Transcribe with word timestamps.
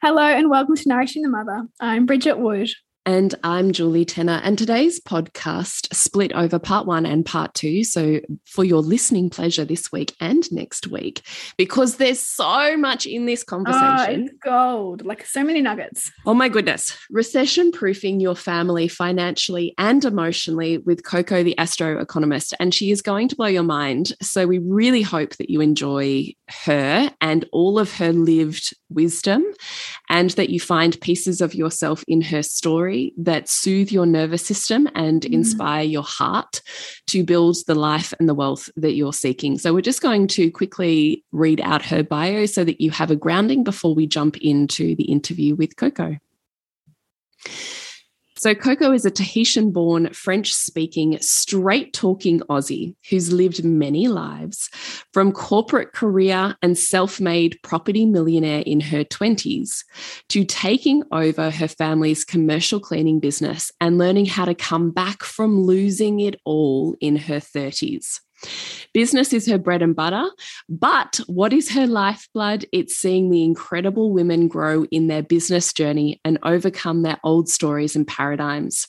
Hello 0.00 0.22
and 0.22 0.48
welcome 0.48 0.76
to 0.76 0.88
Nourishing 0.88 1.22
the 1.22 1.28
Mother. 1.28 1.66
I'm 1.80 2.06
Bridget 2.06 2.38
Wood. 2.38 2.70
And 3.08 3.34
I'm 3.42 3.72
Julie 3.72 4.04
Tenner. 4.04 4.38
And 4.44 4.58
today's 4.58 5.00
podcast 5.00 5.94
split 5.94 6.30
over 6.34 6.58
part 6.58 6.86
one 6.86 7.06
and 7.06 7.24
part 7.24 7.54
two. 7.54 7.82
So, 7.82 8.20
for 8.44 8.64
your 8.64 8.82
listening 8.82 9.30
pleasure 9.30 9.64
this 9.64 9.90
week 9.90 10.14
and 10.20 10.44
next 10.52 10.88
week, 10.88 11.22
because 11.56 11.96
there's 11.96 12.20
so 12.20 12.76
much 12.76 13.06
in 13.06 13.24
this 13.24 13.42
oh, 13.44 13.48
conversation. 13.48 14.28
Oh, 14.30 14.36
gold, 14.42 15.06
like 15.06 15.24
so 15.24 15.42
many 15.42 15.62
nuggets. 15.62 16.12
Oh, 16.26 16.34
my 16.34 16.50
goodness. 16.50 16.98
Recession 17.08 17.72
proofing 17.72 18.20
your 18.20 18.34
family 18.34 18.88
financially 18.88 19.74
and 19.78 20.04
emotionally 20.04 20.76
with 20.76 21.02
Coco, 21.02 21.42
the 21.42 21.56
astro 21.56 21.98
economist. 22.02 22.52
And 22.60 22.74
she 22.74 22.90
is 22.90 23.00
going 23.00 23.28
to 23.28 23.36
blow 23.36 23.46
your 23.46 23.62
mind. 23.62 24.12
So, 24.20 24.46
we 24.46 24.58
really 24.58 25.00
hope 25.00 25.36
that 25.36 25.48
you 25.48 25.62
enjoy 25.62 26.34
her 26.66 27.10
and 27.22 27.46
all 27.52 27.78
of 27.78 27.90
her 27.94 28.12
lived 28.12 28.74
wisdom 28.90 29.46
and 30.08 30.30
that 30.30 30.50
you 30.50 30.60
find 30.60 31.00
pieces 31.00 31.40
of 31.40 31.54
yourself 31.54 32.04
in 32.08 32.20
her 32.20 32.42
story 32.42 33.12
that 33.16 33.48
soothe 33.48 33.90
your 33.90 34.06
nervous 34.06 34.44
system 34.44 34.88
and 34.94 35.22
mm. 35.22 35.32
inspire 35.32 35.84
your 35.84 36.02
heart 36.02 36.60
to 37.06 37.24
build 37.24 37.56
the 37.66 37.74
life 37.74 38.14
and 38.18 38.28
the 38.28 38.34
wealth 38.34 38.68
that 38.76 38.94
you're 38.94 39.12
seeking. 39.12 39.58
So, 39.58 39.72
we're 39.72 39.80
just 39.80 40.02
going 40.02 40.26
to 40.28 40.50
quickly 40.50 41.24
read 41.32 41.60
out 41.60 41.84
her 41.86 42.02
bio 42.02 42.46
so 42.46 42.64
that 42.64 42.80
you 42.80 42.90
have 42.90 43.10
a 43.10 43.16
grounding 43.16 43.64
before 43.64 43.94
we 43.94 44.06
jump 44.06 44.36
into 44.38 44.94
the 44.96 45.04
interview 45.04 45.54
with 45.54 45.76
Coco. 45.76 46.18
So, 48.38 48.54
Coco 48.54 48.92
is 48.92 49.04
a 49.04 49.10
Tahitian 49.10 49.72
born, 49.72 50.12
French 50.12 50.52
speaking, 50.52 51.18
straight 51.20 51.92
talking 51.92 52.38
Aussie 52.48 52.94
who's 53.10 53.32
lived 53.32 53.64
many 53.64 54.06
lives 54.06 54.70
from 55.12 55.32
corporate 55.32 55.92
career 55.92 56.54
and 56.62 56.78
self 56.78 57.20
made 57.20 57.58
property 57.64 58.06
millionaire 58.06 58.62
in 58.64 58.78
her 58.78 59.02
20s 59.02 59.82
to 60.28 60.44
taking 60.44 61.02
over 61.10 61.50
her 61.50 61.66
family's 61.66 62.24
commercial 62.24 62.78
cleaning 62.78 63.18
business 63.18 63.72
and 63.80 63.98
learning 63.98 64.26
how 64.26 64.44
to 64.44 64.54
come 64.54 64.92
back 64.92 65.24
from 65.24 65.62
losing 65.62 66.20
it 66.20 66.40
all 66.44 66.94
in 67.00 67.16
her 67.16 67.40
30s. 67.40 68.20
Business 68.94 69.32
is 69.32 69.46
her 69.46 69.58
bread 69.58 69.82
and 69.82 69.94
butter, 69.94 70.24
but 70.68 71.20
what 71.26 71.52
is 71.52 71.70
her 71.70 71.86
lifeblood? 71.86 72.64
It's 72.72 72.96
seeing 72.96 73.30
the 73.30 73.44
incredible 73.44 74.12
women 74.12 74.48
grow 74.48 74.84
in 74.90 75.08
their 75.08 75.22
business 75.22 75.72
journey 75.72 76.20
and 76.24 76.38
overcome 76.42 77.02
their 77.02 77.18
old 77.24 77.48
stories 77.48 77.96
and 77.96 78.06
paradigms. 78.06 78.88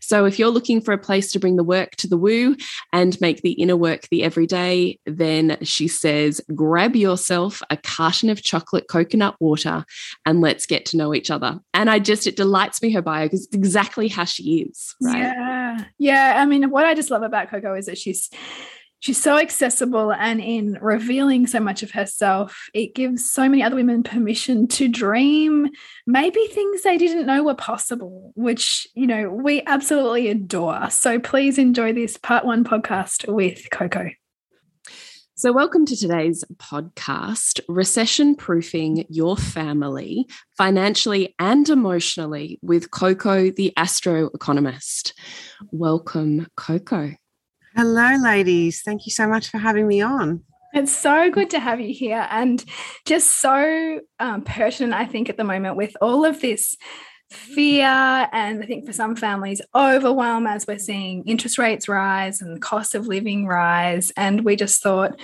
So, 0.00 0.24
if 0.24 0.38
you're 0.38 0.48
looking 0.48 0.80
for 0.80 0.92
a 0.92 0.98
place 0.98 1.32
to 1.32 1.38
bring 1.38 1.56
the 1.56 1.64
work 1.64 1.96
to 1.96 2.08
the 2.08 2.16
woo 2.16 2.56
and 2.92 3.20
make 3.20 3.42
the 3.42 3.52
inner 3.52 3.76
work 3.76 4.08
the 4.10 4.24
everyday, 4.24 4.98
then 5.06 5.56
she 5.62 5.88
says, 5.88 6.40
grab 6.54 6.96
yourself 6.96 7.62
a 7.70 7.76
carton 7.76 8.28
of 8.28 8.42
chocolate 8.42 8.88
coconut 8.88 9.36
water 9.40 9.84
and 10.26 10.40
let's 10.40 10.66
get 10.66 10.84
to 10.86 10.96
know 10.96 11.14
each 11.14 11.30
other. 11.30 11.60
And 11.74 11.88
I 11.88 11.98
just, 12.00 12.26
it 12.26 12.36
delights 12.36 12.82
me 12.82 12.92
her 12.92 13.02
bio 13.02 13.26
because 13.26 13.46
it's 13.46 13.54
exactly 13.54 14.08
how 14.08 14.24
she 14.24 14.62
is, 14.62 14.94
right? 15.00 15.18
Yeah. 15.18 15.84
Yeah. 15.98 16.34
I 16.38 16.46
mean, 16.46 16.70
what 16.70 16.86
I 16.86 16.94
just 16.94 17.10
love 17.10 17.22
about 17.22 17.48
Coco 17.48 17.74
is 17.74 17.86
that 17.86 17.98
she's, 17.98 18.30
she's 19.00 19.20
so 19.20 19.38
accessible 19.38 20.12
and 20.12 20.40
in 20.40 20.78
revealing 20.80 21.46
so 21.46 21.58
much 21.58 21.82
of 21.82 21.90
herself 21.90 22.68
it 22.72 22.94
gives 22.94 23.30
so 23.30 23.48
many 23.48 23.62
other 23.62 23.76
women 23.76 24.02
permission 24.02 24.68
to 24.68 24.88
dream 24.88 25.68
maybe 26.06 26.46
things 26.46 26.82
they 26.82 26.96
didn't 26.96 27.26
know 27.26 27.42
were 27.42 27.54
possible 27.54 28.32
which 28.36 28.86
you 28.94 29.06
know 29.06 29.28
we 29.30 29.62
absolutely 29.66 30.28
adore 30.28 30.88
so 30.90 31.18
please 31.18 31.58
enjoy 31.58 31.92
this 31.92 32.16
part 32.16 32.44
1 32.44 32.62
podcast 32.64 33.26
with 33.32 33.68
coco 33.70 34.10
so, 35.36 35.52
welcome 35.52 35.86
to 35.86 35.96
today's 35.96 36.44
podcast 36.56 37.60
Recession 37.66 38.34
Proofing 38.34 39.06
Your 39.08 39.38
Family 39.38 40.26
Financially 40.58 41.34
and 41.38 41.66
Emotionally 41.66 42.58
with 42.60 42.90
Coco, 42.90 43.50
the 43.50 43.72
Astro 43.74 44.28
Economist. 44.34 45.14
Welcome, 45.72 46.46
Coco. 46.58 47.14
Hello, 47.76 48.16
ladies. 48.16 48.82
Thank 48.82 49.06
you 49.06 49.12
so 49.12 49.26
much 49.28 49.48
for 49.48 49.58
having 49.58 49.86
me 49.86 50.00
on. 50.00 50.42
It's 50.72 50.92
so 50.92 51.30
good 51.30 51.50
to 51.50 51.60
have 51.60 51.80
you 51.80 51.92
here 51.92 52.26
and 52.30 52.64
just 53.04 53.40
so 53.40 54.00
um, 54.18 54.42
pertinent, 54.42 54.94
I 54.94 55.04
think, 55.06 55.28
at 55.28 55.36
the 55.36 55.44
moment 55.44 55.76
with 55.76 55.96
all 56.00 56.24
of 56.24 56.40
this 56.40 56.76
fear 57.30 57.86
and 58.32 58.62
I 58.62 58.66
think 58.66 58.86
for 58.86 58.92
some 58.92 59.16
families, 59.16 59.60
overwhelm 59.74 60.46
as 60.46 60.66
we're 60.66 60.78
seeing 60.78 61.24
interest 61.26 61.58
rates 61.58 61.88
rise 61.88 62.40
and 62.40 62.56
the 62.56 62.60
cost 62.60 62.94
of 62.94 63.06
living 63.06 63.46
rise. 63.46 64.12
And 64.16 64.44
we 64.44 64.56
just 64.56 64.82
thought, 64.82 65.18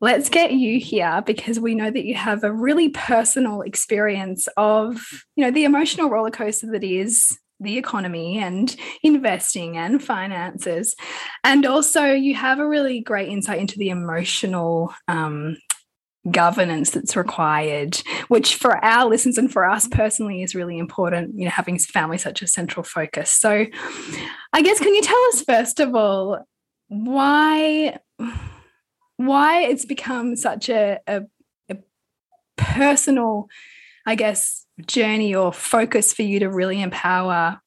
let's 0.00 0.28
get 0.28 0.52
you 0.52 0.80
here 0.80 1.22
because 1.24 1.60
we 1.60 1.74
know 1.74 1.90
that 1.90 2.04
you 2.04 2.14
have 2.14 2.44
a 2.44 2.52
really 2.52 2.88
personal 2.88 3.60
experience 3.62 4.48
of, 4.56 5.02
you 5.36 5.44
know, 5.44 5.50
the 5.50 5.64
emotional 5.64 6.08
roller 6.08 6.30
coaster 6.30 6.70
that 6.72 6.84
is 6.84 7.38
the 7.60 7.78
economy 7.78 8.38
and 8.38 8.74
investing 9.02 9.76
and 9.76 10.02
finances. 10.02 10.96
And 11.44 11.66
also, 11.66 12.12
you 12.12 12.34
have 12.34 12.58
a 12.58 12.68
really 12.68 13.00
great 13.00 13.28
insight 13.28 13.60
into 13.60 13.78
the 13.78 13.90
emotional 13.90 14.94
um, 15.08 15.56
governance 16.30 16.90
that's 16.90 17.16
required, 17.16 17.96
which 18.28 18.56
for 18.56 18.82
our 18.84 19.08
listeners 19.08 19.38
and 19.38 19.50
for 19.50 19.68
us 19.68 19.88
personally 19.88 20.42
is 20.42 20.54
really 20.54 20.78
important, 20.78 21.34
you 21.34 21.44
know, 21.44 21.50
having 21.50 21.78
family 21.78 22.18
such 22.18 22.42
a 22.42 22.46
central 22.46 22.82
focus. 22.82 23.30
So, 23.30 23.66
I 24.52 24.62
guess, 24.62 24.78
can 24.78 24.94
you 24.94 25.02
tell 25.02 25.22
us, 25.28 25.42
first 25.42 25.80
of 25.80 25.94
all, 25.94 26.46
why? 26.88 27.98
Why 29.16 29.62
it's 29.64 29.84
become 29.84 30.34
such 30.34 30.70
a, 30.70 30.98
a, 31.06 31.22
a 31.68 31.76
personal, 32.56 33.48
I 34.06 34.14
guess, 34.14 34.66
journey 34.80 35.34
or 35.34 35.52
focus 35.52 36.12
for 36.12 36.22
you 36.22 36.40
to 36.40 36.48
really 36.48 36.82
empower 36.82 37.60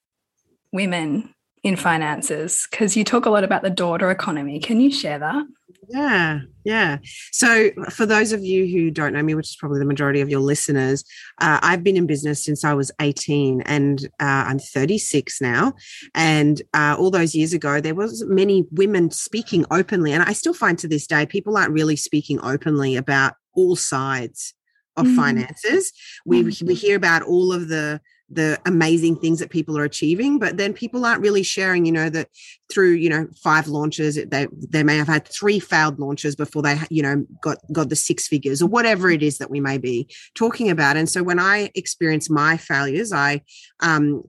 women 0.71 1.33
in 1.63 1.75
finances? 1.75 2.67
Because 2.69 2.97
you 2.97 3.03
talk 3.03 3.25
a 3.25 3.29
lot 3.29 3.43
about 3.43 3.63
the 3.63 3.69
daughter 3.69 4.11
economy. 4.11 4.59
Can 4.59 4.79
you 4.79 4.91
share 4.91 5.19
that? 5.19 5.45
Yeah, 5.89 6.39
yeah. 6.63 6.97
So, 7.31 7.71
for 7.89 8.05
those 8.05 8.31
of 8.31 8.43
you 8.43 8.65
who 8.65 8.89
don't 8.89 9.13
know 9.13 9.21
me, 9.21 9.35
which 9.35 9.49
is 9.49 9.55
probably 9.55 9.79
the 9.79 9.85
majority 9.85 10.21
of 10.21 10.29
your 10.29 10.39
listeners, 10.39 11.03
uh, 11.41 11.59
I've 11.61 11.83
been 11.83 11.97
in 11.97 12.07
business 12.07 12.43
since 12.43 12.63
I 12.63 12.73
was 12.73 12.91
18 13.01 13.61
and 13.61 14.05
uh, 14.19 14.45
I'm 14.47 14.59
36 14.59 15.41
now. 15.41 15.73
And 16.15 16.61
uh, 16.73 16.95
all 16.97 17.11
those 17.11 17.35
years 17.35 17.53
ago, 17.53 17.81
there 17.81 17.95
was 17.95 18.23
many 18.25 18.65
women 18.71 19.11
speaking 19.11 19.65
openly. 19.71 20.13
And 20.13 20.23
I 20.23 20.33
still 20.33 20.53
find 20.53 20.79
to 20.79 20.87
this 20.87 21.05
day, 21.05 21.25
people 21.25 21.57
aren't 21.57 21.73
really 21.73 21.95
speaking 21.95 22.39
openly 22.41 22.95
about 22.95 23.33
all 23.53 23.75
sides 23.75 24.53
of 24.97 25.05
mm. 25.05 25.15
finances. 25.15 25.91
We, 26.25 26.43
we 26.63 26.75
hear 26.75 26.95
about 26.95 27.23
all 27.23 27.51
of 27.51 27.67
the 27.67 28.01
the 28.29 28.59
amazing 28.65 29.15
things 29.17 29.39
that 29.39 29.49
people 29.49 29.77
are 29.77 29.83
achieving 29.83 30.39
but 30.39 30.57
then 30.57 30.73
people 30.73 31.05
aren't 31.05 31.21
really 31.21 31.43
sharing 31.43 31.85
you 31.85 31.91
know 31.91 32.09
that 32.09 32.29
through 32.71 32.91
you 32.91 33.09
know 33.09 33.27
five 33.43 33.67
launches 33.67 34.15
they 34.15 34.47
they 34.69 34.83
may 34.83 34.97
have 34.97 35.07
had 35.07 35.27
three 35.27 35.59
failed 35.59 35.99
launches 35.99 36.35
before 36.35 36.61
they 36.61 36.79
you 36.89 37.03
know 37.03 37.25
got 37.41 37.57
got 37.71 37.89
the 37.89 37.95
six 37.95 38.27
figures 38.27 38.61
or 38.61 38.67
whatever 38.67 39.09
it 39.09 39.21
is 39.21 39.37
that 39.37 39.51
we 39.51 39.59
may 39.59 39.77
be 39.77 40.07
talking 40.35 40.69
about. 40.69 40.97
And 40.97 41.09
so 41.09 41.21
when 41.21 41.39
i 41.39 41.69
experience 41.75 42.29
my 42.29 42.57
failures 42.57 43.11
i 43.11 43.41
um 43.81 44.23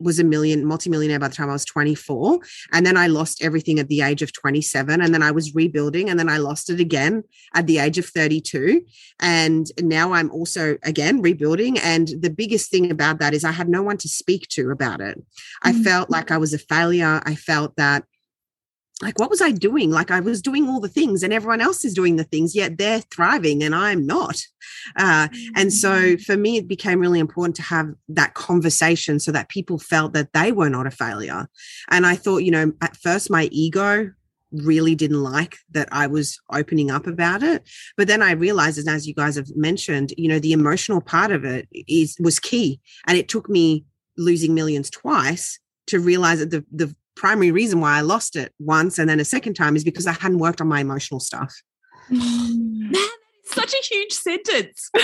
was 0.00 0.18
a 0.18 0.24
million 0.24 0.64
multimillionaire 0.64 1.18
by 1.18 1.28
the 1.28 1.34
time 1.34 1.50
I 1.50 1.52
was 1.52 1.64
24 1.64 2.40
and 2.72 2.86
then 2.86 2.96
I 2.96 3.06
lost 3.06 3.42
everything 3.42 3.78
at 3.78 3.88
the 3.88 4.00
age 4.00 4.22
of 4.22 4.32
27 4.32 5.00
and 5.00 5.12
then 5.12 5.22
I 5.22 5.30
was 5.30 5.54
rebuilding 5.54 6.08
and 6.08 6.18
then 6.18 6.28
I 6.28 6.38
lost 6.38 6.70
it 6.70 6.80
again 6.80 7.22
at 7.54 7.66
the 7.66 7.78
age 7.78 7.98
of 7.98 8.06
32 8.06 8.82
and 9.20 9.66
now 9.78 10.12
I'm 10.12 10.30
also 10.30 10.78
again 10.82 11.20
rebuilding 11.20 11.78
and 11.78 12.08
the 12.20 12.30
biggest 12.30 12.70
thing 12.70 12.90
about 12.90 13.18
that 13.18 13.34
is 13.34 13.44
I 13.44 13.52
had 13.52 13.68
no 13.68 13.82
one 13.82 13.98
to 13.98 14.08
speak 14.08 14.48
to 14.48 14.70
about 14.70 15.00
it. 15.00 15.22
I 15.62 15.72
mm-hmm. 15.72 15.82
felt 15.82 16.10
like 16.10 16.30
I 16.30 16.38
was 16.38 16.54
a 16.54 16.58
failure. 16.58 17.20
I 17.24 17.34
felt 17.34 17.76
that 17.76 18.04
like 19.02 19.18
what 19.18 19.30
was 19.30 19.40
i 19.40 19.50
doing 19.50 19.90
like 19.90 20.10
i 20.10 20.20
was 20.20 20.42
doing 20.42 20.68
all 20.68 20.80
the 20.80 20.88
things 20.88 21.22
and 21.22 21.32
everyone 21.32 21.60
else 21.60 21.84
is 21.84 21.94
doing 21.94 22.16
the 22.16 22.24
things 22.24 22.54
yet 22.54 22.78
they're 22.78 23.00
thriving 23.12 23.62
and 23.62 23.74
i'm 23.74 24.06
not 24.06 24.40
uh, 24.96 25.28
and 25.56 25.72
so 25.72 25.90
mm. 25.90 26.22
for 26.22 26.36
me 26.36 26.56
it 26.56 26.68
became 26.68 27.00
really 27.00 27.18
important 27.18 27.56
to 27.56 27.62
have 27.62 27.92
that 28.08 28.34
conversation 28.34 29.18
so 29.18 29.32
that 29.32 29.48
people 29.48 29.78
felt 29.78 30.12
that 30.12 30.32
they 30.32 30.52
were 30.52 30.70
not 30.70 30.86
a 30.86 30.90
failure 30.90 31.48
and 31.90 32.06
i 32.06 32.14
thought 32.14 32.38
you 32.38 32.50
know 32.50 32.72
at 32.80 32.96
first 32.96 33.30
my 33.30 33.44
ego 33.52 34.10
really 34.52 34.94
didn't 34.94 35.22
like 35.22 35.58
that 35.70 35.88
I 35.92 36.06
was 36.06 36.40
opening 36.52 36.90
up 36.90 37.06
about 37.06 37.42
it. 37.42 37.62
But 37.96 38.08
then 38.08 38.22
I 38.22 38.32
realized, 38.32 38.78
and 38.78 38.88
as 38.88 39.06
you 39.06 39.14
guys 39.14 39.36
have 39.36 39.54
mentioned, 39.54 40.12
you 40.16 40.28
know, 40.28 40.38
the 40.38 40.52
emotional 40.52 41.00
part 41.00 41.30
of 41.30 41.44
it 41.44 41.68
is 41.72 42.16
was 42.20 42.40
key. 42.40 42.80
And 43.06 43.16
it 43.16 43.28
took 43.28 43.48
me 43.48 43.84
losing 44.16 44.54
millions 44.54 44.90
twice 44.90 45.58
to 45.86 46.00
realize 46.00 46.40
that 46.40 46.50
the 46.50 46.64
the 46.72 46.94
primary 47.20 47.50
reason 47.50 47.80
why 47.80 47.98
I 47.98 48.00
lost 48.00 48.34
it 48.34 48.50
once 48.58 48.98
and 48.98 49.06
then 49.06 49.20
a 49.20 49.26
second 49.26 49.52
time 49.52 49.76
is 49.76 49.84
because 49.84 50.06
I 50.06 50.12
hadn't 50.12 50.38
worked 50.38 50.62
on 50.62 50.68
my 50.68 50.80
emotional 50.80 51.20
stuff. 51.20 51.54
Mm. 52.10 52.90
Man, 52.92 53.08
such 53.44 53.74
a 53.74 53.84
huge 53.84 54.12
sentence. 54.12 54.90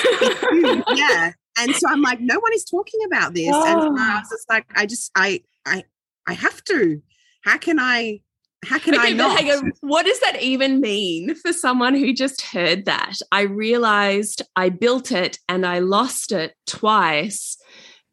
yeah. 0.97 1.33
And 1.59 1.75
so 1.75 1.87
I'm 1.91 2.01
like, 2.01 2.19
no 2.21 2.39
one 2.39 2.55
is 2.55 2.65
talking 2.65 3.01
about 3.05 3.35
this. 3.35 3.51
Oh. 3.53 3.67
And 3.67 3.83
so 3.83 4.03
I 4.03 4.19
was 4.19 4.27
oh. 4.29 4.35
just 4.35 4.49
like, 4.49 4.65
I 4.75 4.87
just, 4.87 5.11
I, 5.15 5.43
I, 5.67 5.85
I 6.27 6.33
have 6.33 6.65
to. 6.65 7.03
How 7.43 7.59
can 7.59 7.79
I 7.79 8.23
how 8.65 8.79
can 8.79 8.95
okay, 8.95 9.11
I 9.11 9.13
not? 9.13 9.39
Hang 9.39 9.51
on. 9.51 9.73
What 9.83 10.07
does 10.07 10.19
that 10.21 10.43
even 10.43 10.81
mean 10.81 11.35
for 11.37 11.53
someone 11.53 11.95
who 11.95 12.13
just 12.13 12.41
heard 12.43 12.87
that? 12.87 13.13
I 13.31 13.43
realized 13.43 14.43
I 14.57 14.71
built 14.71 15.13
it 15.13 15.39
and 15.49 15.65
I 15.65 15.79
lost 15.81 16.33
it 16.33 16.55
twice 16.67 17.59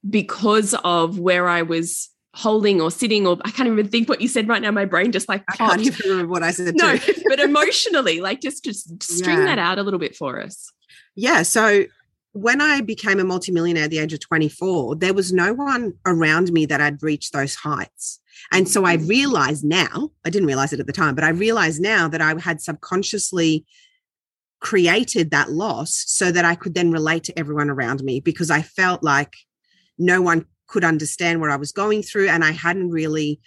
because 0.07 0.75
of 0.83 1.17
where 1.17 1.47
I 1.47 1.63
was 1.63 2.12
holding 2.35 2.81
or 2.81 2.89
sitting 2.89 3.27
or 3.27 3.37
I 3.45 3.51
can't 3.51 3.69
even 3.69 3.87
think 3.87 4.09
what 4.09 4.19
you 4.19 4.27
said 4.27 4.47
right 4.47 4.61
now. 4.61 4.71
My 4.71 4.85
brain 4.85 5.11
just 5.11 5.29
like 5.29 5.45
popped. 5.45 5.61
I 5.61 5.67
can't 5.67 5.81
even 5.81 6.09
remember 6.09 6.31
what 6.31 6.43
I 6.43 6.51
said. 6.51 6.75
No, 6.75 6.97
but 7.27 7.39
emotionally, 7.39 8.21
like 8.21 8.41
just 8.41 8.63
just 8.63 9.01
string 9.03 9.39
yeah. 9.39 9.45
that 9.45 9.59
out 9.59 9.79
a 9.79 9.83
little 9.83 9.99
bit 9.99 10.15
for 10.15 10.41
us. 10.41 10.71
Yeah. 11.15 11.43
So 11.43 11.85
when 12.33 12.61
I 12.61 12.81
became 12.81 13.19
a 13.19 13.23
multimillionaire 13.23 13.83
at 13.83 13.91
the 13.91 13.99
age 13.99 14.13
of 14.13 14.19
24, 14.19 14.95
there 14.95 15.13
was 15.13 15.31
no 15.31 15.53
one 15.53 15.93
around 16.05 16.51
me 16.51 16.65
that 16.65 16.79
had 16.79 17.03
reached 17.03 17.31
those 17.31 17.53
heights. 17.55 18.19
And 18.51 18.67
so 18.67 18.85
I 18.85 18.97
mm-hmm. 18.97 19.07
realized 19.07 19.63
now, 19.63 20.09
I 20.25 20.31
didn't 20.31 20.47
realize 20.47 20.73
it 20.73 20.79
at 20.79 20.87
the 20.87 20.93
time, 20.93 21.13
but 21.13 21.23
I 21.23 21.29
realized 21.29 21.81
now 21.81 22.07
that 22.07 22.21
I 22.21 22.39
had 22.39 22.61
subconsciously 22.61 23.65
created 24.59 25.29
that 25.29 25.51
loss 25.51 26.03
so 26.07 26.31
that 26.31 26.45
I 26.45 26.55
could 26.55 26.73
then 26.73 26.89
relate 26.89 27.23
to 27.25 27.37
everyone 27.37 27.69
around 27.69 28.03
me 28.03 28.19
because 28.19 28.49
I 28.49 28.63
felt 28.63 29.03
like 29.03 29.35
no 29.99 30.21
one 30.21 30.45
could 30.73 30.83
understand 30.83 31.39
what 31.39 31.51
I 31.51 31.55
was 31.55 31.71
going 31.71 32.01
through. 32.01 32.29
And 32.29 32.43
I 32.43 32.51
hadn't 32.51 32.89
really 32.89 33.39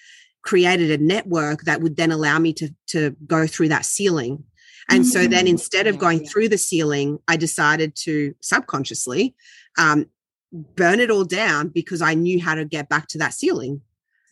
created 0.43 0.93
a 0.93 1.03
network 1.03 1.63
that 1.63 1.81
would 1.81 1.97
then 1.97 2.13
allow 2.13 2.39
me 2.39 2.53
to, 2.53 2.73
to 2.87 3.17
go 3.27 3.49
through 3.49 3.69
that 3.71 3.85
ceiling. 3.85 4.45
And 4.89 5.01
mm-hmm. 5.01 5.11
so 5.11 5.19
then 5.27 5.41
mm-hmm. 5.41 5.49
instead 5.49 5.89
of 5.89 5.99
going 5.99 6.25
through 6.25 6.49
the 6.51 6.57
ceiling, 6.57 7.19
I 7.27 7.37
decided 7.37 7.97
to 8.05 8.33
subconsciously 8.41 9.35
um, 9.77 10.07
burn 10.53 11.01
it 11.01 11.11
all 11.11 11.25
down 11.25 11.69
because 11.69 12.01
I 12.01 12.15
knew 12.15 12.41
how 12.41 12.55
to 12.55 12.65
get 12.65 12.89
back 12.89 13.09
to 13.09 13.19
that 13.19 13.35
ceiling. 13.35 13.81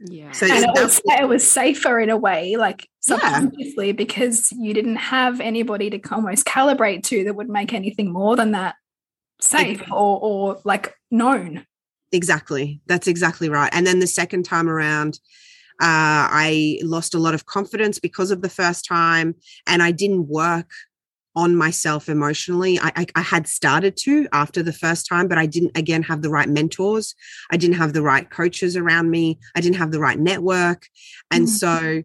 Yeah. 0.06 0.30
So 0.30 0.46
and 0.46 0.64
it 0.64 0.70
was, 0.80 1.00
it 1.04 1.28
was 1.28 1.48
safer 1.50 1.98
in 1.98 2.10
a 2.10 2.16
way, 2.16 2.54
like 2.54 2.88
subconsciously, 3.00 3.88
yeah. 3.88 3.92
because 3.92 4.52
you 4.52 4.72
didn't 4.72 4.96
have 4.96 5.40
anybody 5.40 5.90
to 5.90 6.00
almost 6.14 6.46
calibrate 6.46 7.02
to 7.04 7.24
that 7.24 7.34
would 7.34 7.48
make 7.48 7.72
anything 7.72 8.12
more 8.12 8.36
than 8.36 8.52
that 8.52 8.76
safe 9.40 9.82
or, 9.90 10.20
or 10.22 10.60
like 10.64 10.94
known. 11.10 11.66
Exactly. 12.14 12.80
That's 12.86 13.08
exactly 13.08 13.48
right. 13.48 13.68
And 13.72 13.84
then 13.84 13.98
the 13.98 14.06
second 14.06 14.44
time 14.44 14.68
around, 14.68 15.18
uh, 15.82 16.30
I 16.30 16.78
lost 16.84 17.12
a 17.12 17.18
lot 17.18 17.34
of 17.34 17.46
confidence 17.46 17.98
because 17.98 18.30
of 18.30 18.40
the 18.40 18.48
first 18.48 18.84
time, 18.84 19.34
and 19.66 19.82
I 19.82 19.90
didn't 19.90 20.28
work 20.28 20.70
on 21.34 21.56
myself 21.56 22.08
emotionally. 22.08 22.78
I, 22.78 22.92
I, 22.94 23.06
I, 23.16 23.22
had 23.22 23.48
started 23.48 23.96
to 24.04 24.28
after 24.32 24.62
the 24.62 24.72
first 24.72 25.08
time, 25.08 25.26
but 25.26 25.38
I 25.38 25.46
didn't 25.46 25.76
again 25.76 26.04
have 26.04 26.22
the 26.22 26.30
right 26.30 26.48
mentors. 26.48 27.16
I 27.50 27.56
didn't 27.56 27.74
have 27.78 27.92
the 27.92 28.02
right 28.02 28.30
coaches 28.30 28.76
around 28.76 29.10
me. 29.10 29.40
I 29.56 29.60
didn't 29.60 29.78
have 29.78 29.90
the 29.90 29.98
right 29.98 30.18
network. 30.18 30.86
And 31.32 31.48
mm-hmm. 31.48 31.56
so 31.56 32.02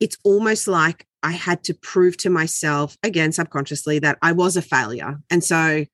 it's 0.00 0.18
almost 0.24 0.66
like 0.66 1.06
I 1.22 1.30
had 1.30 1.62
to 1.64 1.74
prove 1.74 2.16
to 2.18 2.30
myself, 2.30 2.98
again, 3.04 3.30
subconsciously, 3.30 4.00
that 4.00 4.18
I 4.22 4.32
was 4.32 4.56
a 4.56 4.62
failure. 4.62 5.20
And 5.30 5.44
so, 5.44 5.84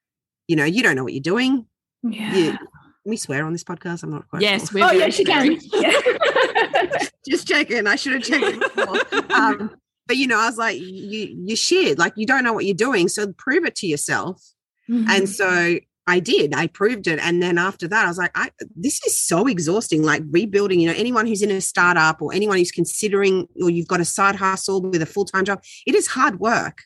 you 0.48 0.56
know, 0.56 0.64
you 0.64 0.82
don't 0.82 0.96
know 0.96 1.04
what 1.04 1.12
you're 1.12 1.20
doing. 1.20 1.66
Yeah. 2.02 2.34
You, 2.34 2.58
we 3.04 3.16
swear 3.16 3.44
on 3.44 3.52
this 3.52 3.64
podcast? 3.64 4.02
I'm 4.02 4.10
not 4.10 4.28
quite 4.28 4.42
yes, 4.42 4.70
sure. 4.70 4.82
oh, 4.82 4.92
yes, 4.92 5.18
you 5.18 5.24
can. 5.24 5.58
Just 7.28 7.46
checking. 7.46 7.86
I 7.86 7.96
should 7.96 8.12
have 8.12 8.22
checked 8.22 8.60
before. 8.60 8.98
Um, 9.32 9.76
but 10.06 10.16
you 10.16 10.26
know, 10.26 10.38
I 10.38 10.46
was 10.46 10.58
like, 10.58 10.78
you 10.78 11.34
you 11.46 11.56
shit, 11.56 11.98
like 11.98 12.12
you 12.16 12.26
don't 12.26 12.44
know 12.44 12.52
what 12.52 12.66
you're 12.66 12.74
doing, 12.74 13.08
so 13.08 13.32
prove 13.32 13.64
it 13.64 13.74
to 13.76 13.86
yourself. 13.86 14.42
Mm-hmm. 14.90 15.08
And 15.08 15.28
so 15.28 15.78
I 16.06 16.20
did. 16.20 16.54
I 16.54 16.66
proved 16.66 17.06
it, 17.06 17.18
and 17.18 17.42
then 17.42 17.56
after 17.56 17.88
that, 17.88 18.04
I 18.04 18.08
was 18.08 18.18
like, 18.18 18.32
I 18.34 18.50
this 18.76 19.04
is 19.06 19.18
so 19.18 19.46
exhausting. 19.46 20.02
Like 20.02 20.22
rebuilding. 20.30 20.80
You 20.80 20.88
know, 20.88 20.96
anyone 20.96 21.26
who's 21.26 21.40
in 21.40 21.50
a 21.50 21.60
startup 21.60 22.20
or 22.20 22.34
anyone 22.34 22.58
who's 22.58 22.72
considering, 22.72 23.48
or 23.62 23.70
you've 23.70 23.88
got 23.88 24.00
a 24.00 24.04
side 24.04 24.36
hustle 24.36 24.82
with 24.82 25.00
a 25.00 25.06
full 25.06 25.24
time 25.24 25.44
job, 25.44 25.62
it 25.86 25.94
is 25.94 26.08
hard 26.08 26.40
work. 26.40 26.82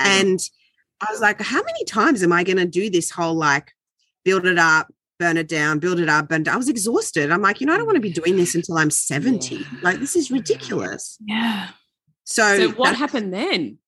Mm-hmm. 0.00 0.20
And 0.20 0.40
I 1.00 1.12
was 1.12 1.20
like, 1.20 1.40
how 1.40 1.62
many 1.62 1.84
times 1.84 2.22
am 2.22 2.32
I 2.32 2.42
going 2.44 2.58
to 2.58 2.66
do 2.66 2.90
this 2.90 3.10
whole 3.10 3.34
like 3.34 3.72
build 4.24 4.46
it 4.46 4.58
up, 4.58 4.92
burn 5.18 5.36
it 5.36 5.48
down, 5.48 5.78
build 5.78 6.00
it 6.00 6.08
up. 6.08 6.30
And 6.30 6.48
I 6.48 6.56
was 6.56 6.68
exhausted. 6.68 7.30
I'm 7.30 7.42
like, 7.42 7.60
you 7.60 7.66
know, 7.66 7.74
I 7.74 7.76
don't 7.76 7.86
want 7.86 7.96
to 7.96 8.00
be 8.00 8.12
doing 8.12 8.36
this 8.36 8.54
until 8.54 8.78
I'm 8.78 8.90
70. 8.90 9.56
Yeah. 9.56 9.64
Like, 9.82 9.98
this 9.98 10.16
is 10.16 10.30
ridiculous. 10.30 11.18
Yeah. 11.26 11.70
So, 12.24 12.56
so 12.56 12.70
what 12.72 12.94
happened 12.96 13.32
then? 13.32 13.78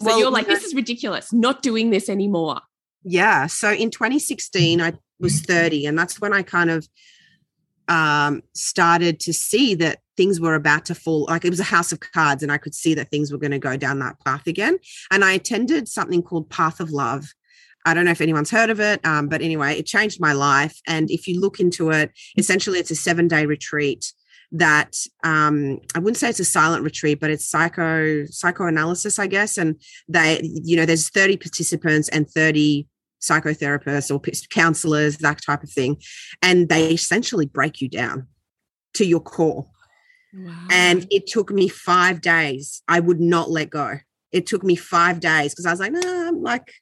So 0.00 0.06
well, 0.06 0.18
you're 0.18 0.30
like, 0.30 0.46
this 0.46 0.64
is 0.64 0.74
ridiculous, 0.74 1.32
not 1.32 1.62
doing 1.62 1.90
this 1.90 2.08
anymore. 2.08 2.60
Yeah. 3.02 3.46
So 3.46 3.70
in 3.70 3.90
2016, 3.90 4.80
I 4.80 4.94
was 5.18 5.40
30, 5.40 5.86
and 5.86 5.98
that's 5.98 6.20
when 6.20 6.32
I 6.32 6.42
kind 6.42 6.70
of 6.70 6.88
um, 7.88 8.42
started 8.54 9.20
to 9.20 9.34
see 9.34 9.74
that 9.74 9.98
things 10.16 10.40
were 10.40 10.54
about 10.54 10.86
to 10.86 10.94
fall. 10.94 11.26
Like 11.28 11.44
it 11.44 11.50
was 11.50 11.60
a 11.60 11.64
house 11.64 11.92
of 11.92 12.00
cards, 12.00 12.42
and 12.42 12.50
I 12.52 12.56
could 12.56 12.74
see 12.74 12.94
that 12.94 13.10
things 13.10 13.30
were 13.32 13.38
going 13.38 13.50
to 13.50 13.58
go 13.58 13.76
down 13.76 13.98
that 13.98 14.20
path 14.24 14.46
again. 14.46 14.78
And 15.10 15.24
I 15.24 15.32
attended 15.32 15.88
something 15.88 16.22
called 16.22 16.48
Path 16.48 16.80
of 16.80 16.90
Love 16.90 17.34
I 17.86 17.94
don't 17.94 18.04
know 18.04 18.10
if 18.10 18.20
anyone's 18.20 18.50
heard 18.50 18.70
of 18.70 18.80
it, 18.80 19.04
um, 19.06 19.28
but 19.28 19.40
anyway, 19.40 19.78
it 19.78 19.86
changed 19.86 20.20
my 20.20 20.32
life. 20.32 20.78
And 20.86 21.10
if 21.10 21.26
you 21.26 21.40
look 21.40 21.60
into 21.60 21.90
it, 21.90 22.10
essentially, 22.36 22.78
it's 22.78 22.90
a 22.90 22.96
seven 22.96 23.28
day 23.28 23.46
retreat 23.46 24.12
that 24.52 24.96
um, 25.22 25.78
I 25.94 26.00
wouldn't 26.00 26.16
say 26.16 26.28
it's 26.28 26.40
a 26.40 26.44
silent 26.44 26.82
retreat, 26.84 27.20
but 27.20 27.30
it's 27.30 27.48
psycho 27.48 28.26
psychoanalysis, 28.26 29.18
I 29.18 29.26
guess. 29.26 29.56
And 29.56 29.80
they, 30.08 30.40
you 30.42 30.76
know, 30.76 30.84
there's 30.84 31.08
30 31.08 31.36
participants 31.36 32.08
and 32.08 32.28
30 32.28 32.86
psychotherapists 33.20 34.10
or 34.10 34.20
counselors, 34.48 35.18
that 35.18 35.40
type 35.42 35.62
of 35.62 35.70
thing, 35.70 35.96
and 36.42 36.68
they 36.68 36.90
essentially 36.90 37.46
break 37.46 37.80
you 37.80 37.88
down 37.88 38.26
to 38.94 39.04
your 39.04 39.20
core. 39.20 39.66
Wow. 40.32 40.66
And 40.70 41.06
it 41.10 41.26
took 41.26 41.50
me 41.50 41.68
five 41.68 42.20
days. 42.20 42.82
I 42.88 43.00
would 43.00 43.20
not 43.20 43.50
let 43.50 43.70
go. 43.70 43.98
It 44.32 44.46
took 44.46 44.62
me 44.62 44.76
five 44.76 45.20
days 45.20 45.52
because 45.52 45.66
I 45.66 45.70
was 45.70 45.80
like, 45.80 45.92
no, 45.92 46.00
nah, 46.00 46.28
I'm 46.28 46.42
like, 46.42 46.72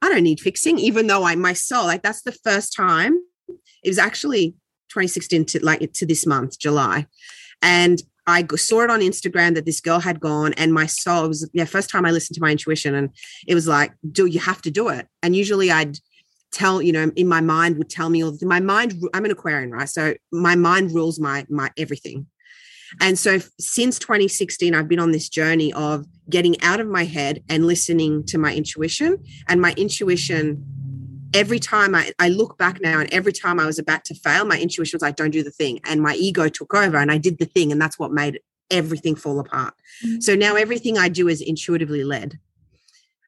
I 0.00 0.08
don't 0.08 0.22
need 0.22 0.40
fixing, 0.40 0.78
even 0.78 1.06
though 1.06 1.24
I 1.24 1.34
my 1.34 1.52
soul, 1.52 1.84
like 1.84 2.02
that's 2.02 2.22
the 2.22 2.32
first 2.32 2.74
time. 2.74 3.18
It 3.82 3.88
was 3.88 3.98
actually 3.98 4.50
2016 4.90 5.44
to 5.46 5.64
like 5.64 5.92
to 5.92 6.06
this 6.06 6.26
month, 6.26 6.58
July. 6.58 7.06
And 7.62 8.00
I 8.26 8.46
saw 8.56 8.82
it 8.82 8.90
on 8.90 9.00
Instagram 9.00 9.54
that 9.54 9.64
this 9.64 9.80
girl 9.80 10.00
had 10.00 10.20
gone, 10.20 10.52
and 10.54 10.72
my 10.72 10.86
soul 10.86 11.28
was 11.28 11.48
yeah, 11.52 11.64
first 11.64 11.90
time 11.90 12.04
I 12.04 12.10
listened 12.10 12.34
to 12.34 12.40
my 12.42 12.50
intuition, 12.50 12.94
and 12.94 13.10
it 13.46 13.54
was 13.54 13.66
like, 13.66 13.92
do 14.12 14.26
you 14.26 14.40
have 14.40 14.60
to 14.62 14.70
do 14.70 14.88
it? 14.88 15.06
And 15.22 15.34
usually 15.34 15.70
I'd 15.70 15.98
tell, 16.52 16.80
you 16.80 16.92
know, 16.92 17.10
in 17.16 17.26
my 17.28 17.40
mind 17.40 17.78
would 17.78 17.90
tell 17.90 18.10
me 18.10 18.22
all 18.22 18.32
the, 18.32 18.46
my 18.46 18.60
mind, 18.60 19.02
I'm 19.14 19.24
an 19.24 19.30
Aquarian, 19.30 19.70
right? 19.70 19.88
So 19.88 20.14
my 20.30 20.54
mind 20.54 20.94
rules 20.94 21.18
my 21.18 21.46
my 21.48 21.70
everything. 21.76 22.26
And 23.00 23.18
so 23.18 23.38
since 23.58 23.98
2016, 23.98 24.74
I've 24.74 24.88
been 24.88 25.00
on 25.00 25.12
this 25.12 25.28
journey 25.28 25.72
of 25.72 26.06
getting 26.30 26.60
out 26.62 26.80
of 26.80 26.86
my 26.86 27.04
head 27.04 27.42
and 27.48 27.66
listening 27.66 28.24
to 28.26 28.38
my 28.38 28.54
intuition. 28.54 29.22
And 29.48 29.60
my 29.60 29.72
intuition 29.76 30.64
every 31.34 31.58
time 31.58 31.94
I, 31.94 32.12
I 32.18 32.28
look 32.28 32.58
back 32.58 32.80
now 32.80 33.00
and 33.00 33.12
every 33.12 33.32
time 33.32 33.60
I 33.60 33.66
was 33.66 33.78
about 33.78 34.04
to 34.06 34.14
fail, 34.14 34.44
my 34.44 34.58
intuition 34.58 34.96
was 34.96 35.02
like, 35.02 35.16
don't 35.16 35.30
do 35.30 35.42
the 35.42 35.50
thing. 35.50 35.80
And 35.84 36.02
my 36.02 36.14
ego 36.14 36.48
took 36.48 36.74
over 36.74 36.96
and 36.96 37.10
I 37.10 37.18
did 37.18 37.38
the 37.38 37.44
thing. 37.44 37.72
And 37.72 37.80
that's 37.80 37.98
what 37.98 38.12
made 38.12 38.40
everything 38.70 39.14
fall 39.14 39.38
apart. 39.40 39.74
Mm-hmm. 40.04 40.20
So 40.20 40.34
now 40.34 40.56
everything 40.56 40.98
I 40.98 41.08
do 41.08 41.28
is 41.28 41.40
intuitively 41.40 42.04
led. 42.04 42.38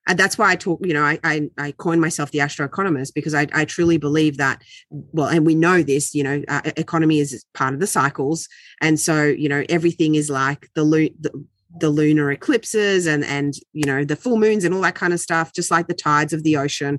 And 0.08 0.18
that's 0.18 0.38
why 0.38 0.50
I 0.50 0.56
talk, 0.56 0.80
you 0.84 0.94
know, 0.94 1.04
I, 1.04 1.20
I, 1.22 1.50
I 1.58 1.72
coined 1.72 2.00
myself 2.00 2.30
the 2.30 2.40
astro 2.40 2.66
economist 2.66 3.14
because 3.14 3.34
I, 3.34 3.46
I 3.52 3.64
truly 3.64 3.96
believe 3.96 4.38
that, 4.38 4.62
well, 4.90 5.28
and 5.28 5.46
we 5.46 5.54
know 5.54 5.82
this, 5.82 6.14
you 6.14 6.24
know, 6.24 6.42
uh, 6.48 6.62
economy 6.76 7.20
is 7.20 7.44
part 7.54 7.74
of 7.74 7.80
the 7.80 7.86
cycles. 7.86 8.48
And 8.80 8.98
so, 8.98 9.24
you 9.24 9.48
know, 9.48 9.62
everything 9.68 10.14
is 10.14 10.30
like 10.30 10.68
the, 10.74 10.84
the 11.20 11.44
the 11.78 11.90
lunar 11.90 12.32
eclipses 12.32 13.06
and 13.06 13.24
and 13.24 13.54
you 13.72 13.84
know 13.84 14.04
the 14.04 14.16
full 14.16 14.36
moons 14.36 14.64
and 14.64 14.74
all 14.74 14.80
that 14.80 14.94
kind 14.94 15.12
of 15.12 15.20
stuff 15.20 15.52
just 15.52 15.70
like 15.70 15.86
the 15.86 15.94
tides 15.94 16.32
of 16.32 16.42
the 16.42 16.56
ocean 16.56 16.98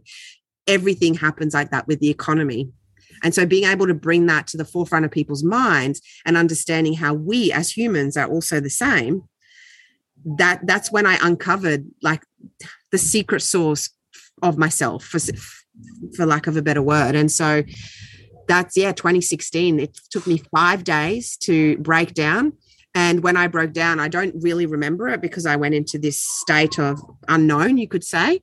everything 0.67 1.13
happens 1.13 1.53
like 1.53 1.71
that 1.71 1.87
with 1.87 1.99
the 1.99 2.09
economy 2.09 2.69
and 3.23 3.35
so 3.35 3.45
being 3.45 3.65
able 3.65 3.85
to 3.85 3.93
bring 3.93 4.27
that 4.27 4.47
to 4.47 4.55
the 4.55 4.63
forefront 4.63 5.03
of 5.03 5.11
people's 5.11 5.43
minds 5.43 6.01
and 6.25 6.37
understanding 6.37 6.93
how 6.93 7.13
we 7.13 7.51
as 7.51 7.75
humans 7.75 8.15
are 8.15 8.29
also 8.29 8.61
the 8.61 8.69
same 8.69 9.23
that 10.23 10.65
that's 10.65 10.89
when 10.89 11.05
i 11.05 11.17
uncovered 11.21 11.85
like 12.01 12.23
the 12.91 12.97
secret 12.97 13.41
source 13.41 13.89
of 14.41 14.57
myself 14.57 15.03
for 15.03 15.19
for 16.15 16.25
lack 16.25 16.47
of 16.47 16.57
a 16.57 16.61
better 16.61 16.81
word. 16.81 17.15
And 17.15 17.31
so 17.31 17.63
that's 18.47 18.75
yeah 18.75 18.91
2016 18.91 19.79
it 19.79 19.97
took 20.09 20.27
me 20.27 20.41
5 20.53 20.83
days 20.83 21.37
to 21.37 21.77
break 21.77 22.13
down. 22.13 22.53
And 22.93 23.23
when 23.23 23.37
I 23.37 23.47
broke 23.47 23.71
down, 23.71 24.01
I 24.01 24.09
don't 24.09 24.35
really 24.41 24.65
remember 24.65 25.07
it 25.07 25.21
because 25.21 25.45
I 25.45 25.55
went 25.55 25.75
into 25.75 25.97
this 25.97 26.19
state 26.19 26.77
of 26.77 26.99
unknown, 27.29 27.77
you 27.77 27.87
could 27.87 28.03
say. 28.03 28.41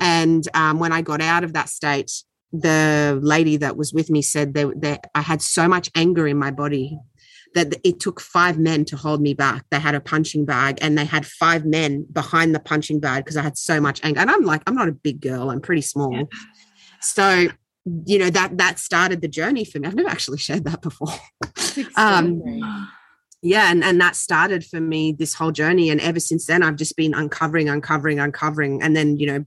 And 0.00 0.42
um, 0.54 0.78
when 0.78 0.90
I 0.90 1.02
got 1.02 1.20
out 1.20 1.44
of 1.44 1.52
that 1.52 1.68
state, 1.68 2.10
the 2.52 3.18
lady 3.22 3.58
that 3.58 3.76
was 3.76 3.92
with 3.92 4.08
me 4.08 4.22
said 4.22 4.54
that, 4.54 4.80
that 4.80 5.10
I 5.14 5.20
had 5.20 5.42
so 5.42 5.68
much 5.68 5.90
anger 5.94 6.26
in 6.26 6.38
my 6.38 6.50
body 6.50 6.98
that 7.54 7.74
it 7.84 8.00
took 8.00 8.20
five 8.20 8.58
men 8.58 8.84
to 8.86 8.96
hold 8.96 9.20
me 9.20 9.34
back. 9.34 9.64
They 9.70 9.80
had 9.80 9.94
a 9.94 10.00
punching 10.00 10.44
bag 10.44 10.78
and 10.80 10.96
they 10.96 11.04
had 11.04 11.26
five 11.26 11.64
men 11.64 12.06
behind 12.12 12.54
the 12.54 12.60
punching 12.60 13.00
bag 13.00 13.24
because 13.24 13.36
I 13.36 13.42
had 13.42 13.58
so 13.58 13.80
much 13.80 14.00
anger. 14.04 14.20
And 14.20 14.30
I'm 14.30 14.44
like, 14.44 14.62
I'm 14.66 14.74
not 14.74 14.88
a 14.88 14.92
big 14.92 15.20
girl, 15.20 15.50
I'm 15.50 15.60
pretty 15.60 15.82
small. 15.82 16.14
Yeah. 16.14 16.24
So, 17.00 17.48
you 18.06 18.18
know, 18.18 18.30
that 18.30 18.58
that 18.58 18.78
started 18.78 19.20
the 19.20 19.28
journey 19.28 19.64
for 19.64 19.78
me. 19.80 19.88
I've 19.88 19.94
never 19.94 20.10
actually 20.10 20.38
shared 20.38 20.64
that 20.64 20.82
before. 20.82 21.08
Um, 21.96 22.42
yeah 23.42 23.70
and, 23.70 23.82
and 23.82 24.00
that 24.00 24.16
started 24.16 24.64
for 24.64 24.80
me 24.80 25.12
this 25.12 25.34
whole 25.34 25.52
journey 25.52 25.88
and 25.90 26.00
ever 26.00 26.20
since 26.20 26.46
then 26.46 26.62
i've 26.62 26.76
just 26.76 26.96
been 26.96 27.14
uncovering 27.14 27.68
uncovering 27.68 28.18
uncovering 28.18 28.82
and 28.82 28.94
then 28.94 29.16
you 29.16 29.26
know 29.26 29.44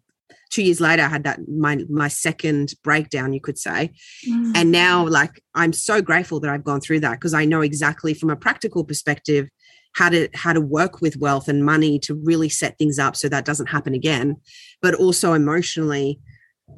two 0.53 0.63
years 0.63 0.79
later 0.79 1.03
i 1.03 1.07
had 1.07 1.23
that 1.23 1.39
my 1.47 1.83
my 1.89 2.07
second 2.07 2.73
breakdown 2.83 3.33
you 3.33 3.41
could 3.41 3.57
say. 3.57 3.91
Mm. 4.27 4.51
and 4.55 4.71
now 4.71 5.07
like 5.07 5.41
i'm 5.55 5.73
so 5.73 6.01
grateful 6.01 6.39
that 6.39 6.49
i've 6.49 6.63
gone 6.63 6.81
through 6.81 6.99
that 6.99 7.13
because 7.13 7.33
i 7.33 7.45
know 7.45 7.61
exactly 7.61 8.13
from 8.13 8.29
a 8.29 8.35
practical 8.35 8.83
perspective 8.83 9.49
how 9.93 10.09
to 10.09 10.27
how 10.33 10.53
to 10.53 10.61
work 10.61 11.01
with 11.01 11.17
wealth 11.17 11.47
and 11.47 11.65
money 11.65 11.99
to 11.99 12.15
really 12.15 12.49
set 12.49 12.77
things 12.77 12.99
up 12.99 13.15
so 13.15 13.29
that 13.29 13.45
doesn't 13.45 13.67
happen 13.67 13.93
again. 13.93 14.37
But 14.81 14.95
also 14.95 15.33
emotionally 15.33 16.19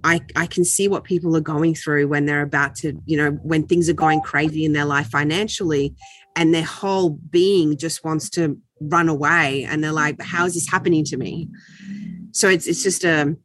I, 0.04 0.22
I 0.36 0.48
can 0.48 0.66
see 0.66 0.88
what 0.88 1.04
people 1.04 1.36
are 1.38 1.42
going 1.42 1.76
through 1.76 2.08
when 2.08 2.26
they're 2.26 2.42
about 2.42 2.76
to, 2.78 3.00
you 3.06 3.18
know, 3.18 3.32
when 3.44 3.66
things 3.66 3.88
are 3.88 3.94
going 3.94 4.22
crazy 4.22 4.66
in 4.66 4.74
their 4.74 4.86
life 4.86 5.08
financially 5.08 5.96
and 6.36 6.54
their 6.54 6.64
whole 6.64 7.12
being 7.30 7.78
just 7.78 8.04
wants 8.04 8.30
to 8.32 8.58
run 8.82 9.08
away 9.08 9.64
and 9.64 9.82
they're 9.84 9.94
like 9.94 10.22
how 10.22 10.46
is 10.46 10.54
this 10.54 10.70
happening 10.70 11.06
to 11.06 11.18
me? 11.18 11.48
So 12.32 12.50
it's 12.50 12.68
it's 12.68 12.84
just 12.84 13.06
a 13.06 13.38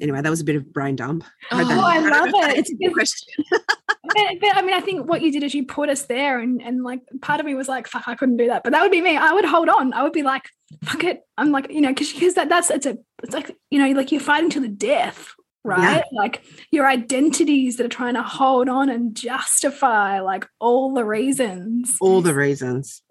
anyway 0.00 0.20
that 0.20 0.30
was 0.30 0.40
a 0.40 0.44
bit 0.44 0.56
of 0.56 0.72
brain 0.72 0.96
dump 0.96 1.24
oh, 1.52 1.58
I, 1.58 1.96
I 1.96 2.00
love 2.00 2.28
it 2.28 2.34
it's 2.58 2.70
a 2.70 2.74
good 2.74 2.92
question 2.92 3.28
but, 3.50 4.40
but, 4.40 4.56
I 4.56 4.62
mean 4.62 4.74
I 4.74 4.80
think 4.80 5.08
what 5.08 5.22
you 5.22 5.32
did 5.32 5.42
is 5.42 5.54
you 5.54 5.64
put 5.64 5.88
us 5.88 6.02
there 6.06 6.38
and 6.38 6.60
and 6.62 6.82
like 6.82 7.00
part 7.20 7.40
of 7.40 7.46
me 7.46 7.54
was 7.54 7.68
like 7.68 7.86
fuck 7.86 8.06
I 8.06 8.14
couldn't 8.14 8.36
do 8.36 8.48
that 8.48 8.62
but 8.64 8.72
that 8.72 8.82
would 8.82 8.90
be 8.90 9.02
me 9.02 9.16
I 9.16 9.32
would 9.32 9.44
hold 9.44 9.68
on 9.68 9.92
I 9.92 10.02
would 10.02 10.12
be 10.12 10.22
like 10.22 10.48
fuck 10.84 11.04
it 11.04 11.22
I'm 11.38 11.52
like 11.52 11.70
you 11.70 11.80
know 11.80 11.90
because 11.90 12.12
because 12.12 12.34
that 12.34 12.48
that's 12.48 12.70
it's 12.70 12.86
a 12.86 12.98
it's 13.22 13.34
like 13.34 13.56
you 13.70 13.78
know 13.78 13.90
like 13.96 14.12
you're 14.12 14.20
fighting 14.20 14.50
to 14.50 14.60
the 14.60 14.68
death 14.68 15.34
right? 15.64 16.04
Yeah. 16.10 16.18
Like 16.20 16.44
your 16.70 16.86
identities 16.86 17.78
that 17.78 17.86
are 17.86 17.88
trying 17.88 18.14
to 18.14 18.22
hold 18.22 18.68
on 18.68 18.88
and 18.88 19.16
justify 19.16 20.20
like 20.20 20.46
all 20.60 20.94
the 20.94 21.04
reasons. 21.04 21.96
All 22.00 22.20
the 22.20 22.34
reasons. 22.34 23.02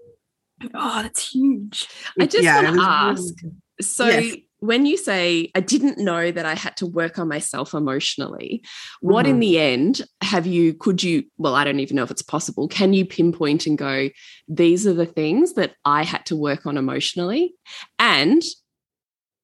Oh, 0.74 1.02
that's 1.02 1.32
huge. 1.32 1.88
I 2.20 2.26
just 2.26 2.44
yeah, 2.44 2.62
want 2.64 2.76
to 2.78 2.84
ask. 2.84 3.34
So 3.82 4.06
yes. 4.06 4.36
When 4.64 4.86
you 4.86 4.96
say 4.96 5.52
I 5.56 5.60
didn't 5.60 5.98
know 5.98 6.32
that 6.32 6.46
I 6.46 6.56
had 6.56 6.78
to 6.78 6.86
work 6.86 7.20
on 7.20 7.28
myself 7.28 7.74
emotionally, 7.74 8.64
what 9.02 9.26
mm-hmm. 9.26 9.34
in 9.34 9.40
the 9.42 9.60
end 9.60 10.02
have 10.22 10.48
you 10.48 10.74
could 10.74 11.04
you 11.04 11.26
well, 11.38 11.54
I 11.54 11.66
don't 11.66 11.82
even 11.82 11.98
know 11.98 12.04
if 12.04 12.12
it's 12.12 12.22
possible. 12.22 12.70
Can 12.70 12.94
you 12.94 13.06
pinpoint 13.06 13.68
and 13.68 13.78
go, 13.78 14.10
these 14.48 14.88
are 14.88 14.94
the 14.94 15.06
things 15.06 15.56
that 15.56 15.74
I 15.84 16.04
had 16.04 16.26
to 16.28 16.38
work 16.38 16.66
on 16.66 16.78
emotionally? 16.78 17.56
And 18.00 18.42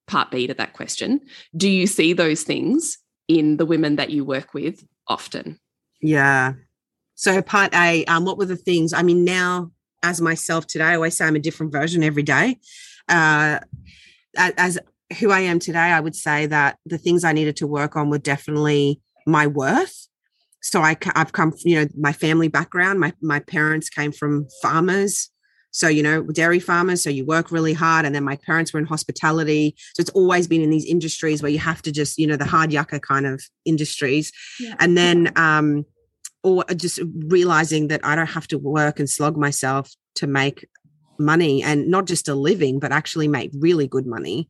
part 0.08 0.32
B 0.32 0.48
to 0.48 0.54
that 0.54 0.72
question. 0.72 1.20
Do 1.56 1.68
you 1.68 1.86
see 1.86 2.14
those 2.14 2.44
things 2.44 2.98
in 3.28 3.58
the 3.58 3.66
women 3.66 3.98
that 3.98 4.12
you 4.12 4.24
work 4.24 4.54
with 4.54 4.88
often? 5.10 5.60
Yeah. 6.02 6.54
So, 7.16 7.42
part 7.42 7.76
A, 7.76 8.06
um, 8.06 8.24
what 8.24 8.38
were 8.38 8.46
the 8.46 8.56
things? 8.56 8.94
I 8.94 9.04
mean, 9.04 9.26
now 9.26 9.72
as 10.02 10.22
myself 10.22 10.66
today, 10.66 10.86
I 10.86 10.96
always 10.96 11.18
say 11.18 11.26
I'm 11.26 11.36
a 11.36 11.40
different 11.40 11.74
version 11.74 12.04
every 12.04 12.24
day. 12.24 12.58
Uh, 13.10 13.60
as 14.38 14.80
who 15.20 15.32
I 15.32 15.40
am 15.42 15.60
today, 15.60 15.80
I 15.80 16.00
would 16.00 16.16
say 16.16 16.46
that 16.46 16.78
the 16.86 16.98
things 16.98 17.24
I 17.24 17.34
needed 17.34 17.56
to 17.58 17.68
work 17.68 17.96
on 17.96 18.10
were 18.10 18.20
definitely 18.20 19.02
my 19.26 19.48
worth. 19.48 20.08
So 20.62 20.82
I, 20.82 20.98
I've 21.16 21.32
come, 21.32 21.54
you 21.64 21.80
know, 21.80 21.88
my 21.98 22.12
family 22.12 22.48
background. 22.48 23.00
My 23.00 23.14
my 23.22 23.40
parents 23.40 23.90
came 23.90 24.12
from 24.12 24.48
farmers. 24.62 25.30
So, 25.72 25.88
you 25.88 26.02
know, 26.02 26.24
dairy 26.24 26.60
farmers, 26.60 27.04
so 27.04 27.12
you 27.12 27.26
work 27.26 27.52
really 27.52 27.74
hard. 27.74 28.04
And 28.04 28.16
then 28.16 28.24
my 28.24 28.38
parents 28.38 28.74
were 28.74 28.80
in 28.80 28.88
hospitality. 28.88 29.76
So 29.94 30.02
it's 30.02 30.10
always 30.10 30.48
been 30.48 30.62
in 30.62 30.72
these 30.72 30.86
industries 30.86 31.44
where 31.44 31.52
you 31.52 31.60
have 31.60 31.84
to 31.84 31.92
just, 31.92 32.18
you 32.18 32.26
know, 32.26 32.38
the 32.38 32.46
hard 32.46 32.74
yucca 32.74 33.00
kind 33.00 33.28
of 33.28 33.44
industries. 33.66 34.32
Yeah. 34.60 34.76
And 34.80 34.98
then, 34.98 35.32
um, 35.36 35.86
or 36.42 36.64
just 36.76 37.00
realizing 37.28 37.90
that 37.90 38.02
I 38.04 38.16
don't 38.16 38.26
have 38.28 38.48
to 38.48 38.58
work 38.58 39.00
and 39.00 39.08
slog 39.08 39.38
myself 39.38 39.92
to 40.16 40.26
make 40.26 40.68
money 41.20 41.62
and 41.62 41.88
not 41.88 42.06
just 42.06 42.28
a 42.28 42.36
living 42.36 42.80
but 42.80 42.92
actually 42.92 43.28
make 43.28 43.52
really 43.54 43.88
good 43.88 44.06
money 44.06 44.50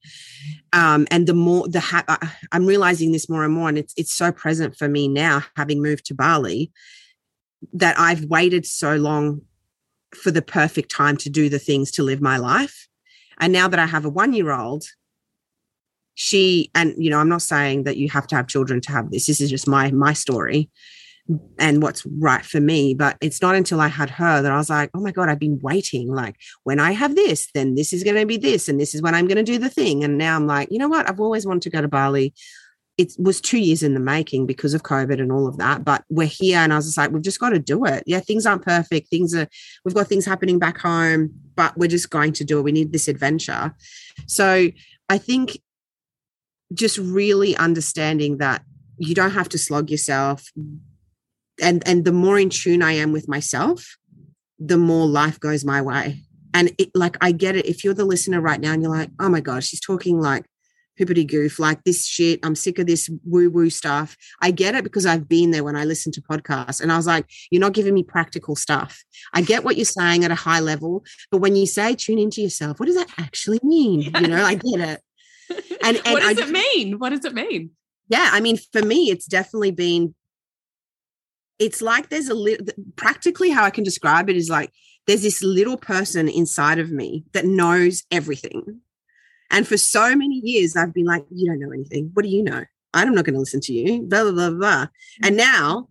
um, 0.73 1.07
and 1.11 1.27
the 1.27 1.33
more 1.33 1.67
the 1.67 1.79
ha- 1.79 2.05
i'm 2.51 2.65
realizing 2.65 3.11
this 3.11 3.29
more 3.29 3.43
and 3.43 3.53
more 3.53 3.69
and 3.69 3.77
it's 3.77 3.93
it's 3.97 4.13
so 4.13 4.31
present 4.31 4.75
for 4.75 4.87
me 4.87 5.07
now 5.07 5.41
having 5.55 5.81
moved 5.81 6.05
to 6.05 6.13
bali 6.13 6.71
that 7.73 7.97
i've 7.99 8.25
waited 8.25 8.65
so 8.65 8.95
long 8.95 9.41
for 10.15 10.31
the 10.31 10.41
perfect 10.41 10.91
time 10.91 11.17
to 11.17 11.29
do 11.29 11.49
the 11.49 11.59
things 11.59 11.91
to 11.91 12.03
live 12.03 12.21
my 12.21 12.37
life. 12.37 12.87
And 13.39 13.53
now 13.53 13.67
that 13.67 13.79
I 13.79 13.85
have 13.85 14.05
a 14.05 14.09
one 14.09 14.33
year 14.33 14.51
old, 14.51 14.85
she 16.15 16.69
and 16.75 16.93
you 16.97 17.09
know 17.09 17.17
i'm 17.17 17.29
not 17.29 17.41
saying 17.41 17.83
that 17.85 17.95
you 17.95 18.09
have 18.09 18.27
to 18.27 18.35
have 18.35 18.45
children 18.45 18.81
to 18.81 18.91
have 18.91 19.09
this 19.09 19.27
this 19.27 19.39
is 19.39 19.49
just 19.49 19.69
my 19.69 19.89
my 19.91 20.11
story 20.11 20.69
and 21.57 21.81
what's 21.83 22.05
right 22.17 22.43
for 22.43 22.59
me 22.59 22.93
but 22.93 23.15
it's 23.21 23.41
not 23.41 23.55
until 23.55 23.79
i 23.79 23.87
had 23.87 24.09
her 24.09 24.41
that 24.41 24.51
i 24.51 24.57
was 24.57 24.69
like 24.69 24.89
oh 24.93 24.99
my 24.99 25.11
god 25.11 25.29
i've 25.29 25.39
been 25.39 25.59
waiting 25.61 26.11
like 26.11 26.35
when 26.63 26.79
i 26.79 26.91
have 26.91 27.15
this 27.15 27.49
then 27.53 27.75
this 27.75 27.93
is 27.93 28.03
going 28.03 28.15
to 28.15 28.25
be 28.25 28.37
this 28.37 28.67
and 28.67 28.79
this 28.79 28.95
is 28.95 29.01
when 29.01 29.13
i'm 29.13 29.27
going 29.27 29.37
to 29.37 29.43
do 29.43 29.57
the 29.57 29.69
thing 29.69 30.03
and 30.03 30.17
now 30.17 30.35
i'm 30.35 30.47
like 30.47 30.67
you 30.71 30.79
know 30.79 30.87
what 30.87 31.07
i've 31.09 31.19
always 31.19 31.45
wanted 31.45 31.61
to 31.61 31.69
go 31.69 31.81
to 31.81 31.87
bali 31.87 32.33
it 32.99 33.13
was 33.17 33.39
two 33.39 33.59
years 33.59 33.81
in 33.81 33.93
the 33.93 33.99
making 34.01 34.45
because 34.45 34.73
of 34.73 34.83
COVID 34.83 35.21
and 35.21 35.31
all 35.31 35.47
of 35.47 35.55
that. 35.55 35.85
But 35.85 36.03
we're 36.09 36.27
here, 36.27 36.57
and 36.57 36.73
I 36.73 36.75
was 36.75 36.85
just 36.85 36.97
like, 36.97 37.11
we've 37.11 37.21
just 37.21 37.39
got 37.39 37.51
to 37.51 37.57
do 37.59 37.85
it. 37.85 38.03
Yeah, 38.05 38.19
things 38.19 38.45
aren't 38.45 38.65
perfect. 38.65 39.07
Things 39.07 39.33
are, 39.33 39.47
we've 39.85 39.95
got 39.95 40.07
things 40.07 40.25
happening 40.25 40.59
back 40.59 40.77
home, 40.77 41.29
but 41.55 41.77
we're 41.77 41.87
just 41.87 42.09
going 42.09 42.33
to 42.33 42.43
do 42.43 42.59
it. 42.59 42.63
We 42.63 42.73
need 42.73 42.91
this 42.91 43.07
adventure. 43.07 43.73
So 44.27 44.67
I 45.07 45.17
think 45.17 45.61
just 46.73 46.97
really 46.97 47.55
understanding 47.55 48.39
that 48.39 48.63
you 48.97 49.15
don't 49.15 49.31
have 49.31 49.47
to 49.49 49.57
slog 49.57 49.89
yourself. 49.89 50.51
And, 51.61 51.87
and 51.87 52.05
the 52.05 52.11
more 52.11 52.39
in 52.39 52.49
tune 52.49 52.81
I 52.81 52.93
am 52.93 53.11
with 53.11 53.27
myself, 53.27 53.97
the 54.59 54.77
more 54.77 55.07
life 55.07 55.39
goes 55.39 55.65
my 55.65 55.81
way. 55.81 56.23
And 56.53 56.71
it, 56.77 56.89
like, 56.95 57.17
I 57.21 57.31
get 57.31 57.55
it. 57.55 57.65
If 57.65 57.83
you're 57.83 57.93
the 57.93 58.05
listener 58.05 58.41
right 58.41 58.59
now 58.59 58.73
and 58.73 58.81
you're 58.81 58.91
like, 58.91 59.11
oh 59.19 59.29
my 59.29 59.39
gosh, 59.39 59.67
she's 59.67 59.79
talking 59.79 60.19
like 60.19 60.45
hippity 60.99 61.23
goof, 61.23 61.57
like 61.59 61.83
this 61.85 62.05
shit. 62.05 62.39
I'm 62.43 62.55
sick 62.55 62.77
of 62.77 62.85
this 62.85 63.09
woo 63.23 63.49
woo 63.49 63.69
stuff. 63.69 64.15
I 64.41 64.51
get 64.51 64.75
it 64.75 64.83
because 64.83 65.05
I've 65.05 65.27
been 65.27 65.51
there 65.51 65.63
when 65.63 65.77
I 65.77 65.85
listen 65.85 66.11
to 66.11 66.21
podcasts. 66.21 66.81
And 66.81 66.91
I 66.91 66.97
was 66.97 67.07
like, 67.07 67.25
you're 67.49 67.61
not 67.61 67.73
giving 67.73 67.93
me 67.93 68.03
practical 68.03 68.55
stuff. 68.55 69.01
I 69.33 69.41
get 69.41 69.63
what 69.63 69.77
you're 69.77 69.85
saying 69.85 70.25
at 70.25 70.31
a 70.31 70.35
high 70.35 70.59
level, 70.59 71.03
but 71.31 71.37
when 71.37 71.55
you 71.55 71.65
say 71.65 71.95
tune 71.95 72.19
into 72.19 72.41
yourself, 72.41 72.79
what 72.79 72.87
does 72.87 72.97
that 72.97 73.09
actually 73.17 73.59
mean? 73.63 74.01
You 74.01 74.27
know, 74.27 74.43
I 74.43 74.55
get 74.55 74.79
it. 74.79 75.01
And, 75.81 75.99
and 76.05 76.13
what 76.13 76.21
does 76.21 76.39
I, 76.39 76.47
it 76.47 76.51
mean? 76.51 76.99
What 76.99 77.09
does 77.09 77.25
it 77.25 77.33
mean? 77.33 77.71
Yeah, 78.07 78.29
I 78.31 78.39
mean, 78.39 78.57
for 78.71 78.83
me, 78.83 79.09
it's 79.09 79.25
definitely 79.25 79.71
been. 79.71 80.13
It's 81.59 81.81
like 81.81 82.09
there's 82.09 82.29
a 82.29 82.33
little. 82.33 82.65
Practically, 82.95 83.49
how 83.49 83.63
I 83.63 83.69
can 83.69 83.83
describe 83.83 84.29
it 84.29 84.37
is 84.37 84.49
like 84.49 84.71
there's 85.07 85.21
this 85.21 85.43
little 85.43 85.77
person 85.77 86.29
inside 86.29 86.79
of 86.79 86.91
me 86.91 87.25
that 87.33 87.45
knows 87.45 88.03
everything 88.11 88.81
and 89.51 89.67
for 89.67 89.77
so 89.77 90.15
many 90.15 90.41
years, 90.43 90.75
I've 90.75 90.93
been 90.93 91.05
like, 91.05 91.25
you 91.31 91.47
don't 91.47 91.59
know 91.59 91.71
anything. 91.71 92.11
What 92.13 92.23
do 92.23 92.29
you 92.29 92.43
know? 92.43 92.63
I'm 92.93 93.13
not 93.13 93.25
going 93.25 93.33
to 93.33 93.39
listen 93.39 93.61
to 93.61 93.73
you, 93.73 94.03
blah, 94.03 94.23
blah, 94.23 94.31
blah, 94.31 94.49
blah. 94.51 94.87
And 95.23 95.35
mm. 95.35 95.37
now, 95.37 95.89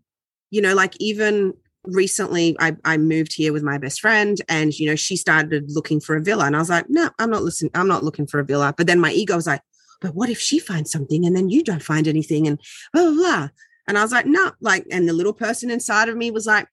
you 0.51 0.61
know, 0.61 0.75
like 0.75 0.95
even 0.99 1.55
recently 1.85 2.57
I, 2.59 2.77
I 2.85 2.97
moved 2.97 3.35
here 3.35 3.53
with 3.53 3.63
my 3.63 3.79
best 3.79 4.01
friend 4.01 4.41
and, 4.49 4.77
you 4.79 4.89
know, 4.89 4.97
she 4.97 5.17
started 5.17 5.65
looking 5.69 6.01
for 6.01 6.17
a 6.17 6.23
villa. 6.23 6.47
And 6.47 6.57
I 6.57 6.59
was 6.59 6.71
like, 6.71 6.87
no, 6.89 7.11
I'm 7.19 7.31
not 7.31 7.43
listening. 7.43 7.71
I'm 7.75 7.89
not 7.89 8.05
looking 8.05 8.27
for 8.27 8.41
a 8.41 8.45
villa. 8.45 8.75
But 8.77 8.87
then 8.87 9.01
my 9.01 9.13
ego 9.13 9.37
was 9.37 9.47
like, 9.47 9.63
but 10.01 10.15
what 10.15 10.29
if 10.29 10.39
she 10.39 10.59
finds 10.59 10.91
something 10.93 11.25
and 11.25 11.37
then 11.37 11.49
you 11.51 11.65
don't 11.65 11.83
find 11.83 12.07
anything 12.07 12.47
and 12.47 12.61
blah, 12.93 13.05
blah, 13.05 13.13
blah. 13.13 13.49
And 13.89 13.99
I 13.99 14.03
was 14.03 14.13
like, 14.13 14.27
no, 14.27 14.53
like, 14.61 14.87
and 14.93 15.09
the 15.09 15.13
little 15.13 15.33
person 15.33 15.71
inside 15.71 16.09
of 16.09 16.17
me 16.17 16.31
was 16.31 16.47
like, 16.47 16.69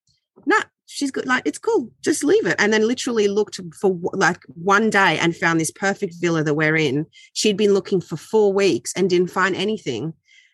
no, 0.45 0.57
she's 0.85 1.11
good. 1.11 1.25
Like, 1.25 1.43
it's 1.45 1.57
cool. 1.57 1.89
Just 2.03 2.23
leave 2.23 2.45
it. 2.45 2.57
And 2.59 2.71
then 2.71 2.87
literally 2.87 3.27
looked 3.27 3.59
for 3.79 3.97
like 4.13 4.43
one 4.49 4.89
day 4.89 5.17
and 5.17 5.35
found 5.35 5.59
this 5.59 5.71
perfect 5.71 6.15
villa 6.19 6.43
that 6.43 6.53
we're 6.53 6.75
in. 6.75 7.05
She'd 7.33 7.57
been 7.57 7.73
looking 7.73 8.01
for 8.01 8.17
four 8.17 8.53
weeks 8.53 8.93
and 8.95 9.09
didn't 9.09 9.31
find 9.31 9.55
anything. 9.55 10.13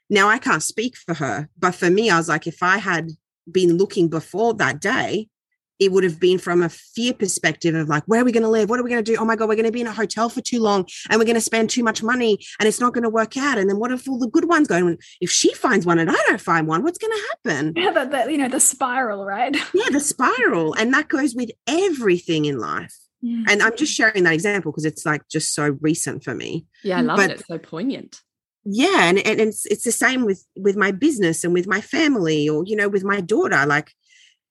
Now 0.09 0.29
I 0.29 0.37
can't 0.37 0.63
speak 0.63 0.95
for 0.95 1.15
her, 1.15 1.49
but 1.57 1.73
for 1.73 1.89
me, 1.89 2.09
I 2.09 2.17
was 2.17 2.29
like, 2.29 2.45
if 2.45 2.61
I 2.61 2.77
had 2.77 3.09
been 3.51 3.77
looking 3.77 4.07
before 4.07 4.53
that 4.55 4.79
day, 4.79 5.29
it 5.81 5.91
would 5.91 6.03
have 6.03 6.19
been 6.19 6.37
from 6.37 6.61
a 6.61 6.69
fear 6.69 7.11
perspective 7.11 7.73
of 7.73 7.89
like, 7.89 8.03
where 8.05 8.21
are 8.21 8.23
we 8.23 8.31
going 8.31 8.43
to 8.43 8.49
live? 8.49 8.69
What 8.69 8.79
are 8.79 8.83
we 8.83 8.91
going 8.91 9.03
to 9.03 9.11
do? 9.11 9.17
Oh 9.19 9.25
my 9.25 9.35
God, 9.35 9.49
we're 9.49 9.55
going 9.55 9.65
to 9.65 9.71
be 9.71 9.81
in 9.81 9.87
a 9.87 9.91
hotel 9.91 10.29
for 10.29 10.39
too 10.39 10.61
long 10.61 10.85
and 11.09 11.17
we're 11.17 11.25
going 11.25 11.33
to 11.33 11.41
spend 11.41 11.71
too 11.71 11.83
much 11.83 12.03
money 12.03 12.37
and 12.59 12.67
it's 12.67 12.79
not 12.79 12.93
going 12.93 13.03
to 13.03 13.09
work 13.09 13.35
out. 13.35 13.57
And 13.57 13.67
then 13.67 13.79
what 13.79 13.91
if 13.91 14.07
all 14.07 14.19
the 14.19 14.27
good 14.27 14.47
ones 14.47 14.67
go? 14.67 14.75
And 14.75 15.01
if 15.21 15.31
she 15.31 15.51
finds 15.55 15.83
one 15.83 15.97
and 15.97 16.11
I 16.11 16.15
don't 16.27 16.39
find 16.39 16.67
one, 16.67 16.83
what's 16.83 16.99
going 16.99 17.17
to 17.17 17.27
happen? 17.31 17.73
Yeah, 17.75 17.89
that, 17.93 18.11
that, 18.11 18.31
you 18.31 18.37
know, 18.37 18.47
the 18.47 18.59
spiral, 18.59 19.25
right? 19.25 19.57
Yeah, 19.73 19.89
the 19.89 19.99
spiral. 19.99 20.75
And 20.75 20.93
that 20.93 21.07
goes 21.07 21.33
with 21.33 21.49
everything 21.65 22.45
in 22.45 22.59
life. 22.59 22.95
Yeah. 23.21 23.45
And 23.49 23.63
I'm 23.63 23.75
just 23.75 23.93
sharing 23.93 24.23
that 24.25 24.33
example 24.33 24.71
because 24.71 24.85
it's 24.85 25.03
like 25.03 25.27
just 25.29 25.55
so 25.55 25.77
recent 25.81 26.23
for 26.23 26.35
me. 26.35 26.67
Yeah, 26.83 26.99
I 26.99 27.01
love 27.01 27.17
but, 27.17 27.31
it. 27.31 27.39
It's 27.39 27.47
so 27.47 27.57
poignant 27.57 28.21
yeah 28.63 29.05
and, 29.05 29.17
and 29.17 29.41
it's 29.41 29.65
it's 29.65 29.83
the 29.83 29.91
same 29.91 30.23
with 30.23 30.45
with 30.55 30.75
my 30.75 30.91
business 30.91 31.43
and 31.43 31.51
with 31.51 31.65
my 31.65 31.81
family 31.81 32.47
or 32.47 32.63
you 32.67 32.75
know 32.75 32.87
with 32.87 33.03
my 33.03 33.19
daughter 33.19 33.65
like 33.65 33.91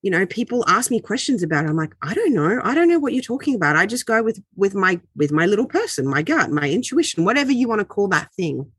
you 0.02 0.11
know 0.11 0.25
people 0.26 0.64
ask 0.66 0.90
me 0.90 1.00
questions 1.00 1.42
about 1.42 1.64
it. 1.64 1.71
I'm 1.71 1.76
like 1.76 1.95
i 2.02 2.14
don't 2.14 2.33
know. 2.33 2.61
I 2.64 2.75
don't 2.75 2.88
know 2.88 2.99
what 2.99 3.12
you're 3.12 3.23
talking 3.23 3.54
about. 3.54 3.76
I 3.76 3.87
just 3.87 4.07
go 4.07 4.23
with 4.23 4.42
with 4.57 4.75
my 4.75 5.00
with 5.16 5.33
my 5.33 5.47
little 5.47 5.66
person 5.66 6.07
my 6.07 6.23
gut 6.23 6.50
my 6.50 6.69
intuition 6.69 7.25
whatever 7.25 7.52
you 7.52 7.69
want 7.69 7.80
to 7.80 7.85
call 7.85 8.09
that 8.09 8.33
thing. 8.35 8.71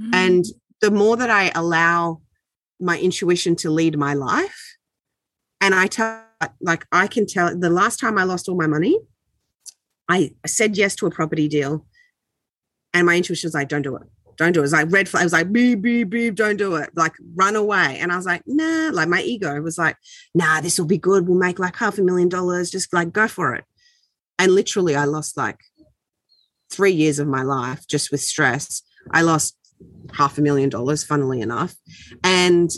Mm. 0.00 0.14
and 0.14 0.44
the 0.80 0.90
more 0.90 1.16
that 1.16 1.30
i 1.30 1.50
allow 1.54 2.20
my 2.80 2.98
intuition 2.98 3.54
to 3.56 3.70
lead 3.70 3.98
my 3.98 4.14
life 4.14 4.76
and 5.60 5.74
i 5.74 5.86
tell 5.86 6.24
like 6.60 6.86
i 6.92 7.06
can 7.06 7.26
tell 7.26 7.56
the 7.56 7.68
last 7.68 8.00
time 8.00 8.16
i 8.16 8.24
lost 8.24 8.48
all 8.48 8.56
my 8.56 8.66
money 8.66 8.98
i 10.08 10.32
said 10.46 10.78
yes 10.78 10.96
to 10.96 11.06
a 11.06 11.10
property 11.10 11.46
deal 11.46 11.86
and 12.94 13.06
my 13.06 13.16
intuition 13.16 13.46
was 13.48 13.54
like 13.54 13.68
don't 13.68 13.82
do 13.82 13.96
it 13.96 14.02
don't 14.42 14.52
do 14.52 14.60
it. 14.60 14.62
It 14.62 14.62
was 14.62 14.72
like 14.72 14.92
red 14.92 15.08
flag. 15.08 15.22
It 15.22 15.26
was 15.26 15.32
like 15.32 15.52
beep, 15.52 15.82
beep, 15.82 16.10
beep, 16.10 16.34
don't 16.34 16.56
do 16.56 16.76
it. 16.76 16.90
Like 16.94 17.12
run 17.34 17.56
away. 17.56 17.98
And 18.00 18.12
I 18.12 18.16
was 18.16 18.26
like, 18.26 18.42
nah, 18.46 18.90
like 18.92 19.08
my 19.08 19.22
ego 19.22 19.60
was 19.60 19.78
like, 19.78 19.96
nah, 20.34 20.60
this 20.60 20.78
will 20.78 20.86
be 20.86 20.98
good. 20.98 21.26
We'll 21.26 21.38
make 21.38 21.58
like 21.58 21.76
half 21.76 21.98
a 21.98 22.02
million 22.02 22.28
dollars. 22.28 22.70
Just 22.70 22.92
like 22.92 23.12
go 23.12 23.28
for 23.28 23.54
it. 23.54 23.64
And 24.38 24.52
literally 24.52 24.96
I 24.96 25.04
lost 25.04 25.36
like 25.36 25.60
three 26.70 26.92
years 26.92 27.18
of 27.18 27.28
my 27.28 27.42
life 27.42 27.86
just 27.86 28.10
with 28.10 28.20
stress. 28.20 28.82
I 29.10 29.22
lost 29.22 29.56
half 30.12 30.38
a 30.38 30.42
million 30.42 30.68
dollars, 30.68 31.04
funnily 31.04 31.40
enough. 31.40 31.74
And 32.24 32.70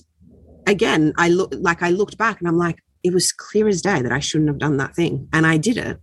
again, 0.66 1.12
I 1.16 1.28
look 1.28 1.54
like 1.56 1.82
I 1.82 1.90
looked 1.90 2.18
back 2.18 2.40
and 2.40 2.48
I'm 2.48 2.58
like, 2.58 2.78
it 3.02 3.12
was 3.12 3.32
clear 3.32 3.68
as 3.68 3.82
day 3.82 4.00
that 4.02 4.12
I 4.12 4.18
shouldn't 4.18 4.48
have 4.48 4.58
done 4.58 4.78
that 4.78 4.94
thing. 4.94 5.28
And 5.32 5.46
I 5.46 5.58
did 5.58 5.76
it. 5.76 5.98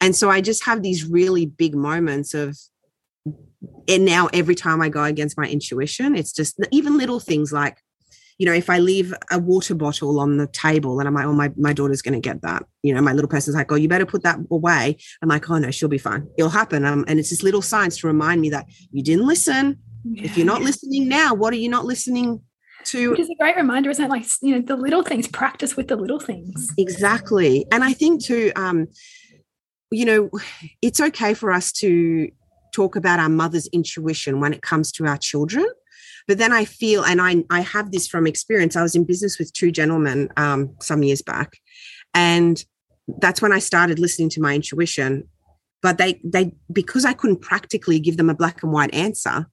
And 0.00 0.14
so 0.14 0.30
I 0.30 0.40
just 0.40 0.64
have 0.64 0.82
these 0.82 1.04
really 1.04 1.46
big 1.46 1.74
moments 1.74 2.34
of 2.34 2.58
and 3.88 4.04
now 4.04 4.28
every 4.32 4.54
time 4.54 4.80
I 4.80 4.88
go 4.88 5.04
against 5.04 5.36
my 5.38 5.46
intuition, 5.46 6.16
it's 6.16 6.32
just 6.32 6.58
even 6.70 6.98
little 6.98 7.20
things 7.20 7.52
like, 7.52 7.78
you 8.38 8.46
know, 8.46 8.52
if 8.52 8.68
I 8.68 8.78
leave 8.78 9.14
a 9.30 9.38
water 9.38 9.74
bottle 9.74 10.18
on 10.18 10.38
the 10.38 10.48
table 10.48 10.98
and 10.98 11.06
I'm 11.06 11.14
like, 11.14 11.26
oh, 11.26 11.32
my, 11.32 11.52
my 11.56 11.72
daughter's 11.72 12.02
going 12.02 12.14
to 12.14 12.20
get 12.20 12.42
that. 12.42 12.64
You 12.82 12.94
know, 12.94 13.00
my 13.00 13.12
little 13.12 13.28
person's 13.28 13.54
like, 13.54 13.70
oh, 13.70 13.76
you 13.76 13.88
better 13.88 14.06
put 14.06 14.24
that 14.24 14.38
away. 14.50 14.96
I'm 15.22 15.28
like, 15.28 15.48
oh, 15.48 15.58
no, 15.58 15.70
she'll 15.70 15.88
be 15.88 15.98
fine. 15.98 16.28
It'll 16.36 16.50
happen. 16.50 16.84
Um, 16.84 17.04
and 17.06 17.20
it's 17.20 17.28
just 17.28 17.44
little 17.44 17.62
signs 17.62 17.96
to 17.98 18.06
remind 18.06 18.40
me 18.40 18.50
that 18.50 18.66
you 18.90 19.02
didn't 19.02 19.26
listen. 19.26 19.78
Yeah. 20.04 20.24
If 20.24 20.36
you're 20.36 20.46
not 20.46 20.62
listening 20.62 21.08
now, 21.08 21.32
what 21.32 21.52
are 21.52 21.56
you 21.56 21.68
not 21.68 21.84
listening 21.84 22.42
to? 22.86 23.10
Which 23.10 23.20
is 23.20 23.30
a 23.30 23.36
great 23.38 23.56
reminder, 23.56 23.90
isn't 23.90 24.04
it? 24.04 24.10
Like, 24.10 24.24
you 24.42 24.56
know, 24.56 24.60
the 24.60 24.76
little 24.76 25.02
things, 25.02 25.28
practice 25.28 25.76
with 25.76 25.88
the 25.88 25.96
little 25.96 26.20
things. 26.20 26.68
Exactly. 26.76 27.66
And 27.70 27.84
I 27.84 27.92
think 27.92 28.24
too, 28.24 28.52
um, 28.56 28.88
you 29.90 30.04
know, 30.04 30.30
it's 30.82 31.00
okay 31.00 31.34
for 31.34 31.52
us 31.52 31.72
to 31.72 32.30
talk 32.74 32.96
about 32.96 33.20
our 33.20 33.28
mother's 33.28 33.66
intuition 33.68 34.40
when 34.40 34.52
it 34.52 34.62
comes 34.62 34.92
to 34.92 35.06
our 35.06 35.16
children. 35.16 35.66
But 36.26 36.38
then 36.38 36.52
I 36.52 36.64
feel, 36.64 37.04
and 37.04 37.20
I, 37.20 37.44
I 37.50 37.60
have 37.60 37.92
this 37.92 38.08
from 38.08 38.26
experience. 38.26 38.76
I 38.76 38.82
was 38.82 38.94
in 38.94 39.04
business 39.04 39.38
with 39.38 39.52
two 39.52 39.70
gentlemen 39.70 40.30
um, 40.36 40.74
some 40.80 41.02
years 41.02 41.22
back, 41.22 41.58
and 42.14 42.64
that's 43.18 43.42
when 43.42 43.52
I 43.52 43.58
started 43.58 43.98
listening 43.98 44.30
to 44.30 44.40
my 44.40 44.54
intuition. 44.54 45.28
But 45.82 45.98
they, 45.98 46.20
they, 46.24 46.52
because 46.72 47.04
I 47.04 47.12
couldn't 47.12 47.42
practically 47.42 48.00
give 48.00 48.16
them 48.16 48.30
a 48.30 48.34
black 48.34 48.62
and 48.62 48.72
white 48.72 48.94
answer, 48.94 49.46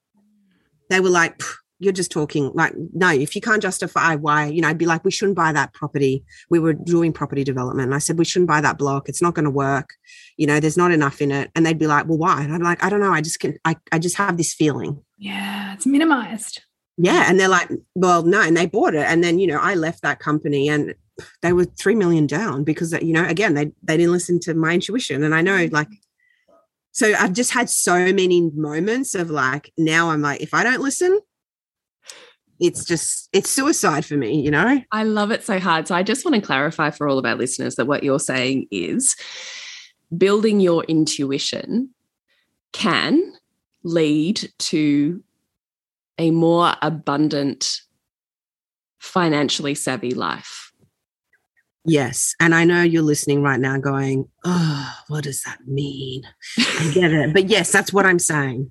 they 0.89 1.01
were 1.01 1.09
like, 1.09 1.41
you're 1.81 1.91
just 1.91 2.11
talking 2.11 2.51
like 2.53 2.73
no 2.93 3.09
if 3.09 3.35
you 3.35 3.41
can't 3.41 3.61
justify 3.61 4.15
why 4.15 4.45
you 4.45 4.61
know 4.61 4.67
i'd 4.67 4.77
be 4.77 4.85
like 4.85 5.03
we 5.03 5.09
shouldn't 5.11 5.35
buy 5.35 5.51
that 5.51 5.73
property. 5.73 6.23
We 6.49 6.59
were 6.59 6.73
doing 6.73 7.11
property 7.11 7.43
development. 7.43 7.87
And 7.87 7.95
i 7.95 7.97
said 7.97 8.17
we 8.17 8.25
shouldn't 8.25 8.49
buy 8.49 8.61
that 8.61 8.77
block. 8.77 9.09
It's 9.09 9.21
not 9.21 9.33
going 9.33 9.45
to 9.45 9.51
work. 9.51 9.95
You 10.37 10.47
know 10.47 10.59
there's 10.59 10.77
not 10.77 10.91
enough 10.91 11.21
in 11.21 11.31
it. 11.31 11.49
And 11.55 11.65
they'd 11.65 11.79
be 11.79 11.87
like 11.87 12.07
well 12.07 12.19
why? 12.19 12.43
And 12.43 12.53
i'm 12.53 12.61
like 12.61 12.83
i 12.83 12.89
don't 12.89 13.01
know. 13.01 13.11
I 13.11 13.21
just 13.21 13.39
can 13.39 13.57
i, 13.65 13.75
I 13.91 13.99
just 13.99 14.17
have 14.17 14.37
this 14.37 14.53
feeling. 14.53 15.03
Yeah 15.17 15.73
it's 15.73 15.85
minimized. 15.85 16.61
Yeah 16.97 17.25
and 17.27 17.39
they're 17.39 17.47
like 17.47 17.69
well 17.95 18.23
no 18.23 18.41
and 18.41 18.55
they 18.55 18.67
bought 18.67 18.93
it. 18.93 19.05
And 19.07 19.23
then 19.23 19.39
you 19.39 19.47
know 19.47 19.59
i 19.59 19.73
left 19.73 20.03
that 20.03 20.19
company 20.19 20.69
and 20.69 20.93
they 21.41 21.53
were 21.53 21.65
3 21.65 21.95
million 21.95 22.27
down 22.27 22.63
because 22.63 22.93
you 22.93 23.13
know 23.13 23.25
again 23.25 23.55
they 23.55 23.71
they 23.81 23.97
didn't 23.97 24.11
listen 24.11 24.39
to 24.41 24.53
my 24.53 24.73
intuition. 24.73 25.23
And 25.23 25.33
i 25.33 25.41
know 25.41 25.57
mm-hmm. 25.57 25.73
like 25.73 25.89
so 26.91 27.13
i've 27.17 27.33
just 27.33 27.51
had 27.51 27.69
so 27.69 28.13
many 28.13 28.51
moments 28.53 29.15
of 29.15 29.29
like 29.29 29.71
now 29.77 30.09
i'm 30.09 30.21
like 30.21 30.41
if 30.41 30.53
i 30.53 30.61
don't 30.61 30.81
listen 30.81 31.19
it's 32.61 32.85
just 32.85 33.27
it's 33.33 33.49
suicide 33.49 34.05
for 34.05 34.15
me 34.15 34.39
you 34.39 34.51
know? 34.51 34.81
I 34.91 35.03
love 35.03 35.31
it 35.31 35.43
so 35.43 35.59
hard. 35.59 35.87
So 35.87 35.95
i 35.95 36.03
just 36.03 36.23
want 36.23 36.35
to 36.35 36.41
clarify 36.41 36.91
for 36.91 37.09
all 37.09 37.17
of 37.17 37.25
our 37.25 37.35
listeners 37.35 37.75
that 37.75 37.87
what 37.87 38.03
you're 38.03 38.19
saying 38.19 38.67
is 38.71 39.15
building 40.15 40.59
your 40.59 40.83
intuition 40.85 41.89
can 42.71 43.33
lead 43.83 44.49
to 44.59 45.23
a 46.17 46.31
more 46.31 46.73
abundant 46.81 47.81
financially 48.99 49.73
savvy 49.73 50.13
life. 50.13 50.71
Yes 51.83 52.35
and 52.39 52.53
i 52.53 52.63
know 52.63 52.83
you're 52.83 53.01
listening 53.01 53.41
right 53.41 53.59
now 53.59 53.79
going 53.79 54.29
oh 54.45 54.93
what 55.07 55.23
does 55.23 55.41
that 55.43 55.65
mean? 55.65 56.21
I 56.57 56.91
get 56.93 57.11
it. 57.11 57.33
But 57.33 57.49
yes 57.49 57.71
that's 57.71 57.91
what 57.91 58.05
i'm 58.05 58.19
saying 58.19 58.69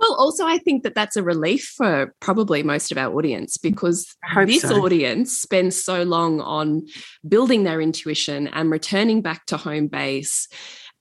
well, 0.00 0.14
also, 0.14 0.46
I 0.46 0.58
think 0.58 0.82
that 0.84 0.94
that's 0.94 1.16
a 1.16 1.22
relief 1.22 1.74
for 1.76 2.14
probably 2.20 2.62
most 2.62 2.90
of 2.90 2.98
our 2.98 3.14
audience 3.14 3.58
mm, 3.58 3.62
because 3.62 4.16
this 4.46 4.62
so. 4.62 4.82
audience 4.82 5.38
spends 5.38 5.82
so 5.82 6.02
long 6.04 6.40
on 6.40 6.86
building 7.28 7.64
their 7.64 7.80
intuition 7.80 8.48
and 8.48 8.70
returning 8.70 9.20
back 9.20 9.44
to 9.46 9.58
home 9.58 9.88
base 9.88 10.48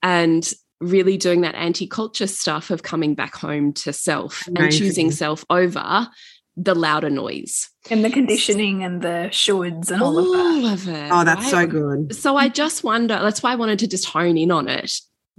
and 0.04 0.52
really 0.82 1.18
doing 1.18 1.42
that 1.42 1.56
anti 1.56 1.88
culture 1.88 2.28
stuff 2.28 2.72
of 2.72 2.84
coming 2.84 3.16
back 3.16 3.36
home 3.36 3.74
to 3.74 3.94
self 3.94 4.46
Amazing. 4.48 4.64
and 4.64 4.74
choosing 4.74 5.12
self 5.12 5.46
over 5.50 6.10
the 6.58 6.76
louder 6.76 7.10
noise 7.10 7.70
and 7.90 8.04
the 8.04 8.10
conditioning 8.10 8.84
and 8.84 9.02
the 9.02 9.30
shoulds 9.32 9.92
and 9.92 10.02
all, 10.02 10.18
all 10.18 10.66
of 10.66 10.86
that. 10.86 10.90
Of 10.90 10.90
it, 10.90 11.10
oh, 11.12 11.24
that's 11.24 11.42
right? 11.42 11.52
so 11.52 11.68
good. 11.68 12.16
So 12.16 12.36
I 12.36 12.50
just 12.50 12.84
wonder. 12.84 13.18
That's 13.22 13.42
why 13.42 13.54
I 13.54 13.56
wanted 13.56 13.80
to 13.80 13.88
just 13.88 14.06
hone 14.06 14.38
in 14.38 14.52
on 14.52 14.68
it 14.68 14.92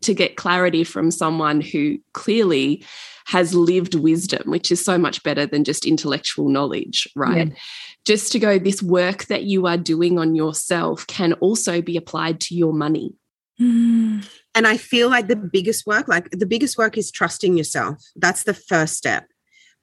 to 0.03 0.15
get 0.15 0.37
clarity 0.37 0.83
from 0.83 1.11
someone 1.11 1.61
who 1.61 1.99
clearly 2.15 2.85
has 3.31 3.55
lived 3.55 3.95
wisdom, 3.95 4.43
which 4.51 4.73
is 4.73 4.85
so 4.85 4.99
much 4.99 5.23
better 5.23 5.47
than 5.47 5.63
just 5.63 5.87
intellectual 5.87 6.49
knowledge, 6.49 7.07
right? 7.15 7.47
Yeah. 7.47 7.55
Just 8.05 8.33
to 8.33 8.41
go, 8.41 8.59
this 8.59 8.83
work 8.83 9.27
that 9.27 9.45
you 9.45 9.69
are 9.69 9.77
doing 9.77 10.19
on 10.19 10.35
yourself 10.35 11.07
can 11.07 11.35
also 11.35 11.81
be 11.81 11.97
applied 11.97 12.41
to 12.41 12.57
your 12.57 12.73
money. 12.73 13.15
Mm. 13.61 14.29
And 14.57 14.67
I 14.67 14.77
feel 14.77 15.09
like 15.09 15.29
the 15.29 15.37
biggest 15.37 15.87
work, 15.87 16.09
like 16.09 16.29
the 16.31 16.45
biggest 16.45 16.77
work 16.77 16.99
is 16.99 17.13
trusting 17.13 17.57
yourself. 17.57 18.03
That's 18.17 18.43
the 18.43 18.55
first 18.55 18.95
step. 18.95 19.29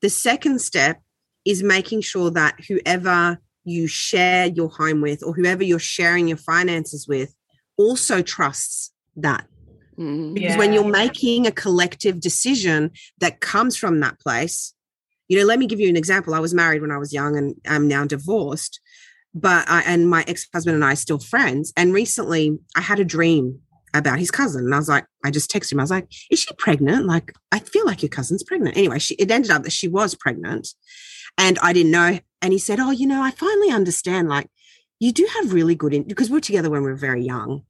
The 0.01 0.09
second 0.09 0.59
step 0.59 1.01
is 1.45 1.63
making 1.63 2.01
sure 2.01 2.29
that 2.31 2.59
whoever 2.67 3.39
you 3.63 3.87
share 3.87 4.47
your 4.47 4.67
home 4.67 4.99
with 4.99 5.23
or 5.23 5.33
whoever 5.33 5.63
you're 5.63 5.79
sharing 5.79 6.27
your 6.27 6.35
finances 6.35 7.07
with 7.07 7.33
also 7.77 8.21
trusts 8.21 8.91
that 9.15 9.47
Because 9.97 10.51
yeah. 10.51 10.57
when 10.57 10.73
you're 10.73 10.87
making 10.87 11.47
a 11.47 11.51
collective 11.51 12.19
decision 12.19 12.91
that 13.19 13.39
comes 13.39 13.75
from 13.75 13.99
that 14.01 14.19
place, 14.19 14.73
you 15.27 15.39
know, 15.39 15.45
let 15.45 15.59
me 15.59 15.67
give 15.67 15.79
you 15.79 15.89
an 15.89 15.97
example. 15.97 16.33
I 16.33 16.39
was 16.39 16.53
married 16.53 16.81
when 16.81 16.91
I 16.91 16.97
was 16.97 17.11
young 17.11 17.35
and 17.35 17.55
I'm 17.67 17.87
now 17.87 18.05
divorced, 18.05 18.79
but 19.33 19.67
I, 19.67 19.81
and 19.81 20.09
my 20.09 20.23
ex 20.27 20.47
husband 20.53 20.75
and 20.75 20.85
I 20.85 20.93
are 20.93 20.95
still 20.97 21.19
friends. 21.19 21.73
And 21.75 21.93
recently 21.93 22.59
I 22.75 22.81
had 22.81 22.99
a 22.99 23.05
dream 23.05 23.59
about 23.93 24.19
his 24.19 24.31
cousin. 24.31 24.65
And 24.65 24.73
I 24.73 24.77
was 24.77 24.89
like, 24.89 25.05
I 25.25 25.31
just 25.31 25.51
texted 25.51 25.73
him. 25.73 25.79
I 25.79 25.83
was 25.83 25.91
like, 25.91 26.07
is 26.29 26.39
she 26.39 26.53
pregnant? 26.57 27.05
Like, 27.05 27.33
I 27.51 27.59
feel 27.59 27.85
like 27.85 28.03
your 28.03 28.09
cousin's 28.09 28.43
pregnant. 28.43 28.77
Anyway, 28.77 28.99
she, 28.99 29.15
it 29.15 29.31
ended 29.31 29.51
up 29.51 29.63
that 29.63 29.71
she 29.71 29.87
was 29.87 30.13
pregnant 30.13 30.69
and 31.37 31.57
I 31.59 31.73
didn't 31.73 31.91
know. 31.91 32.19
And 32.41 32.53
he 32.53 32.59
said, 32.59 32.79
oh, 32.79 32.91
you 32.91 33.07
know, 33.07 33.21
I 33.21 33.31
finally 33.31 33.71
understand. 33.71 34.29
Like, 34.29 34.47
you 34.99 35.11
do 35.11 35.27
have 35.35 35.53
really 35.53 35.75
good, 35.75 35.93
in- 35.93 36.07
because 36.07 36.29
we 36.29 36.37
are 36.37 36.41
together 36.41 36.69
when 36.69 36.83
we 36.83 36.89
were 36.89 36.95
very 36.95 37.23
young. 37.23 37.63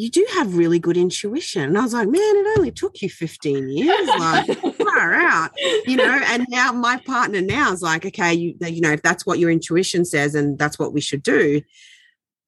You 0.00 0.08
do 0.08 0.26
have 0.32 0.56
really 0.56 0.78
good 0.78 0.96
intuition. 0.96 1.62
And 1.62 1.76
I 1.76 1.82
was 1.82 1.92
like, 1.92 2.08
man, 2.08 2.22
it 2.22 2.58
only 2.58 2.70
took 2.70 3.02
you 3.02 3.10
15 3.10 3.68
years. 3.68 4.08
Like, 4.08 4.46
far 4.78 5.12
out, 5.12 5.50
you 5.86 5.96
know. 5.96 6.20
And 6.24 6.46
now 6.48 6.72
my 6.72 6.96
partner 6.96 7.42
now 7.42 7.70
is 7.70 7.82
like, 7.82 8.06
okay, 8.06 8.32
you, 8.32 8.54
you 8.62 8.80
know, 8.80 8.92
if 8.92 9.02
that's 9.02 9.26
what 9.26 9.38
your 9.38 9.50
intuition 9.50 10.06
says 10.06 10.34
and 10.34 10.58
that's 10.58 10.78
what 10.78 10.94
we 10.94 11.02
should 11.02 11.22
do. 11.22 11.60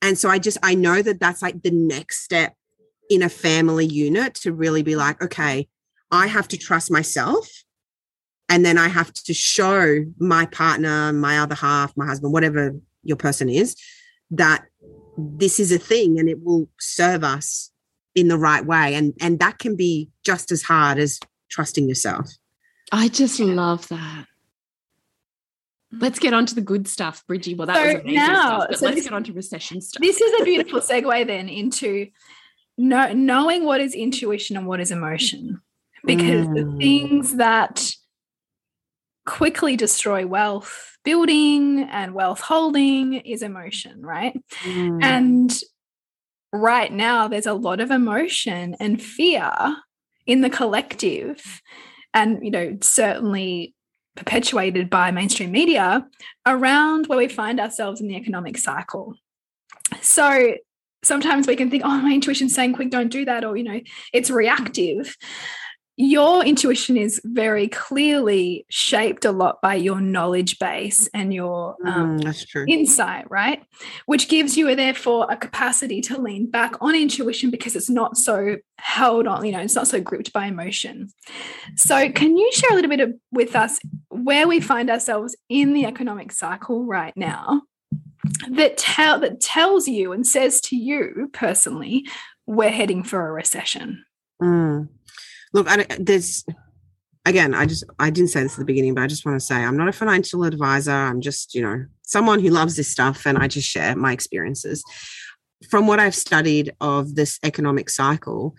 And 0.01 0.17
so 0.17 0.31
I 0.31 0.39
just, 0.39 0.57
I 0.63 0.75
know 0.75 1.03
that 1.03 1.21
that's 1.21 1.43
like 1.43 1.63
the 1.63 1.71
next 1.71 2.23
step 2.23 2.57
in 3.11 3.23
a 3.23 3.29
family 3.29 3.85
unit 3.85 4.33
to 4.37 4.55
really 4.55 4.83
be 4.83 4.97
like, 4.97 5.23
okay, 5.23 5.69
I 6.11 6.29
have 6.29 6.49
to 6.49 6.57
trust 6.57 6.91
myself. 6.91 7.47
And 8.49 8.65
then 8.65 8.79
I 8.79 8.89
have 8.89 9.13
to 9.13 9.35
show 9.35 10.07
my 10.19 10.47
partner, 10.47 11.13
my 11.13 11.39
other 11.41 11.55
half, 11.55 11.95
my 11.99 12.07
husband, 12.07 12.33
whatever 12.33 12.77
your 13.03 13.19
person 13.19 13.51
is, 13.51 13.77
that 14.31 14.65
this 15.17 15.61
is 15.61 15.73
a 15.73 15.79
thing 15.79 16.19
and 16.19 16.29
it 16.29 16.43
will 16.43 16.69
serve 16.81 17.25
us 17.25 17.71
in 18.15 18.29
the 18.29 18.39
right 18.39 18.65
way. 18.65 18.95
And 18.95 19.15
and 19.21 19.39
that 19.41 19.59
can 19.59 19.77
be 19.77 20.11
just 20.25 20.53
as 20.53 20.63
hard 20.63 20.99
as 20.99 21.21
trusting 21.51 21.89
yourself. 21.89 22.29
I 22.91 23.09
just 23.09 23.41
love 23.41 23.89
that. 23.89 24.27
Let's 25.93 26.19
get 26.19 26.33
on 26.33 26.47
to 26.47 26.55
the 26.55 26.63
good 26.63 26.89
stuff, 26.89 27.27
Bridgie. 27.27 27.55
Well, 27.55 27.67
that 27.67 27.77
so 27.77 27.83
was 27.83 27.95
amazing 27.97 28.15
now, 28.15 28.35
stuff, 28.35 28.67
but 28.71 28.79
so 28.79 28.85
let's 28.87 28.97
this, 28.97 29.05
get 29.05 29.13
on 29.13 29.25
to 29.25 29.33
recession 29.33 29.81
stuff. 29.81 30.01
This 30.01 30.21
is 30.21 30.41
a 30.41 30.45
beautiful 30.47 30.81
segue 30.81 31.27
then 31.27 31.49
into 31.49 32.09
know, 32.79 33.13
knowing 33.13 33.65
what 33.65 33.81
is 33.81 33.95
intuition 33.95 34.57
and 34.57 34.67
what 34.67 34.81
is 34.81 34.91
emotion. 34.91 35.61
Because 36.05 36.47
mm. 36.47 36.55
the 36.55 36.79
things 36.79 37.37
that 37.37 37.95
quickly 39.25 39.77
destroy 39.77 40.27
wealth 40.27 40.97
building 41.05 41.89
and 41.91 42.15
wealth 42.15 42.41
holding 42.41 43.15
is 43.15 43.43
emotion, 43.43 44.03
right? 44.03 44.39
Mm. 44.63 45.03
And 45.03 45.61
right 46.53 46.93
now, 46.93 47.29
there's 47.29 47.47
a 47.47 47.55
lot 47.55 47.81
of 47.81 47.91
emotion 47.91 48.77
and 48.79 49.03
fear 49.03 49.77
in 50.27 50.41
the 50.41 50.51
collective. 50.51 51.63
And, 52.15 52.45
you 52.45 52.51
know, 52.51 52.79
certainly 52.81 53.75
perpetuated 54.17 54.91
by 54.91 55.11
mainstream 55.11 55.51
media 55.51 56.07
around 56.47 57.07
where 57.07 57.19
we 57.19 57.29
find 57.29 57.59
ourselves 57.59 58.01
in 58.01 58.09
the 58.09 58.17
economic 58.17 58.59
cycle. 58.59 59.15
So 60.03 60.55
sometimes 61.03 61.47
we 61.47 61.57
can 61.57 61.71
think, 61.71 61.83
oh, 61.85 62.01
my 62.01 62.13
intuition's 62.13 62.55
saying 62.55 62.75
quick, 62.75 62.91
don't 62.91 63.11
do 63.11 63.25
that, 63.25 63.45
or 63.45 63.57
you 63.57 63.65
know, 63.65 63.81
it's 64.13 64.31
reactive. 64.31 65.17
Your 65.97 66.45
intuition 66.45 66.97
is 66.97 67.21
very 67.25 67.69
clearly 67.69 68.65
shaped 68.71 69.25
a 69.25 69.33
lot 69.33 69.61
by 69.61 69.75
your 69.75 70.01
knowledge 70.01 70.59
base 70.59 71.09
and 71.13 71.35
your 71.35 71.77
um, 71.85 72.19
mm, 72.19 72.25
that's 72.25 72.47
true. 72.47 72.65
insight, 72.67 73.31
right? 73.31 73.63
Which 74.07 74.29
gives 74.29 74.57
you, 74.57 74.75
therefore, 74.75 75.27
a 75.29 75.37
capacity 75.37 76.01
to 76.03 76.21
lean 76.21 76.51
back 76.51 76.75
on 76.81 76.95
intuition 76.95 77.51
because 77.51 77.77
it's 77.77 77.91
not 77.91 78.17
so 78.17 78.57
held 78.79 79.27
on, 79.27 79.45
you 79.45 79.53
know, 79.53 79.61
it's 79.61 79.75
not 79.75 79.87
so 79.87 80.01
gripped 80.01 80.33
by 80.33 80.47
emotion. 80.47 81.09
So, 81.77 82.11
can 82.11 82.37
you 82.37 82.51
share 82.53 82.73
a 82.73 82.75
little 82.75 82.91
bit 82.91 83.01
of, 83.01 83.15
with 83.31 83.55
us 83.55 83.79
where 84.09 84.49
we 84.49 84.61
find 84.61 84.89
ourselves 84.89 85.37
in 85.51 85.75
the 85.75 85.85
economic 85.85 86.33
cycle 86.33 86.87
right 86.87 87.17
now? 87.17 87.63
that 88.51 88.79
tell 88.79 89.21
that 89.21 89.41
tells 89.41 89.89
you 89.89 90.13
and 90.13 90.27
says 90.27 90.61
to 90.61 90.77
you 90.77 91.29
personally, 91.33 92.07
we're 92.47 92.71
heading 92.71 93.03
for 93.03 93.27
a 93.27 93.33
recession. 93.33 94.05
Mm. 94.41 94.89
Look, 95.53 95.67
I, 95.69 95.87
there's 95.99 96.45
again, 97.25 97.55
I 97.55 97.67
just 97.67 97.85
I 97.99 98.11
didn't 98.11 98.31
say 98.31 98.43
this 98.43 98.55
at 98.55 98.59
the 98.59 98.65
beginning, 98.65 98.95
but 98.95 99.03
I 99.03 99.07
just 99.07 99.25
want 99.25 99.39
to 99.39 99.45
say 99.45 99.57
I'm 99.57 99.77
not 99.77 99.89
a 99.89 99.93
financial 99.93 100.45
advisor. 100.45 100.93
I'm 100.93 101.21
just 101.21 101.55
you 101.55 101.63
know 101.63 101.87
someone 102.03 102.41
who 102.41 102.51
loves 102.51 102.77
this 102.77 102.89
stuff, 102.89 103.27
and 103.27 103.39
I 103.39 103.49
just 103.49 103.69
share 103.69 103.97
my 103.97 104.13
experiences 104.13 104.85
from 105.71 105.87
what 105.87 106.01
I've 106.01 106.15
studied 106.15 106.75
of 106.81 107.15
this 107.15 107.39
economic 107.43 107.91
cycle. 107.91 108.55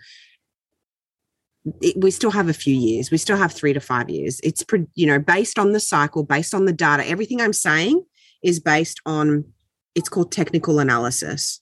It, 1.80 1.96
we 1.98 2.10
still 2.10 2.30
have 2.30 2.48
a 2.48 2.54
few 2.54 2.74
years. 2.74 3.10
We 3.10 3.18
still 3.18 3.36
have 3.36 3.52
three 3.52 3.72
to 3.72 3.80
five 3.80 4.10
years. 4.10 4.40
It's 4.42 4.62
pre, 4.62 4.86
you 4.94 5.06
know 5.06 5.18
based 5.18 5.58
on 5.58 5.72
the 5.72 5.80
cycle, 5.80 6.24
based 6.24 6.54
on 6.54 6.64
the 6.64 6.72
data. 6.72 7.06
Everything 7.06 7.40
I'm 7.40 7.52
saying 7.52 8.04
is 8.42 8.60
based 8.60 9.00
on 9.06 9.44
it's 9.94 10.08
called 10.08 10.32
technical 10.32 10.78
analysis. 10.78 11.60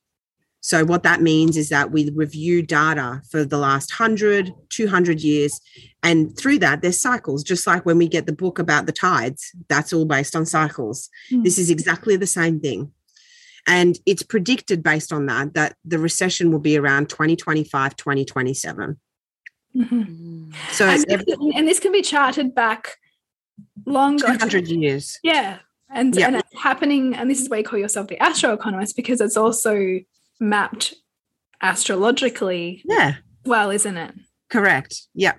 So, 0.64 0.85
what 0.85 1.03
that 1.03 1.20
means 1.20 1.57
is 1.57 1.70
that 1.70 1.90
we 1.90 2.09
review 2.14 2.62
data 2.62 3.20
for 3.29 3.44
the 3.44 3.59
last 3.59 3.98
100, 3.98 4.53
200 4.68 5.20
years. 5.20 5.61
And 6.05 6.37
through 6.38 6.61
that, 6.61 6.83
there's 6.83 7.01
cycles, 7.01 7.42
just 7.42 7.66
like 7.66 7.85
when 7.85 7.98
we 7.98 8.07
get 8.07 8.27
the 8.27 8.33
book 8.33 8.61
about 8.61 8.87
the 8.87 8.92
tides, 8.92 9.51
that's 9.68 9.92
all 9.92 10.05
based 10.05 10.37
on 10.37 10.46
cycles. 10.46 11.11
Mm. 11.33 11.42
This 11.42 11.59
is 11.59 11.68
exactly 11.68 12.14
the 12.14 12.29
same 12.29 12.61
thing. 12.61 12.92
And 13.66 13.98
it's 14.07 14.22
predicted 14.22 14.85
based 14.85 15.12
on 15.12 15.27
that, 15.27 15.55
that 15.55 15.75
the 15.85 15.98
recession 15.98 16.53
will 16.53 16.61
be 16.61 16.79
around 16.79 17.09
2025, 17.09 17.96
2027. 17.96 19.01
Mm-hmm. 19.75 20.51
So, 20.70 20.87
and, 20.87 21.05
every, 21.11 21.27
and 21.57 21.66
this 21.66 21.81
can 21.81 21.90
be 21.90 22.03
charted 22.03 22.55
back 22.55 22.98
longer 23.85 24.27
200 24.27 24.68
years. 24.68 25.18
Yeah 25.25 25.59
and 25.94 26.16
and 26.16 26.37
it's 26.37 26.59
happening 26.59 27.14
and 27.14 27.31
this 27.31 27.42
is 27.42 27.51
why 27.51 27.59
you 27.59 27.64
call 27.64 27.79
yourself 27.79 28.09
the 28.09 28.16
astro 28.22 28.55
economist 28.55 28.96
because 28.96 29.20
it's 29.20 29.37
also 29.37 30.01
mapped 30.42 30.94
astrologically 31.62 32.83
yeah 32.85 33.14
well 33.44 33.70
isn't 33.70 33.96
it 33.96 34.14
correct 34.50 35.02
yeah 35.14 35.35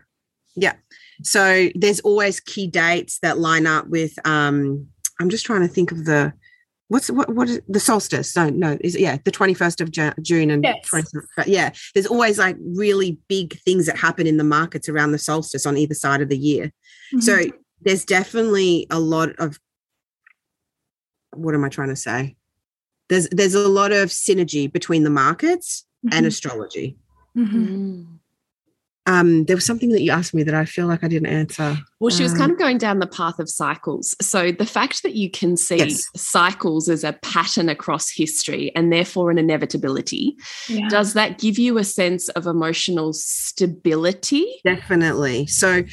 yeah 0.56 0.74
so 1.22 1.70
there's 1.76 2.00
always 2.02 2.40
key 2.40 2.68
dates 2.68 3.20
that 3.22 3.38
line 3.38 3.68
up 3.68 3.88
with 3.90 4.14
um 4.26 4.88
i'm 5.20 5.30
just 5.30 5.46
trying 5.46 5.62
to 5.62 5.68
think 5.68 5.92
of 5.92 6.06
the 6.06 6.32
what's 6.88 7.10
what 7.12 7.30
what 7.36 7.50
is 7.50 7.60
the 7.68 7.80
solstice 7.80 8.36
no 8.36 8.50
no 8.50 8.78
is 8.82 8.96
it, 8.96 9.02
yeah 9.02 9.18
the 9.26 9.32
21st 9.32 9.82
of 9.82 10.24
june 10.24 10.50
and 10.50 10.64
yes. 10.64 10.88
20, 10.88 11.08
yeah 11.48 11.72
there's 11.94 12.08
always 12.08 12.40
like 12.40 12.56
really 12.76 13.18
big 13.28 13.60
things 13.60 13.86
that 13.86 13.98
happen 13.98 14.26
in 14.26 14.38
the 14.38 14.44
markets 14.44 14.88
around 14.88 15.12
the 15.12 15.20
solstice 15.20 15.66
on 15.66 15.78
either 15.78 15.94
side 15.94 16.22
of 16.22 16.30
the 16.30 16.38
year 16.38 16.68
mm-hmm. 16.68 17.20
so 17.20 17.42
there's 17.82 18.06
definitely 18.06 18.88
a 18.90 19.00
lot 19.00 19.30
of 19.40 19.60
what 21.36 21.56
am 21.56 21.64
I 21.64 21.70
trying 21.70 21.90
to 21.90 21.96
say? 21.96 22.36
There's 23.10 23.28
there's 23.30 23.56
a 23.56 23.68
lot 23.68 23.92
of 23.92 24.10
synergy 24.10 24.72
between 24.72 25.04
the 25.04 25.10
markets 25.10 25.86
mm-hmm. 26.06 26.18
and 26.18 26.26
astrology. 26.26 26.98
Mm-hmm. 27.38 27.66
Mm. 27.66 28.08
Um, 29.06 29.44
there 29.46 29.58
was 29.58 29.66
something 29.66 29.90
that 29.90 30.02
you 30.02 30.12
asked 30.12 30.34
me 30.34 30.44
that 30.44 30.54
I 30.54 30.64
feel 30.64 30.88
like 30.88 31.04
I 31.04 31.10
didn't 31.10 31.28
answer. 31.28 31.78
Well, 32.00 32.10
she 32.10 32.24
was 32.24 32.32
um, 32.34 32.38
kind 32.38 32.52
of 32.54 32.58
going 32.58 32.78
down 32.78 33.00
the 33.00 33.08
path 33.08 33.38
of 33.38 33.50
cycles. 33.50 34.16
So 34.22 34.54
the 34.54 34.66
fact 34.66 35.04
that 35.04 35.14
you 35.14 35.30
can 35.30 35.58
see 35.58 35.78
yes. 35.78 36.06
cycles 36.16 36.88
as 36.88 37.04
a 37.04 37.12
pattern 37.12 37.68
across 37.68 38.10
history 38.10 38.74
and 38.76 38.94
therefore 38.94 39.30
an 39.30 39.38
inevitability, 39.38 40.38
yeah. 40.70 40.88
does 40.88 41.14
that 41.14 41.38
give 41.38 41.60
you 41.60 41.78
a 41.78 41.84
sense 41.84 42.30
of 42.30 42.48
emotional 42.48 43.12
stability? 43.12 44.62
Definitely. 44.64 45.48
So 45.48 45.84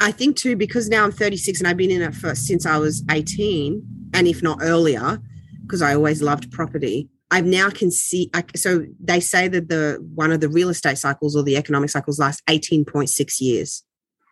I 0.00 0.12
think 0.12 0.36
too, 0.36 0.56
because 0.56 0.88
now 0.88 1.04
I'm 1.04 1.12
36 1.12 1.58
and 1.58 1.68
I've 1.68 1.76
been 1.76 1.90
in 1.90 2.00
it 2.00 2.14
for 2.14 2.34
since 2.34 2.64
I 2.64 2.78
was 2.78 3.04
18, 3.10 4.10
and 4.14 4.26
if 4.26 4.42
not 4.42 4.60
earlier, 4.62 5.20
because 5.66 5.82
I 5.82 5.94
always 5.94 6.22
loved 6.22 6.50
property. 6.52 7.08
I've 7.30 7.44
now 7.44 7.70
can 7.70 7.90
see. 7.90 8.30
I, 8.34 8.44
so 8.54 8.86
they 9.02 9.20
say 9.20 9.48
that 9.48 9.68
the 9.68 9.98
one 10.14 10.30
of 10.30 10.40
the 10.40 10.48
real 10.48 10.68
estate 10.68 10.98
cycles 10.98 11.34
or 11.36 11.42
the 11.42 11.56
economic 11.56 11.90
cycles 11.90 12.18
last 12.18 12.42
eighteen 12.48 12.84
point 12.84 13.10
six 13.10 13.40
years. 13.40 13.82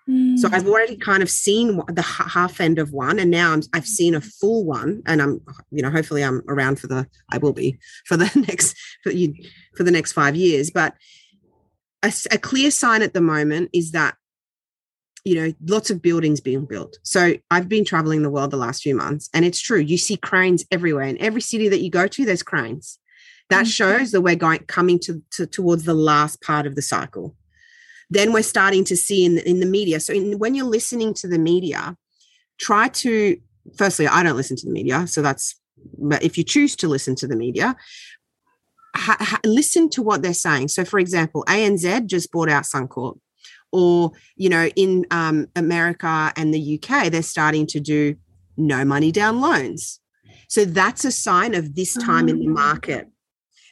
Mm. 0.08 0.38
So 0.38 0.48
I've 0.52 0.68
already 0.68 0.96
kind 0.96 1.22
of 1.22 1.30
seen 1.30 1.80
the 1.88 2.02
half 2.02 2.60
end 2.60 2.78
of 2.78 2.92
one, 2.92 3.18
and 3.18 3.30
now 3.30 3.54
i 3.72 3.76
have 3.76 3.86
seen 3.86 4.14
a 4.14 4.20
full 4.20 4.64
one, 4.64 5.02
and 5.06 5.22
I'm, 5.22 5.40
you 5.70 5.82
know, 5.82 5.90
hopefully 5.90 6.22
I'm 6.22 6.42
around 6.46 6.78
for 6.78 6.86
the. 6.86 7.06
I 7.32 7.38
will 7.38 7.52
be 7.52 7.78
for 8.06 8.16
the 8.16 8.30
next 8.48 8.76
for 9.02 9.10
you 9.10 9.34
for 9.76 9.82
the 9.82 9.90
next 9.90 10.12
five 10.12 10.36
years. 10.36 10.70
But 10.70 10.94
a, 12.02 12.12
a 12.30 12.38
clear 12.38 12.70
sign 12.70 13.02
at 13.02 13.14
the 13.14 13.20
moment 13.20 13.70
is 13.72 13.92
that 13.92 14.16
you 15.24 15.34
know, 15.34 15.52
lots 15.66 15.90
of 15.90 16.02
buildings 16.02 16.40
being 16.40 16.66
built. 16.66 16.98
So 17.02 17.34
I've 17.50 17.68
been 17.68 17.84
traveling 17.84 18.22
the 18.22 18.30
world 18.30 18.50
the 18.50 18.58
last 18.58 18.82
few 18.82 18.94
months, 18.94 19.30
and 19.32 19.44
it's 19.44 19.60
true. 19.60 19.78
You 19.78 19.96
see 19.96 20.16
cranes 20.16 20.64
everywhere. 20.70 21.04
In 21.04 21.20
every 21.20 21.40
city 21.40 21.68
that 21.70 21.80
you 21.80 21.90
go 21.90 22.06
to, 22.06 22.24
there's 22.24 22.42
cranes. 22.42 22.98
That 23.50 23.62
mm-hmm. 23.62 23.70
shows 23.70 24.10
that 24.12 24.20
we're 24.20 24.36
going 24.36 24.60
coming 24.60 24.98
to, 25.00 25.22
to, 25.32 25.46
towards 25.46 25.84
the 25.84 25.94
last 25.94 26.42
part 26.42 26.66
of 26.66 26.76
the 26.76 26.82
cycle. 26.82 27.34
Then 28.10 28.32
we're 28.32 28.42
starting 28.42 28.84
to 28.84 28.96
see 28.96 29.24
in 29.24 29.36
the, 29.36 29.48
in 29.48 29.60
the 29.60 29.66
media. 29.66 29.98
So 29.98 30.12
in, 30.12 30.38
when 30.38 30.54
you're 30.54 30.66
listening 30.66 31.14
to 31.14 31.28
the 31.28 31.38
media, 31.38 31.96
try 32.58 32.88
to 32.88 33.38
firstly, 33.76 34.06
I 34.06 34.22
don't 34.22 34.36
listen 34.36 34.56
to 34.56 34.66
the 34.66 34.72
media, 34.72 35.06
so 35.06 35.22
that's. 35.22 35.58
But 35.98 36.22
if 36.22 36.38
you 36.38 36.44
choose 36.44 36.76
to 36.76 36.88
listen 36.88 37.14
to 37.16 37.26
the 37.26 37.36
media, 37.36 37.76
ha, 38.96 39.16
ha, 39.18 39.40
listen 39.44 39.90
to 39.90 40.02
what 40.02 40.22
they're 40.22 40.32
saying. 40.32 40.68
So, 40.68 40.84
for 40.84 40.98
example, 40.98 41.44
ANZ 41.46 42.06
just 42.06 42.30
bought 42.32 42.48
out 42.48 42.64
Suncorp 42.64 43.18
or 43.74 44.12
you 44.36 44.48
know 44.48 44.68
in 44.76 45.04
um, 45.10 45.46
america 45.56 46.32
and 46.36 46.54
the 46.54 46.78
uk 46.78 47.10
they're 47.10 47.22
starting 47.22 47.66
to 47.66 47.80
do 47.80 48.14
no 48.56 48.84
money 48.84 49.10
down 49.10 49.40
loans 49.40 50.00
so 50.48 50.64
that's 50.64 51.04
a 51.04 51.10
sign 51.10 51.54
of 51.54 51.74
this 51.74 51.94
time 51.94 52.28
in 52.28 52.38
the 52.38 52.48
ah. 52.48 52.52
market 52.52 53.08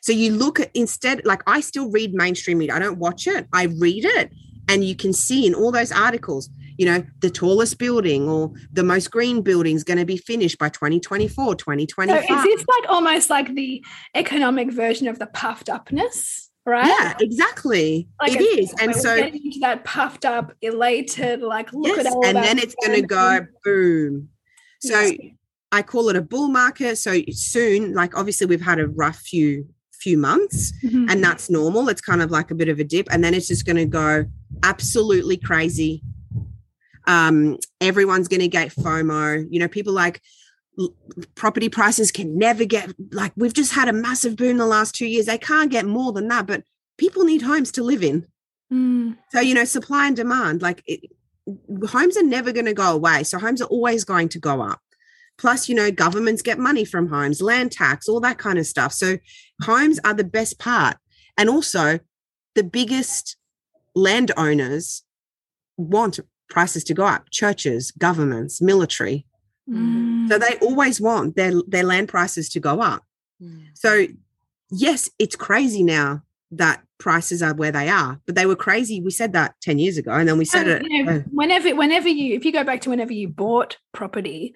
So 0.02 0.12
you 0.12 0.32
look 0.32 0.58
at 0.58 0.70
instead, 0.74 1.24
like 1.24 1.42
I 1.46 1.60
still 1.60 1.88
read 1.88 2.12
mainstream 2.12 2.58
media. 2.58 2.74
I 2.74 2.80
don't 2.80 2.98
watch 2.98 3.26
it, 3.26 3.46
I 3.52 3.64
read 3.64 4.04
it. 4.04 4.32
And 4.68 4.84
you 4.84 4.96
can 4.96 5.12
see 5.12 5.46
in 5.46 5.54
all 5.54 5.70
those 5.72 5.92
articles, 5.92 6.48
you 6.76 6.86
know, 6.86 7.04
the 7.20 7.30
tallest 7.30 7.78
building 7.78 8.28
or 8.28 8.52
the 8.72 8.82
most 8.82 9.10
green 9.10 9.42
building 9.42 9.76
is 9.76 9.84
going 9.84 9.98
to 9.98 10.04
be 10.04 10.16
finished 10.16 10.58
by 10.58 10.68
2024, 10.68 11.54
2025. 11.54 12.24
So 12.26 12.36
is 12.36 12.42
this 12.42 12.64
like 12.66 12.90
almost 12.90 13.30
like 13.30 13.54
the 13.54 13.84
economic 14.14 14.72
version 14.72 15.08
of 15.08 15.18
the 15.18 15.26
puffed 15.26 15.68
upness? 15.68 16.50
Right? 16.64 16.87
Yeah, 16.87 17.14
exactly. 17.20 18.09
Like 18.20 18.35
it 18.35 18.42
is. 18.42 18.75
And 18.81 18.94
so 18.94 19.16
into 19.16 19.59
that 19.61 19.85
puffed 19.85 20.25
up, 20.25 20.53
elated, 20.62 21.42
like 21.42 21.72
look 21.72 21.96
yes, 21.96 22.07
at 22.07 22.12
all 22.12 22.25
And 22.25 22.37
then 22.37 22.59
it's 22.59 22.75
going 22.85 23.01
to 23.01 23.07
go 23.07 23.46
boom. 23.64 24.29
So 24.81 25.01
yes. 25.01 25.18
I 25.72 25.83
call 25.83 26.09
it 26.09 26.16
a 26.16 26.22
bull 26.22 26.48
market. 26.48 26.98
So 26.98 27.20
soon, 27.31 27.94
like 27.94 28.16
obviously 28.16 28.46
we've 28.46 28.61
had 28.61 28.79
a 28.79 28.87
rough 28.87 29.18
few 29.18 29.66
few 29.92 30.18
months 30.18 30.72
mm-hmm. 30.83 31.09
and 31.09 31.22
that's 31.22 31.48
normal. 31.48 31.88
It's 31.88 32.01
kind 32.01 32.22
of 32.22 32.31
like 32.31 32.51
a 32.51 32.55
bit 32.55 32.68
of 32.68 32.81
a 32.81 32.85
dip. 32.85 33.09
And 33.11 33.22
then 33.22 33.35
it's 33.35 33.48
just 33.48 33.64
going 33.64 33.77
to 33.77 33.87
go 33.87 34.25
absolutely 34.62 35.37
crazy. 35.37 36.03
Um, 37.07 37.59
everyone's 37.81 38.29
going 38.29 38.40
to 38.40 38.48
get 38.48 38.68
FOMO. 38.68 39.46
You 39.48 39.61
know, 39.61 39.68
people 39.68 39.92
like 39.92 40.20
property 41.35 41.68
prices 41.68 42.11
can 42.11 42.38
never 42.38 42.64
get 42.64 42.94
like 43.12 43.32
we've 43.37 43.52
just 43.52 43.72
had 43.72 43.88
a 43.88 43.92
massive 43.92 44.37
boom 44.37 44.56
the 44.56 44.66
last 44.66 44.94
two 44.94 45.06
years. 45.06 45.26
They 45.26 45.38
can't 45.38 45.70
get 45.70 45.85
more 45.85 46.12
than 46.12 46.28
that, 46.28 46.46
but 46.46 46.64
people 46.96 47.24
need 47.24 47.42
homes 47.42 47.70
to 47.72 47.82
live 47.82 48.02
in. 48.02 48.26
Mm. 48.72 49.18
So, 49.30 49.40
you 49.40 49.54
know, 49.54 49.64
supply 49.64 50.06
and 50.06 50.16
demand, 50.16 50.62
like 50.62 50.82
it, 50.87 51.00
homes 51.88 52.16
are 52.16 52.22
never 52.22 52.52
going 52.52 52.66
to 52.66 52.74
go 52.74 52.92
away. 52.92 53.24
So 53.24 53.38
homes 53.38 53.61
are 53.61 53.66
always 53.66 54.04
going 54.04 54.28
to 54.30 54.38
go 54.38 54.62
up. 54.62 54.80
Plus, 55.38 55.68
you 55.68 55.74
know, 55.74 55.90
governments 55.90 56.42
get 56.42 56.58
money 56.58 56.85
from 56.85 57.08
homes, 57.08 57.42
land 57.42 57.72
tax, 57.72 58.08
all 58.08 58.20
that 58.20 58.38
kind 58.38 58.58
of 58.58 58.66
stuff. 58.66 58.92
So 58.92 59.18
homes 59.62 59.98
are 60.04 60.14
the 60.14 60.24
best 60.24 60.58
part. 60.58 60.96
And 61.37 61.48
also, 61.48 61.98
the 62.54 62.62
biggest 62.62 63.37
landowners 63.94 65.02
want 65.76 66.20
prices 66.48 66.85
to 66.85 66.94
go 66.94 67.06
up 67.06 67.30
churches, 67.30 67.90
governments, 67.92 68.61
military. 68.61 69.26
Mm. 69.72 70.28
So 70.28 70.38
they 70.38 70.56
always 70.61 71.00
want 71.00 71.37
their, 71.37 71.52
their 71.66 71.85
land 71.85 72.08
prices 72.08 72.48
to 72.50 72.61
go 72.61 72.80
up. 72.80 73.04
Mm. 73.42 73.68
So, 73.74 74.06
yes, 74.70 75.11
it's 75.18 75.37
crazy 75.37 75.82
now 75.82 76.22
that 76.52 76.82
prices 76.98 77.42
are 77.42 77.54
where 77.54 77.72
they 77.72 77.88
are 77.88 78.20
but 78.26 78.37
they 78.37 78.46
were 78.46 78.54
crazy 78.54 79.00
we 79.00 79.11
said 79.11 79.32
that 79.32 79.54
10 79.62 79.80
years 79.80 79.98
ago 79.98 80.12
and 80.12 80.28
then 80.28 80.38
we 80.38 80.44
said 80.44 80.68
and, 80.68 80.87
it 80.87 80.92
you 80.92 81.02
know, 81.02 81.12
uh, 81.16 81.18
whenever 81.32 81.74
whenever 81.74 82.08
you 82.08 82.37
if 82.37 82.44
you 82.44 82.52
go 82.52 82.62
back 82.62 82.80
to 82.80 82.90
whenever 82.90 83.12
you 83.12 83.26
bought 83.26 83.76
property 83.92 84.54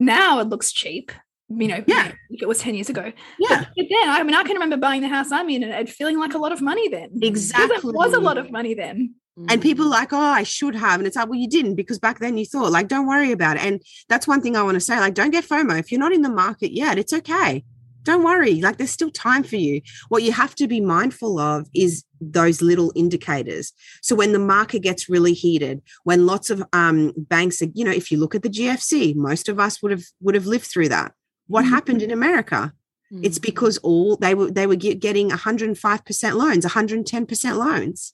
now 0.00 0.38
it 0.38 0.48
looks 0.48 0.72
cheap 0.72 1.12
you 1.48 1.68
know, 1.68 1.84
yeah, 1.86 2.12
it 2.30 2.48
was 2.48 2.58
10 2.58 2.74
years 2.74 2.88
ago. 2.88 3.12
Yeah. 3.38 3.64
But 3.76 3.86
then, 3.90 4.08
I 4.08 4.22
mean, 4.22 4.34
I 4.34 4.42
can 4.44 4.54
remember 4.54 4.76
buying 4.76 5.02
the 5.02 5.08
house 5.08 5.30
I'm 5.30 5.48
in 5.50 5.62
and 5.62 5.88
feeling 5.88 6.18
like 6.18 6.34
a 6.34 6.38
lot 6.38 6.52
of 6.52 6.60
money 6.60 6.88
then. 6.88 7.10
Exactly. 7.22 7.90
It 7.90 7.94
was 7.94 8.14
a 8.14 8.20
lot 8.20 8.38
of 8.38 8.50
money 8.50 8.74
then. 8.74 9.14
And 9.48 9.60
people 9.60 9.86
like, 9.86 10.12
oh, 10.12 10.18
I 10.18 10.44
should 10.44 10.76
have. 10.76 11.00
And 11.00 11.06
it's 11.06 11.16
like, 11.16 11.28
well, 11.28 11.38
you 11.38 11.48
didn't 11.48 11.74
because 11.74 11.98
back 11.98 12.20
then 12.20 12.38
you 12.38 12.44
thought, 12.44 12.70
like, 12.70 12.86
don't 12.88 13.08
worry 13.08 13.32
about 13.32 13.56
it. 13.56 13.64
And 13.64 13.82
that's 14.08 14.28
one 14.28 14.40
thing 14.40 14.56
I 14.56 14.62
want 14.62 14.76
to 14.76 14.80
say. 14.80 14.98
Like, 14.98 15.14
don't 15.14 15.30
get 15.30 15.44
FOMO. 15.44 15.78
If 15.78 15.90
you're 15.90 15.98
not 15.98 16.12
in 16.12 16.22
the 16.22 16.30
market 16.30 16.72
yet, 16.72 16.98
it's 16.98 17.12
okay. 17.12 17.64
Don't 18.04 18.22
worry. 18.22 18.60
Like, 18.60 18.76
there's 18.76 18.90
still 18.90 19.10
time 19.10 19.42
for 19.42 19.56
you. 19.56 19.80
What 20.08 20.22
you 20.22 20.30
have 20.30 20.54
to 20.56 20.68
be 20.68 20.80
mindful 20.80 21.40
of 21.40 21.68
is 21.74 22.04
those 22.20 22.62
little 22.62 22.92
indicators. 22.94 23.72
So 24.02 24.14
when 24.14 24.32
the 24.32 24.38
market 24.38 24.80
gets 24.80 25.08
really 25.08 25.32
heated, 25.32 25.82
when 26.04 26.26
lots 26.26 26.48
of 26.50 26.62
um, 26.72 27.12
banks 27.16 27.60
are, 27.60 27.68
you 27.74 27.84
know, 27.84 27.90
if 27.90 28.12
you 28.12 28.18
look 28.18 28.34
at 28.34 28.42
the 28.42 28.50
GFC, 28.50 29.16
most 29.16 29.48
of 29.48 29.58
us 29.58 29.82
would 29.82 29.90
have 29.90 30.04
would 30.20 30.34
have 30.34 30.46
lived 30.46 30.66
through 30.66 30.90
that 30.90 31.12
what 31.46 31.64
mm-hmm. 31.64 31.74
happened 31.74 32.02
in 32.02 32.10
America? 32.10 32.72
Mm-hmm. 33.12 33.24
It's 33.24 33.38
because 33.38 33.78
all 33.78 34.16
they 34.16 34.34
were 34.34 34.50
they 34.50 34.66
were 34.66 34.76
getting 34.76 35.30
105% 35.30 36.34
loans, 36.34 36.64
110% 36.64 37.56
loans. 37.56 38.13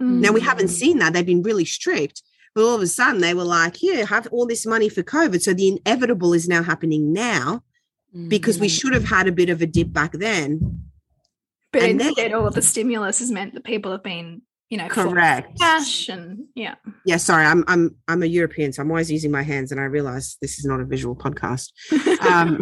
Mm-hmm. 0.00 0.20
Now 0.20 0.32
we 0.32 0.40
haven't 0.40 0.66
mm. 0.66 0.70
seen 0.70 0.98
that. 0.98 1.12
They've 1.12 1.26
been 1.26 1.42
really 1.42 1.64
strict. 1.64 2.22
But 2.54 2.64
all 2.64 2.76
of 2.76 2.82
a 2.82 2.86
sudden 2.86 3.20
they 3.20 3.34
were 3.34 3.44
like, 3.44 3.76
here, 3.76 4.06
have 4.06 4.28
all 4.28 4.46
this 4.46 4.64
money 4.64 4.88
for 4.88 5.02
COVID. 5.02 5.42
So 5.42 5.54
the 5.54 5.68
inevitable 5.68 6.32
is 6.32 6.48
now 6.48 6.62
happening 6.62 7.12
now 7.12 7.62
because 8.28 8.60
we 8.60 8.68
mm. 8.68 8.80
should 8.80 8.94
have 8.94 9.04
had 9.04 9.26
a 9.26 9.32
bit 9.32 9.50
of 9.50 9.60
a 9.60 9.66
dip 9.66 9.92
back 9.92 10.12
then. 10.12 10.84
But 11.72 11.82
and 11.82 12.00
instead, 12.00 12.30
then, 12.30 12.34
all 12.34 12.46
of 12.46 12.54
the 12.54 12.62
stimulus 12.62 13.18
has 13.18 13.32
meant 13.32 13.54
that 13.54 13.64
people 13.64 13.90
have 13.90 14.04
been 14.04 14.42
you 14.70 14.78
know 14.78 14.88
correct 14.88 15.58
cash 15.60 16.08
and 16.08 16.46
yeah 16.54 16.74
yeah 17.04 17.18
sorry 17.18 17.44
i'm 17.44 17.62
i'm 17.68 17.94
i'm 18.08 18.22
a 18.22 18.26
european 18.26 18.72
so 18.72 18.80
i'm 18.80 18.90
always 18.90 19.12
using 19.12 19.30
my 19.30 19.42
hands 19.42 19.70
and 19.70 19.80
i 19.80 19.84
realize 19.84 20.38
this 20.40 20.58
is 20.58 20.64
not 20.64 20.80
a 20.80 20.84
visual 20.84 21.14
podcast 21.14 21.70
um, 22.22 22.58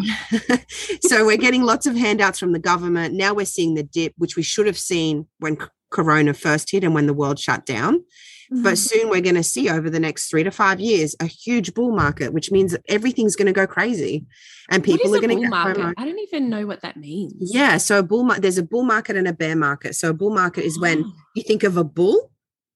so 1.03 1.25
we're 1.25 1.37
getting 1.37 1.63
lots 1.63 1.87
of 1.87 1.97
handouts 1.97 2.41
from 2.41 2.53
the 2.53 2.59
government 2.59 3.15
now 3.15 3.33
we're 3.33 3.47
seeing 3.47 3.75
the 3.75 3.85
dip 3.85 4.13
which 4.19 4.35
we 4.35 4.43
should 4.43 4.67
have 4.67 4.79
seen 4.79 5.27
when 5.39 5.57
corona 5.93 6.35
first 6.35 6.71
hit 6.71 6.85
and 6.85 6.95
when 6.95 7.07
the 7.07 7.15
world 7.15 7.39
shut 7.39 7.65
down 7.65 8.03
Mm-hmm. 8.53 8.65
But 8.65 8.77
soon 8.77 9.09
we're 9.09 9.23
going 9.23 9.37
to 9.37 9.43
see 9.43 9.71
over 9.71 9.89
the 9.89 10.01
next 10.01 10.29
three 10.29 10.45
to 10.45 10.51
five 10.51 10.79
years 10.79 11.17
a 11.21 11.27
huge 11.27 11.73
bull 11.73 11.93
market, 11.93 12.35
which 12.35 12.51
means 12.51 12.73
that 12.73 12.83
everything's 12.87 13.35
going 13.35 13.47
to 13.47 13.53
go 13.53 13.67
crazy, 13.67 14.27
and 14.71 14.85
people 14.85 15.15
are 15.15 15.21
going 15.21 15.35
to 15.37 15.41
get 15.41 15.49
market. 15.49 15.95
I 15.97 16.05
don't 16.05 16.19
even 16.19 16.51
know 16.51 16.67
what 16.67 16.83
that 16.83 16.99
means. 16.99 17.35
Yeah, 17.55 17.79
so 17.79 18.01
a 18.01 18.03
bull 18.03 18.25
market. 18.25 18.43
There's 18.43 18.59
a 18.59 18.63
bull 18.63 18.83
market 18.83 19.17
and 19.17 19.27
a 19.27 19.33
bear 19.33 19.57
market. 19.57 19.95
So 19.95 20.11
a 20.11 20.13
bull 20.13 20.35
market 20.35 20.65
is 20.65 20.79
when 20.79 21.11
you 21.35 21.43
think 21.43 21.63
of 21.63 21.79
a 21.79 21.85
bull, 21.85 22.31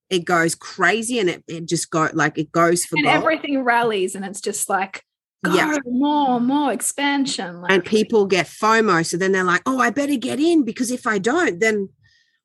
it 0.09 0.25
goes 0.25 0.55
crazy 0.55 1.19
and 1.19 1.29
it, 1.29 1.45
it 1.47 1.67
just 1.67 1.91
go 1.91 2.09
like 2.15 2.39
it 2.39 2.51
goes 2.53 2.87
for 2.87 2.97
and 2.97 3.05
gold. 3.05 3.17
everything 3.17 3.63
rallies 3.63 4.15
and 4.15 4.25
it's 4.25 4.41
just 4.41 4.71
like 4.71 5.03
go 5.45 5.53
yeah. 5.53 5.77
more 5.85 6.41
more 6.41 6.73
expansion 6.73 7.61
like. 7.61 7.71
and 7.71 7.85
people 7.85 8.25
get 8.25 8.47
fomo 8.47 9.05
so 9.05 9.17
then 9.17 9.33
they're 9.33 9.45
like 9.45 9.61
oh 9.67 9.81
i 9.81 9.91
better 9.91 10.17
get 10.17 10.41
in 10.41 10.65
because 10.65 10.91
if 10.91 11.07
i 11.07 11.19
don't 11.19 11.61
then 11.61 11.89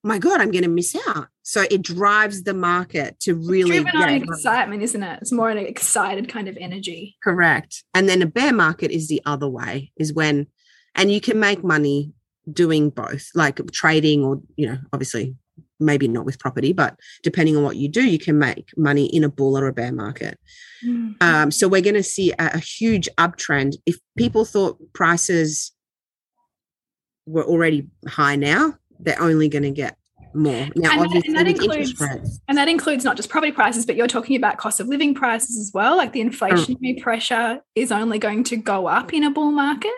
my 0.03 0.17
god 0.17 0.41
i'm 0.41 0.51
going 0.51 0.63
to 0.63 0.69
miss 0.69 0.95
out 1.07 1.27
so 1.43 1.65
it 1.69 1.81
drives 1.81 2.43
the 2.43 2.53
market 2.53 3.19
to 3.21 3.35
really 3.35 3.81
driven 3.81 4.01
on 4.01 4.09
excitement, 4.09 4.83
isn't 4.83 5.03
it? 5.03 5.19
It's 5.21 5.31
more 5.31 5.49
an 5.49 5.57
excited 5.57 6.29
kind 6.29 6.47
of 6.47 6.57
energy. 6.57 7.17
Correct. 7.23 7.83
And 7.93 8.07
then 8.07 8.21
a 8.21 8.25
bear 8.25 8.53
market 8.53 8.91
is 8.91 9.07
the 9.07 9.21
other 9.25 9.49
way, 9.49 9.91
is 9.97 10.13
when 10.13 10.47
and 10.95 11.11
you 11.11 11.19
can 11.19 11.39
make 11.39 11.63
money 11.63 12.13
doing 12.51 12.89
both, 12.89 13.29
like 13.35 13.59
trading 13.71 14.23
or, 14.23 14.41
you 14.55 14.67
know, 14.67 14.77
obviously 14.93 15.35
maybe 15.79 16.07
not 16.07 16.25
with 16.25 16.39
property, 16.39 16.73
but 16.73 16.97
depending 17.23 17.57
on 17.57 17.63
what 17.63 17.75
you 17.75 17.89
do, 17.89 18.05
you 18.05 18.19
can 18.19 18.37
make 18.37 18.69
money 18.77 19.05
in 19.05 19.23
a 19.23 19.29
bull 19.29 19.57
or 19.57 19.67
a 19.67 19.73
bear 19.73 19.91
market. 19.91 20.39
Mm-hmm. 20.85 21.13
Um, 21.21 21.49
so 21.49 21.67
we're 21.67 21.81
going 21.81 21.95
to 21.95 22.03
see 22.03 22.31
a, 22.33 22.51
a 22.53 22.59
huge 22.59 23.09
uptrend. 23.17 23.77
If 23.85 23.97
people 24.15 24.45
thought 24.45 24.77
prices 24.93 25.71
were 27.25 27.43
already 27.43 27.87
high 28.07 28.35
now, 28.35 28.75
they're 29.01 29.21
only 29.21 29.49
going 29.49 29.63
to 29.63 29.71
get 29.71 29.97
more. 30.33 30.67
Now, 30.75 30.91
and, 30.91 31.01
obviously, 31.01 31.29
and 31.29 31.37
that 31.37 31.47
includes 31.47 32.39
and 32.47 32.57
that 32.57 32.67
includes 32.67 33.03
not 33.03 33.17
just 33.17 33.29
property 33.29 33.51
prices, 33.51 33.85
but 33.85 33.95
you're 33.95 34.07
talking 34.07 34.35
about 34.35 34.57
cost 34.57 34.79
of 34.79 34.87
living 34.87 35.13
prices 35.13 35.57
as 35.57 35.71
well. 35.73 35.97
Like 35.97 36.13
the 36.13 36.21
inflationary 36.21 36.97
oh. 36.99 37.01
pressure 37.01 37.59
is 37.75 37.91
only 37.91 38.19
going 38.19 38.43
to 38.45 38.57
go 38.57 38.87
up 38.87 39.13
in 39.13 39.23
a 39.23 39.31
bull 39.31 39.51
market, 39.51 39.91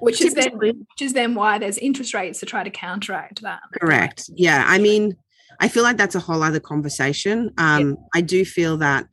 which 0.00 0.20
is 0.20 0.34
then 0.34 0.56
which 0.58 0.76
is 1.00 1.12
then 1.12 1.34
why 1.34 1.58
there's 1.58 1.78
interest 1.78 2.14
rates 2.14 2.40
to 2.40 2.46
try 2.46 2.62
to 2.62 2.70
counteract 2.70 3.42
that. 3.42 3.60
Correct. 3.80 4.30
Yeah. 4.34 4.64
I 4.66 4.78
mean, 4.78 5.16
I 5.60 5.68
feel 5.68 5.82
like 5.82 5.96
that's 5.96 6.14
a 6.14 6.20
whole 6.20 6.42
other 6.42 6.60
conversation. 6.60 7.50
Um, 7.58 7.90
yeah. 7.90 7.94
I 8.14 8.20
do 8.20 8.44
feel 8.44 8.76
that 8.78 9.06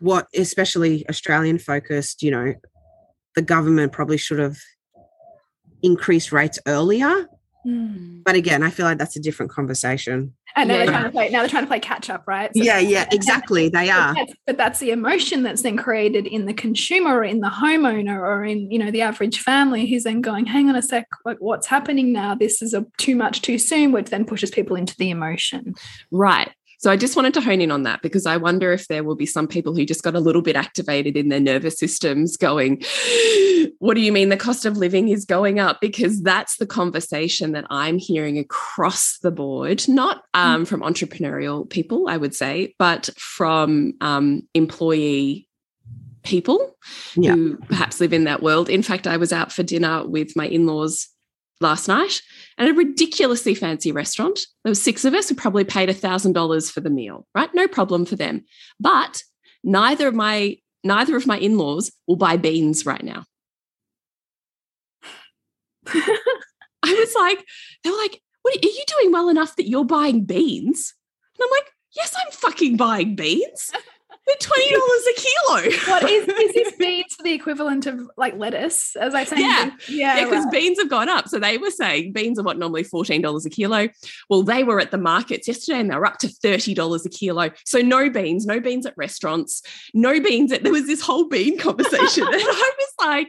what, 0.00 0.26
especially 0.34 1.08
Australian 1.08 1.58
focused, 1.58 2.22
you 2.22 2.30
know, 2.30 2.54
the 3.34 3.42
government 3.42 3.92
probably 3.92 4.16
should 4.16 4.38
have 4.38 4.56
increased 5.82 6.32
rates 6.32 6.58
earlier 6.66 7.28
Mm. 7.66 8.22
But 8.24 8.34
again, 8.34 8.62
I 8.62 8.70
feel 8.70 8.86
like 8.86 8.98
that's 8.98 9.16
a 9.16 9.20
different 9.20 9.50
conversation. 9.50 10.34
And 10.56 10.68
now 10.68 10.74
yeah. 10.74 10.84
they're 10.84 10.92
trying 10.92 11.04
to 11.04 11.10
play. 11.10 11.28
Now 11.30 11.40
they're 11.40 11.48
trying 11.48 11.64
to 11.64 11.68
play 11.68 11.80
catch 11.80 12.10
up, 12.10 12.24
right? 12.26 12.50
So 12.56 12.62
yeah, 12.62 12.78
yeah, 12.78 13.08
exactly. 13.10 13.68
They 13.74 13.90
are. 13.90 14.14
But 14.14 14.26
that's, 14.26 14.34
but 14.46 14.56
that's, 14.56 14.78
the 14.78 14.90
emotion 14.90 15.42
that's 15.42 15.62
then 15.62 15.76
created 15.76 16.26
in 16.26 16.46
the 16.46 16.54
consumer, 16.54 17.18
or 17.18 17.24
in 17.24 17.40
the 17.40 17.48
homeowner, 17.48 18.18
or 18.18 18.44
in 18.44 18.70
you 18.70 18.78
know 18.78 18.90
the 18.90 19.02
average 19.02 19.40
family 19.40 19.86
who's 19.86 20.04
then 20.04 20.20
going, 20.20 20.46
"Hang 20.46 20.68
on 20.68 20.76
a 20.76 20.82
sec, 20.82 21.08
like 21.24 21.38
what's 21.40 21.66
happening 21.66 22.12
now? 22.12 22.34
This 22.34 22.62
is 22.62 22.74
a 22.74 22.86
too 22.98 23.16
much 23.16 23.42
too 23.42 23.58
soon," 23.58 23.90
which 23.90 24.10
then 24.10 24.24
pushes 24.24 24.50
people 24.50 24.76
into 24.76 24.94
the 24.96 25.10
emotion. 25.10 25.74
Right. 26.12 26.52
So 26.84 26.90
I 26.90 26.98
just 26.98 27.16
wanted 27.16 27.32
to 27.32 27.40
hone 27.40 27.62
in 27.62 27.70
on 27.70 27.84
that 27.84 28.02
because 28.02 28.26
I 28.26 28.36
wonder 28.36 28.70
if 28.70 28.88
there 28.88 29.04
will 29.04 29.16
be 29.16 29.24
some 29.24 29.48
people 29.48 29.74
who 29.74 29.86
just 29.86 30.02
got 30.02 30.14
a 30.14 30.20
little 30.20 30.42
bit 30.42 30.54
activated 30.54 31.16
in 31.16 31.30
their 31.30 31.40
nervous 31.40 31.78
systems 31.78 32.36
going, 32.36 32.82
What 33.78 33.94
do 33.94 34.02
you 34.02 34.12
mean 34.12 34.28
the 34.28 34.36
cost 34.36 34.66
of 34.66 34.76
living 34.76 35.08
is 35.08 35.24
going 35.24 35.58
up? 35.58 35.80
Because 35.80 36.20
that's 36.22 36.58
the 36.58 36.66
conversation 36.66 37.52
that 37.52 37.64
I'm 37.70 37.96
hearing 37.96 38.38
across 38.38 39.16
the 39.22 39.30
board, 39.30 39.88
not 39.88 40.24
um, 40.34 40.64
mm. 40.64 40.68
from 40.68 40.82
entrepreneurial 40.82 41.68
people, 41.70 42.06
I 42.06 42.18
would 42.18 42.34
say, 42.34 42.74
but 42.78 43.08
from 43.16 43.94
um, 44.02 44.42
employee 44.52 45.48
people 46.22 46.76
yeah. 47.16 47.32
who 47.32 47.56
perhaps 47.56 47.98
live 47.98 48.12
in 48.12 48.24
that 48.24 48.42
world. 48.42 48.68
In 48.68 48.82
fact, 48.82 49.06
I 49.06 49.16
was 49.16 49.32
out 49.32 49.52
for 49.52 49.62
dinner 49.62 50.06
with 50.06 50.36
my 50.36 50.46
in 50.46 50.66
laws 50.66 51.08
last 51.64 51.88
night 51.88 52.20
at 52.58 52.68
a 52.68 52.72
ridiculously 52.74 53.54
fancy 53.54 53.90
restaurant. 53.90 54.38
There 54.62 54.70
were 54.70 54.76
six 54.76 55.04
of 55.04 55.14
us 55.14 55.28
who 55.28 55.34
probably 55.34 55.64
paid 55.64 55.88
$1,000 55.88 56.70
for 56.70 56.80
the 56.80 56.90
meal, 56.90 57.26
right? 57.34 57.52
No 57.54 57.66
problem 57.66 58.04
for 58.04 58.16
them. 58.16 58.44
But 58.78 59.22
neither 59.64 60.06
of 60.06 60.14
my 60.14 60.58
neither 60.86 61.16
of 61.16 61.26
my 61.26 61.38
in-laws 61.38 61.90
will 62.06 62.16
buy 62.16 62.36
beans 62.36 62.84
right 62.84 63.02
now. 63.02 63.24
I 65.86 66.18
was 66.82 67.14
like, 67.14 67.42
they 67.82 67.90
were 67.90 67.96
like, 67.96 68.20
what 68.42 68.54
are 68.54 68.68
you 68.68 68.84
doing 68.98 69.10
well 69.10 69.30
enough 69.30 69.56
that 69.56 69.68
you're 69.68 69.86
buying 69.86 70.26
beans? 70.26 70.92
And 71.34 71.44
I'm 71.44 71.50
like, 71.50 71.72
yes, 71.96 72.14
I'm 72.14 72.30
fucking 72.32 72.76
buying 72.76 73.16
beans. 73.16 73.72
They're 74.26 74.36
twenty 74.40 74.70
dollars 74.70 75.02
a 75.10 75.20
kilo. 75.20 75.76
What 75.92 76.10
is 76.10 76.28
is 76.28 76.52
this 76.54 76.76
beans 76.76 77.16
the 77.22 77.32
equivalent 77.32 77.86
of 77.86 78.08
like 78.16 78.36
lettuce? 78.36 78.96
As 78.96 79.14
I 79.14 79.24
say, 79.24 79.40
Yeah. 79.40 79.70
yeah, 79.88 80.16
Yeah, 80.16 80.24
because 80.24 80.44
right. 80.44 80.52
beans 80.52 80.78
have 80.80 80.88
gone 80.88 81.08
up. 81.08 81.28
So 81.28 81.38
they 81.38 81.58
were 81.58 81.70
saying 81.70 82.12
beans 82.12 82.38
are 82.38 82.42
what 82.42 82.58
normally 82.58 82.84
$14 82.84 83.44
a 83.46 83.50
kilo. 83.50 83.88
Well, 84.30 84.42
they 84.42 84.64
were 84.64 84.80
at 84.80 84.90
the 84.90 84.98
markets 84.98 85.46
yesterday 85.46 85.80
and 85.80 85.90
they 85.90 85.96
were 85.96 86.06
up 86.06 86.18
to 86.20 86.28
$30 86.28 87.04
a 87.04 87.08
kilo. 87.10 87.50
So 87.64 87.80
no 87.80 88.08
beans, 88.08 88.46
no 88.46 88.60
beans 88.60 88.86
at 88.86 88.94
restaurants, 88.96 89.62
no 89.92 90.20
beans 90.20 90.52
at 90.52 90.62
there 90.62 90.72
was 90.72 90.86
this 90.86 91.02
whole 91.02 91.28
bean 91.28 91.58
conversation. 91.58 92.24
and 92.32 92.34
I 92.42 92.72
was 92.78 92.92
like, 93.06 93.28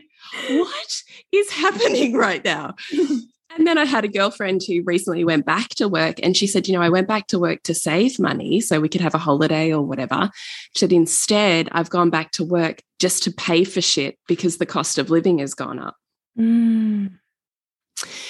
what 0.50 1.02
is 1.32 1.52
happening 1.52 2.14
right 2.16 2.44
now? 2.44 2.76
And 3.56 3.66
then 3.66 3.78
I 3.78 3.86
had 3.86 4.04
a 4.04 4.10
girlfriend 4.10 4.62
who 4.68 4.84
recently 4.84 5.24
went 5.24 5.46
back 5.46 5.70
to 5.76 5.88
work 5.88 6.18
and 6.22 6.36
she 6.36 6.46
said, 6.46 6.68
You 6.68 6.74
know, 6.74 6.82
I 6.82 6.90
went 6.90 7.08
back 7.08 7.28
to 7.28 7.40
work 7.40 7.64
to 7.64 7.74
save 7.74 8.20
money 8.20 8.60
so 8.60 8.82
we 8.82 8.90
could 8.90 9.02
have 9.02 9.16
a 9.16 9.20
holiday 9.20 9.74
or 9.74 9.82
whatever. 9.82 10.30
She 10.76 10.80
said, 10.80 10.92
Instead, 10.92 11.70
I've 11.72 11.90
gone 11.90 12.10
back 12.10 12.32
to 12.32 12.44
work 12.44 12.82
just 13.00 13.24
to 13.24 13.32
pay 13.32 13.64
for 13.64 13.82
shit 13.82 14.20
because 14.28 14.58
the 14.58 14.66
cost 14.66 14.98
of 14.98 15.10
living 15.10 15.40
has 15.40 15.54
gone 15.54 15.80
up. 15.80 15.96
Mm. 16.38 17.14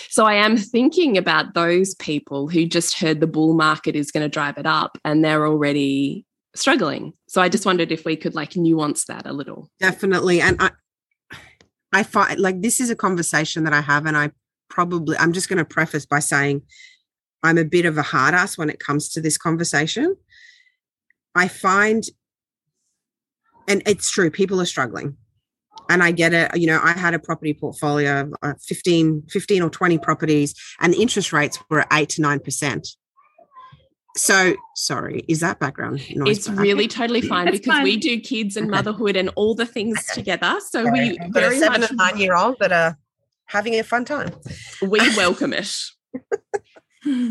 So 0.09 0.25
I 0.25 0.35
am 0.35 0.57
thinking 0.57 1.17
about 1.17 1.55
those 1.55 1.95
people 1.95 2.47
who 2.47 2.67
just 2.67 2.99
heard 2.99 3.19
the 3.19 3.27
bull 3.27 3.55
market 3.55 3.95
is 3.95 4.11
going 4.11 4.23
to 4.23 4.29
drive 4.29 4.59
it 4.59 4.67
up 4.67 4.97
and 5.03 5.25
they're 5.25 5.47
already 5.47 6.23
struggling. 6.53 7.13
So 7.27 7.41
I 7.41 7.49
just 7.49 7.65
wondered 7.65 7.91
if 7.91 8.05
we 8.05 8.15
could 8.15 8.35
like 8.35 8.55
nuance 8.55 9.05
that 9.05 9.25
a 9.25 9.33
little. 9.33 9.69
definitely 9.79 10.39
and 10.39 10.57
i 10.61 10.69
i 11.91 12.03
find 12.03 12.39
like 12.39 12.61
this 12.61 12.79
is 12.79 12.89
a 12.89 12.95
conversation 12.95 13.63
that 13.63 13.73
i 13.73 13.81
have 13.81 14.05
and 14.05 14.17
i 14.17 14.29
probably 14.69 15.17
i'm 15.17 15.34
just 15.34 15.49
going 15.49 15.58
to 15.58 15.65
preface 15.65 16.06
by 16.06 16.19
saying 16.19 16.62
i'm 17.43 17.58
a 17.58 17.65
bit 17.65 17.86
of 17.86 17.97
a 17.97 18.01
hard 18.01 18.34
ass 18.34 18.58
when 18.58 18.69
it 18.69 18.80
comes 18.80 19.10
to 19.10 19.21
this 19.21 19.38
conversation 19.38 20.15
i 21.36 21.47
find 21.47 22.06
and 23.67 23.82
it's 23.86 24.10
true 24.10 24.30
people 24.30 24.60
are 24.62 24.65
struggling 24.65 25.15
and 25.89 26.04
i 26.04 26.12
get 26.12 26.34
it 26.34 26.56
you 26.58 26.67
know 26.67 26.80
i 26.84 26.91
had 26.93 27.13
a 27.13 27.19
property 27.19 27.54
portfolio 27.54 28.21
of 28.21 28.34
uh, 28.41 28.54
15 28.62 29.23
15 29.30 29.62
or 29.62 29.69
20 29.69 29.97
properties 29.99 30.54
and 30.80 30.93
the 30.93 31.01
interest 31.01 31.32
rates 31.34 31.60
were 31.69 31.82
at 31.82 31.88
8 31.93 32.10
to 32.10 32.21
9 32.21 32.39
percent 32.39 32.88
so 34.17 34.56
sorry 34.75 35.25
is 35.28 35.41
that 35.41 35.60
background 35.60 35.99
noise 36.15 36.38
It's 36.38 36.47
bad? 36.47 36.58
really 36.60 36.88
totally 36.88 37.21
fine 37.21 37.45
That's 37.45 37.60
because 37.60 37.82
we 37.84 37.97
do 37.97 38.19
kids 38.19 38.56
and 38.56 38.67
Okay. 38.67 38.78
motherhood 38.78 39.15
and 39.17 39.30
all 39.36 39.56
the 39.56 39.65
things 39.65 39.97
Okay. 40.10 40.21
together. 40.21 40.56
So 40.69 40.84
Sorry, 40.84 40.91
we 40.99 41.19
I've 41.19 41.34
got 41.34 41.43
a 41.43 41.47
very 41.47 41.60
seven 41.60 41.82
much 41.82 41.89
and 41.91 41.97
nine 41.97 42.17
year 42.17 42.34
old 42.36 42.56
that 42.60 42.71
are 42.71 42.97
having 43.47 43.75
a 43.79 43.84
fun 43.84 44.05
time 44.05 44.31
we 44.81 44.99
welcome 45.15 45.53
it. 45.53 45.73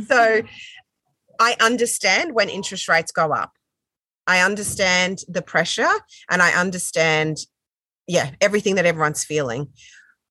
So 0.07 0.43
I 1.41 1.57
understand 1.61 2.35
when 2.35 2.49
interest 2.49 2.89
rates 2.89 3.11
go 3.11 3.33
up. 3.33 3.53
I 4.27 4.41
understand 4.41 5.21
the 5.29 5.43
pressure 5.43 5.91
and 6.31 6.41
I 6.41 6.53
understand, 6.53 7.39
yeah, 8.07 8.31
everything 8.41 8.77
that 8.77 8.87
everyone's 8.87 9.25
feeling. 9.25 9.69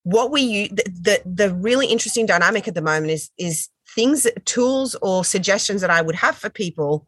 What 0.04 0.32
we 0.32 0.42
use, 0.42 0.70
the, 0.70 0.84
the, 0.86 1.22
the 1.26 1.54
really 1.54 1.88
interesting 1.88 2.26
dynamic 2.26 2.68
at 2.68 2.76
the 2.76 2.82
moment 2.82 3.12
is, 3.12 3.30
is 3.38 3.70
things, 3.94 4.26
tools 4.46 4.96
or 5.02 5.24
suggestions 5.24 5.82
that 5.82 5.90
I 5.90 6.02
would 6.02 6.16
have 6.16 6.38
for 6.38 6.50
people 6.50 7.06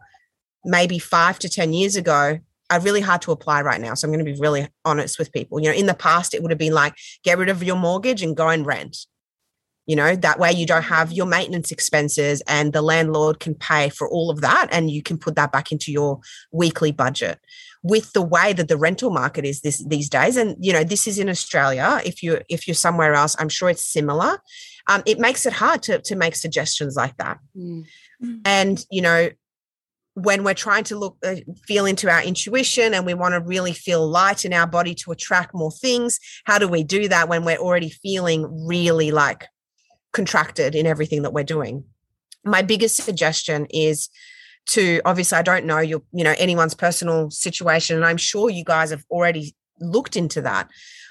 maybe 0.64 1.00
five 1.00 1.40
to 1.40 1.50
10 1.50 1.74
years 1.74 1.96
ago 1.96 2.40
are 2.70 2.80
really 2.80 3.02
hard 3.02 3.22
to 3.24 3.32
apply 3.32 3.62
right 3.62 3.80
now. 3.80 3.94
So 3.94 4.08
I'm 4.08 4.12
going 4.14 4.26
to 4.26 4.32
be 4.32 4.40
really 4.40 4.68
honest 4.84 5.20
with 5.20 5.32
people. 5.32 5.60
You 5.60 5.70
know, 5.70 5.76
in 5.76 5.86
the 5.86 5.94
past, 5.94 6.34
it 6.34 6.42
would 6.42 6.52
have 6.52 6.58
been 6.58 6.74
like, 6.74 6.96
get 7.24 7.38
rid 7.38 7.50
of 7.50 7.64
your 7.64 7.76
mortgage 7.76 8.22
and 8.24 8.36
go 8.36 8.50
and 8.50 8.66
rent 8.66 8.98
you 9.86 9.96
know 9.96 10.16
that 10.16 10.40
way 10.40 10.52
you 10.52 10.66
don't 10.66 10.84
have 10.84 11.12
your 11.12 11.26
maintenance 11.26 11.72
expenses 11.72 12.42
and 12.48 12.74
the 12.74 12.82
landlord 12.82 13.40
can 13.40 13.56
pay 13.56 13.90
for 13.90 14.10
all 14.10 14.30
of 14.30 14.42
that 14.42 14.68
and 14.72 14.90
you 14.90 15.02
can 15.02 15.18
put 15.18 15.36
that 15.36 15.52
back 15.52 15.72
into 15.72 15.92
your 15.92 16.20
weekly 16.52 16.92
budget 16.92 17.40
with 17.84 18.12
the 18.14 18.22
way 18.22 18.52
that 18.54 18.68
the 18.68 18.78
rental 18.78 19.12
market 19.12 19.46
is 19.46 19.62
this 19.62 19.84
these 19.88 20.10
days 20.10 20.38
and 20.38 20.56
you 20.60 20.74
know 20.74 20.84
this 20.84 21.08
is 21.08 21.20
in 21.20 21.30
australia 21.30 22.02
if 22.06 22.24
you 22.24 22.40
if 22.50 22.68
you're 22.68 22.76
somewhere 22.76 23.14
else 23.14 23.36
i'm 23.40 23.50
sure 23.50 23.70
it's 23.70 23.86
similar 23.86 24.40
um, 24.88 25.02
it 25.06 25.20
makes 25.20 25.46
it 25.46 25.54
hard 25.54 25.82
to 25.82 26.00
to 26.00 26.16
make 26.16 26.36
suggestions 26.36 26.96
like 26.96 27.16
that 27.18 27.40
Mm. 28.24 28.40
and 28.46 28.86
you 28.90 29.02
know 29.02 29.30
when 30.16 30.44
we're 30.44 30.54
trying 30.54 30.84
to 30.86 30.98
look 30.98 31.18
uh, 31.24 31.36
feel 31.68 31.86
into 31.86 32.10
our 32.10 32.24
intuition 32.24 32.94
and 32.94 33.06
we 33.06 33.14
want 33.14 33.34
to 33.34 33.40
really 33.42 33.74
feel 33.74 34.08
light 34.08 34.44
in 34.44 34.54
our 34.54 34.68
body 34.68 34.96
to 34.96 35.12
attract 35.12 35.54
more 35.54 35.72
things 35.72 36.20
how 36.46 36.58
do 36.58 36.68
we 36.68 36.84
do 36.84 37.08
that 37.08 37.30
when 37.30 37.46
we're 37.46 37.58
already 37.58 37.90
feeling 37.90 38.66
really 38.66 39.12
like 39.12 39.46
contracted 40.16 40.74
in 40.76 40.88
everything 40.88 41.22
that 41.24 41.34
we're 41.34 41.44
doing? 41.44 41.84
My 42.44 42.62
biggest 42.62 42.96
suggestion 42.96 43.68
is 43.70 44.10
to 44.68 45.00
obviously 45.06 45.38
i 45.38 45.44
don't 45.44 45.66
know 45.66 45.78
your 45.78 46.02
you 46.12 46.24
know 46.24 46.34
anyone's 46.40 46.74
personal 46.74 47.30
situation 47.30 47.96
and 47.96 48.04
i'm 48.04 48.18
sure 48.18 48.50
you 48.50 48.64
guys 48.64 48.90
have 48.90 49.04
already 49.12 49.56
looked 49.80 50.16
into 50.16 50.42
that 50.42 50.68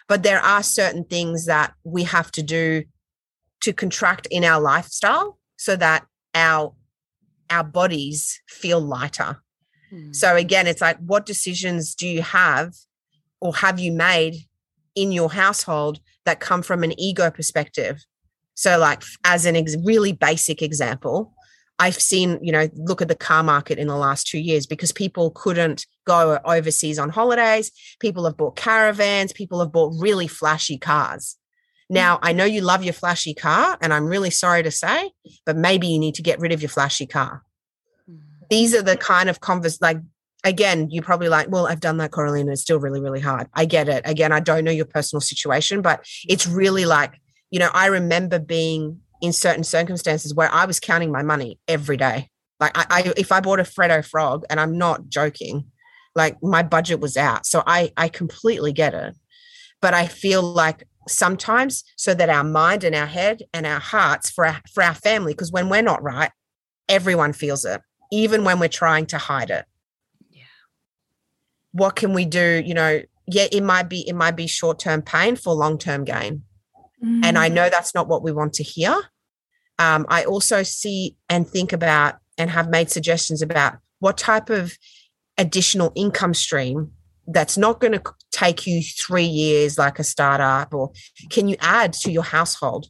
but 0.08 0.24
there 0.24 0.40
are 0.40 0.62
certain 0.62 1.04
things 1.04 1.46
that 1.46 1.72
we 1.84 2.02
have 2.02 2.32
to 2.32 2.42
do 2.42 2.82
to 3.60 3.72
contract 3.72 4.26
in 4.30 4.42
our 4.42 4.60
lifestyle 4.60 5.38
so 5.56 5.76
that 5.76 6.04
our 6.34 6.74
our 7.54 7.64
bodies 7.64 8.40
feel 8.48 8.80
lighter. 8.80 9.40
Mm. 9.92 10.16
so 10.16 10.34
again 10.34 10.66
it's 10.66 10.80
like 10.80 10.98
what 10.98 11.26
decisions 11.26 11.94
do 11.94 12.08
you 12.08 12.22
have 12.22 12.72
or 13.40 13.54
have 13.54 13.78
you 13.78 13.92
made 13.92 14.34
in 14.94 15.12
your 15.12 15.30
household 15.30 16.00
that 16.24 16.40
come 16.40 16.62
from 16.62 16.82
an 16.82 16.98
ego 16.98 17.30
perspective? 17.30 17.96
So 18.54 18.78
like 18.78 19.02
as 19.24 19.44
an 19.44 19.56
ex- 19.56 19.76
really 19.84 20.12
basic 20.12 20.62
example 20.62 21.34
i've 21.78 22.00
seen 22.00 22.38
you 22.42 22.52
know 22.52 22.68
look 22.74 23.02
at 23.02 23.08
the 23.08 23.14
car 23.16 23.42
market 23.42 23.78
in 23.78 23.88
the 23.88 23.96
last 23.96 24.26
2 24.28 24.38
years 24.38 24.66
because 24.66 24.92
people 24.92 25.30
couldn't 25.30 25.86
go 26.06 26.38
overseas 26.44 26.98
on 26.98 27.10
holidays 27.10 27.70
people 28.00 28.24
have 28.24 28.36
bought 28.36 28.56
caravans 28.56 29.32
people 29.32 29.60
have 29.60 29.72
bought 29.72 29.92
really 29.98 30.28
flashy 30.28 30.78
cars 30.78 31.36
now 31.90 32.18
i 32.22 32.32
know 32.32 32.44
you 32.44 32.60
love 32.60 32.82
your 32.82 32.92
flashy 32.92 33.34
car 33.34 33.76
and 33.80 33.92
i'm 33.92 34.06
really 34.06 34.30
sorry 34.30 34.62
to 34.62 34.70
say 34.70 35.10
but 35.44 35.56
maybe 35.56 35.86
you 35.86 35.98
need 35.98 36.14
to 36.14 36.22
get 36.22 36.40
rid 36.40 36.52
of 36.52 36.62
your 36.62 36.68
flashy 36.68 37.06
car. 37.06 37.42
Mm. 38.10 38.18
these 38.50 38.74
are 38.74 38.82
the 38.82 38.96
kind 38.96 39.28
of 39.28 39.40
convers 39.40 39.80
like 39.80 39.98
again 40.44 40.88
you're 40.90 41.02
probably 41.02 41.28
like 41.28 41.50
well 41.50 41.66
i've 41.66 41.80
done 41.80 41.96
that 41.96 42.10
coralina 42.10 42.52
it's 42.52 42.62
still 42.62 42.78
really 42.78 43.00
really 43.00 43.20
hard. 43.20 43.48
I 43.54 43.64
get 43.64 43.88
it. 43.88 44.02
Again 44.04 44.32
i 44.32 44.40
don't 44.40 44.64
know 44.64 44.70
your 44.70 44.84
personal 44.84 45.20
situation 45.20 45.82
but 45.82 46.06
it's 46.28 46.46
really 46.46 46.84
like 46.84 47.20
you 47.50 47.58
know 47.58 47.70
i 47.74 47.86
remember 47.86 48.38
being 48.38 49.00
in 49.20 49.32
certain 49.32 49.64
circumstances 49.64 50.34
where 50.34 50.50
i 50.52 50.64
was 50.66 50.78
counting 50.78 51.10
my 51.10 51.22
money 51.22 51.58
every 51.66 51.96
day. 51.96 52.28
Like 52.60 52.76
i, 52.76 52.86
I 52.90 53.12
if 53.16 53.32
i 53.32 53.40
bought 53.40 53.60
a 53.60 53.64
freddo 53.64 54.04
frog 54.04 54.44
and 54.50 54.60
i'm 54.60 54.78
not 54.78 55.08
joking 55.08 55.64
like 56.14 56.40
my 56.42 56.62
budget 56.62 57.00
was 57.00 57.16
out. 57.16 57.46
So 57.46 57.62
i 57.66 57.92
i 57.96 58.08
completely 58.08 58.72
get 58.72 58.94
it. 58.94 59.14
But 59.80 59.94
i 59.94 60.06
feel 60.06 60.42
like 60.42 60.86
sometimes 61.08 61.84
so 61.96 62.14
that 62.14 62.28
our 62.28 62.44
mind 62.44 62.84
and 62.84 62.94
our 62.94 63.06
head 63.06 63.42
and 63.52 63.66
our 63.66 63.80
hearts 63.80 64.30
for 64.30 64.46
our, 64.46 64.60
for 64.72 64.82
our 64.82 64.94
family 64.94 65.32
because 65.32 65.52
when 65.52 65.68
we're 65.68 65.82
not 65.82 66.02
right 66.02 66.30
everyone 66.88 67.32
feels 67.32 67.64
it 67.64 67.80
even 68.12 68.44
when 68.44 68.58
we're 68.60 68.68
trying 68.68 69.06
to 69.06 69.18
hide 69.18 69.50
it. 69.50 69.64
Yeah. 70.30 70.42
what 71.72 71.96
can 71.96 72.12
we 72.12 72.24
do 72.24 72.62
you 72.64 72.74
know 72.74 73.02
yeah 73.26 73.46
it 73.50 73.62
might 73.62 73.88
be 73.88 74.06
it 74.08 74.14
might 74.14 74.36
be 74.36 74.46
short-term 74.46 75.02
pain 75.02 75.36
for 75.36 75.54
long-term 75.54 76.04
gain. 76.04 76.42
And 77.02 77.36
i 77.36 77.48
know 77.48 77.68
that's 77.68 77.94
not 77.94 78.08
what 78.08 78.22
we 78.22 78.32
want 78.32 78.54
to 78.54 78.62
hear. 78.62 78.94
Um, 79.78 80.06
i 80.08 80.24
also 80.24 80.62
see 80.62 81.16
and 81.28 81.46
think 81.46 81.72
about 81.72 82.16
and 82.38 82.50
have 82.50 82.68
made 82.68 82.90
suggestions 82.90 83.42
about 83.42 83.78
what 83.98 84.16
type 84.18 84.50
of 84.50 84.76
additional 85.38 85.92
income 85.94 86.34
stream 86.34 86.92
that's 87.26 87.56
not 87.56 87.80
going 87.80 87.92
to 87.92 88.02
take 88.42 88.66
you 88.66 88.82
three 88.82 89.30
years 89.44 89.78
like 89.78 89.98
a 90.00 90.04
startup 90.04 90.74
or 90.74 90.90
can 91.30 91.46
you 91.48 91.56
add 91.60 91.92
to 91.92 92.10
your 92.10 92.24
household 92.36 92.86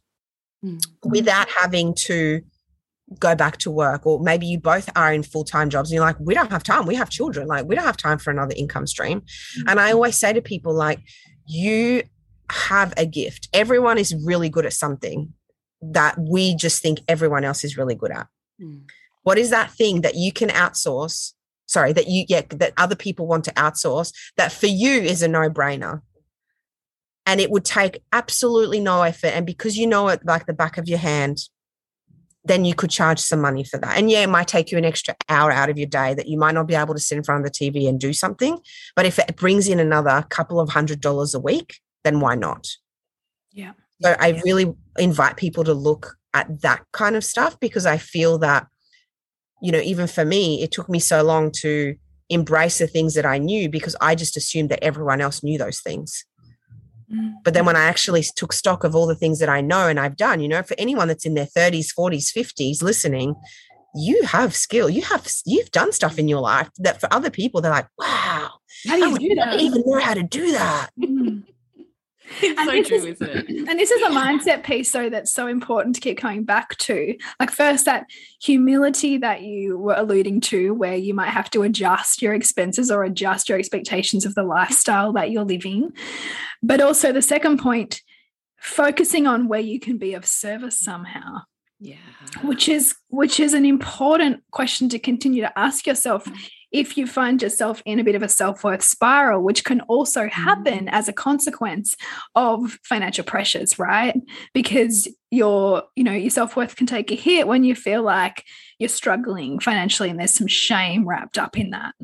Mm. 0.63 0.79
without 1.03 1.47
having 1.61 1.93
to 1.93 2.41
go 3.19 3.35
back 3.35 3.57
to 3.57 3.69
work? 3.69 4.01
Or 4.07 4.19
maybe 4.19 4.47
you 4.47 4.57
both 4.59 4.89
are 4.95 5.13
in 5.13 5.21
full-time 5.21 5.69
jobs 5.69 5.91
and 5.91 5.95
you're 5.95 6.05
like 6.05 6.19
we 6.19 6.33
don't 6.33 6.49
have 6.49 6.63
time. 6.63 6.87
We 6.87 6.95
have 6.95 7.09
children. 7.11 7.47
Like 7.47 7.65
we 7.67 7.75
don't 7.75 7.85
have 7.85 7.97
time 7.97 8.17
for 8.17 8.31
another 8.31 8.55
income 8.57 8.87
stream. 8.87 9.21
And 9.67 9.79
i 9.79 9.91
always 9.91 10.15
say 10.15 10.33
to 10.33 10.41
people 10.41 10.73
like 10.73 10.99
you 11.45 12.01
have 12.49 12.93
a 12.97 13.05
gift. 13.05 13.47
Everyone 13.53 13.97
is 13.99 14.15
really 14.25 14.49
good 14.49 14.65
at 14.65 14.73
something 14.73 15.33
that 15.81 16.15
we 16.17 16.55
just 16.55 16.81
think 16.81 16.97
everyone 17.07 17.43
else 17.43 17.63
is 17.63 17.77
really 17.77 17.95
good 17.95 18.11
at. 18.11 18.27
Mm. 18.59 18.81
what 19.27 19.37
is 19.37 19.49
that 19.51 19.69
thing 19.79 20.01
that 20.01 20.15
you 20.15 20.31
can 20.31 20.49
outsource 20.49 21.33
sorry 21.65 21.93
that 21.93 22.07
you 22.07 22.25
yeah 22.27 22.41
that 22.49 22.73
other 22.77 22.95
people 22.95 23.27
want 23.27 23.43
to 23.45 23.51
outsource 23.53 24.13
that 24.37 24.51
for 24.51 24.67
you 24.67 25.01
is 25.01 25.21
a 25.21 25.27
no-brainer. 25.27 26.01
And 27.27 27.41
it 27.41 27.49
would 27.49 27.65
take 27.65 28.03
absolutely 28.11 28.79
no 28.79 29.01
effort 29.01 29.29
and 29.29 29.45
because 29.45 29.77
you 29.77 29.87
know 29.87 30.07
it 30.09 30.25
like 30.25 30.45
the 30.45 30.53
back 30.53 30.77
of 30.77 30.87
your 30.87 30.99
hand 30.99 31.49
then 32.47 32.63
you 32.63 32.75
could 32.75 32.91
charge 32.91 33.17
some 33.17 33.41
money 33.41 33.63
for 33.63 33.79
that. 33.79 33.97
And 33.97 34.09
yeah 34.09 34.21
it 34.21 34.29
might 34.29 34.47
take 34.47 34.71
you 34.71 34.77
an 34.77 34.85
extra 34.85 35.15
hour 35.29 35.51
out 35.51 35.69
of 35.69 35.77
your 35.77 35.87
day 35.87 36.13
that 36.13 36.27
you 36.27 36.37
might 36.37 36.53
not 36.53 36.67
be 36.67 36.75
able 36.75 36.93
to 36.93 36.99
sit 36.99 37.17
in 37.17 37.23
front 37.23 37.45
of 37.45 37.51
the 37.51 37.57
tv 37.57 37.89
and 37.89 37.99
do 37.99 38.13
something 38.13 38.59
but 38.95 39.05
if 39.05 39.17
it 39.17 39.35
brings 39.35 39.67
in 39.67 39.79
another 39.79 40.25
couple 40.29 40.59
of 40.59 40.69
hundred 40.69 41.01
dollars 41.01 41.33
a 41.33 41.39
week 41.39 41.79
then 42.03 42.19
why 42.19 42.35
not? 42.35 42.67
Yeah. 43.51 43.71
so 44.01 44.15
i 44.19 44.41
really 44.45 44.73
invite 44.99 45.37
people 45.37 45.63
to 45.63 45.73
look 45.73 46.17
at 46.35 46.61
that 46.61 46.83
kind 46.91 47.15
of 47.15 47.23
stuff 47.23 47.59
because 47.59 47.85
I 47.85 47.97
feel 47.97 48.37
that, 48.39 48.67
you 49.65 49.71
know, 49.71 49.79
even 49.79 50.05
for 50.05 50.23
me, 50.23 50.61
it 50.61 50.71
took 50.71 50.87
me 50.89 50.99
so 50.99 51.23
long 51.23 51.51
to 51.61 51.95
embrace 52.29 52.77
the 52.77 52.85
things 52.85 53.15
that 53.15 53.25
I 53.25 53.39
knew 53.39 53.67
because 53.67 53.95
I 53.99 54.13
just 54.13 54.37
assumed 54.37 54.69
that 54.69 54.83
everyone 54.83 55.21
else 55.21 55.41
knew 55.41 55.57
those 55.57 55.79
things. 55.79 56.23
But 57.43 57.55
then 57.55 57.65
when 57.65 57.75
I 57.75 57.85
actually 57.85 58.23
took 58.35 58.53
stock 58.53 58.83
of 58.83 58.95
all 58.95 59.07
the 59.07 59.15
things 59.15 59.39
that 59.39 59.49
I 59.49 59.61
know 59.61 59.87
and 59.87 59.99
I've 59.99 60.17
done, 60.17 60.39
you 60.39 60.47
know, 60.47 60.61
for 60.61 60.75
anyone 60.77 61.07
that's 61.07 61.25
in 61.25 61.33
their 61.33 61.47
30s, 61.47 61.87
40s, 61.97 62.31
50s 62.31 62.83
listening, 62.83 63.35
you 63.95 64.21
have 64.23 64.55
skill. 64.55 64.87
You 64.87 65.01
have 65.01 65.27
you've 65.45 65.71
done 65.71 65.91
stuff 65.91 66.19
in 66.19 66.27
your 66.27 66.41
life 66.41 66.69
that 66.79 66.99
for 66.99 67.11
other 67.11 67.31
people 67.31 67.61
they're 67.61 67.71
like, 67.71 67.87
wow, 67.97 68.51
how 68.87 68.95
do 68.95 69.09
you 69.09 69.17
do 69.29 69.35
that? 69.35 69.59
Even 69.59 69.83
know 69.85 69.99
how 69.99 70.13
to 70.13 70.23
do 70.23 70.51
that. 70.51 70.89
Mm. 70.99 71.43
It's 72.41 72.59
And 72.59 72.67
so 72.69 72.71
this 72.75 72.87
true, 72.87 72.97
is- 72.97 73.05
isn't 73.21 73.49
it? 73.49 73.69
And 73.69 73.79
this 73.79 73.91
is 73.91 74.01
a 74.01 74.09
mindset 74.09 74.63
piece, 74.63 74.91
though, 74.91 75.09
that's 75.09 75.31
so 75.33 75.47
important 75.47 75.95
to 75.95 76.01
keep 76.01 76.17
coming 76.17 76.43
back 76.43 76.75
to. 76.79 77.15
Like, 77.39 77.51
first, 77.51 77.85
that 77.85 78.05
humility 78.41 79.17
that 79.19 79.41
you 79.43 79.77
were 79.77 79.95
alluding 79.95 80.41
to, 80.41 80.73
where 80.73 80.95
you 80.95 81.13
might 81.13 81.29
have 81.29 81.49
to 81.51 81.61
adjust 81.63 82.21
your 82.21 82.33
expenses 82.33 82.89
or 82.91 83.03
adjust 83.03 83.47
your 83.49 83.57
expectations 83.59 84.25
of 84.25 84.33
the 84.35 84.43
lifestyle 84.43 85.13
that 85.13 85.31
you're 85.31 85.43
living. 85.45 85.91
But 86.63 86.81
also, 86.81 87.11
the 87.11 87.21
second 87.21 87.59
point, 87.59 88.01
focusing 88.57 89.27
on 89.27 89.47
where 89.47 89.59
you 89.59 89.79
can 89.79 89.97
be 89.97 90.13
of 90.15 90.25
service 90.25 90.79
somehow 90.79 91.41
Yeah. 91.79 91.97
which 92.41 92.67
is 92.67 92.95
which 93.09 93.39
is 93.39 93.53
an 93.53 93.65
important 93.65 94.41
question 94.51 94.89
to 94.89 94.97
continue 94.97 95.41
to 95.43 95.59
ask 95.59 95.85
yourself 95.85 96.27
if 96.75 96.97
you 96.97 97.07
find 97.07 97.41
yourself 97.41 97.81
in 97.85 97.99
a 97.99 98.03
bit 98.03 98.15
of 98.15 98.21
a 98.21 98.27
self-worth 98.27 98.83
spiral 98.83 99.41
which 99.41 99.63
can 99.63 99.79
also 99.81 100.27
happen 100.27 100.89
as 100.89 101.07
a 101.07 101.13
consequence 101.13 101.95
of 102.35 102.77
financial 102.83 103.23
pressures 103.23 103.79
right? 103.79 104.19
Because 104.53 105.07
your 105.31 105.83
you 105.95 106.03
know 106.03 106.11
your 106.11 106.29
self-worth 106.29 106.75
can 106.75 106.85
take 106.85 107.11
a 107.11 107.15
hit 107.15 107.47
when 107.47 107.63
you 107.63 107.75
feel 107.75 108.03
like 108.03 108.43
you're 108.77 108.89
struggling 108.89 109.59
financially 109.59 110.09
and 110.09 110.19
there's 110.19 110.33
some 110.33 110.47
shame 110.47 111.07
wrapped 111.07 111.37
up 111.37 111.57
in 111.57 111.69
that. 111.69 111.95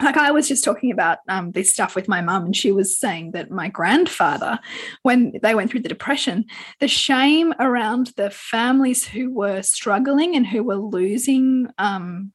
Like 0.00 0.16
I 0.16 0.30
was 0.32 0.48
just 0.48 0.64
talking 0.64 0.90
about 0.90 1.18
um, 1.28 1.52
this 1.52 1.70
stuff 1.70 1.94
with 1.94 2.08
my 2.08 2.20
mum, 2.20 2.46
and 2.46 2.56
she 2.56 2.72
was 2.72 2.98
saying 2.98 3.30
that 3.32 3.50
my 3.50 3.68
grandfather, 3.68 4.58
when 5.02 5.34
they 5.42 5.54
went 5.54 5.70
through 5.70 5.82
the 5.82 5.88
depression, 5.88 6.46
the 6.80 6.88
shame 6.88 7.54
around 7.60 8.12
the 8.16 8.30
families 8.30 9.04
who 9.04 9.32
were 9.32 9.62
struggling 9.62 10.34
and 10.34 10.46
who 10.46 10.64
were 10.64 10.76
losing, 10.76 11.68
um, 11.78 12.32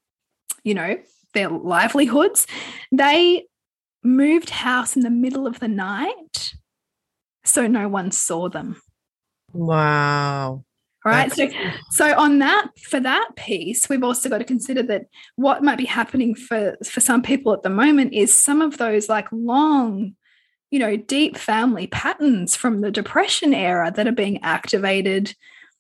you 0.64 0.74
know, 0.74 0.98
their 1.34 1.50
livelihoods, 1.50 2.48
they 2.92 3.46
moved 4.04 4.50
house 4.50 4.96
in 4.96 5.02
the 5.04 5.10
middle 5.10 5.46
of 5.46 5.60
the 5.60 5.68
night 5.68 6.54
so 7.50 7.68
no 7.68 7.88
one 7.88 8.12
saw 8.12 8.50
them. 8.50 8.82
Wow. 9.54 10.64
Right. 11.06 11.32
So, 11.32 11.50
so 11.92 12.18
on 12.20 12.40
that, 12.40 12.68
for 12.84 13.00
that 13.00 13.30
piece, 13.36 13.88
we've 13.88 14.04
also 14.04 14.30
got 14.30 14.40
to 14.40 14.44
consider 14.44 14.84
that 14.84 15.06
what 15.38 15.64
might 15.64 15.78
be 15.78 15.86
happening 15.86 16.36
for 16.36 16.78
for 16.84 17.00
some 17.00 17.22
people 17.22 17.54
at 17.54 17.64
the 17.64 17.70
moment 17.70 18.14
is 18.14 18.34
some 18.34 18.62
of 18.62 18.78
those 18.78 19.08
like 19.08 19.28
long, 19.32 20.16
you 20.72 20.80
know, 20.80 20.98
deep 20.98 21.38
family 21.38 21.88
patterns 21.88 22.56
from 22.56 22.82
the 22.82 22.92
depression 22.92 23.54
era 23.54 23.92
that 23.96 24.08
are 24.08 24.14
being 24.14 24.44
activated 24.44 25.34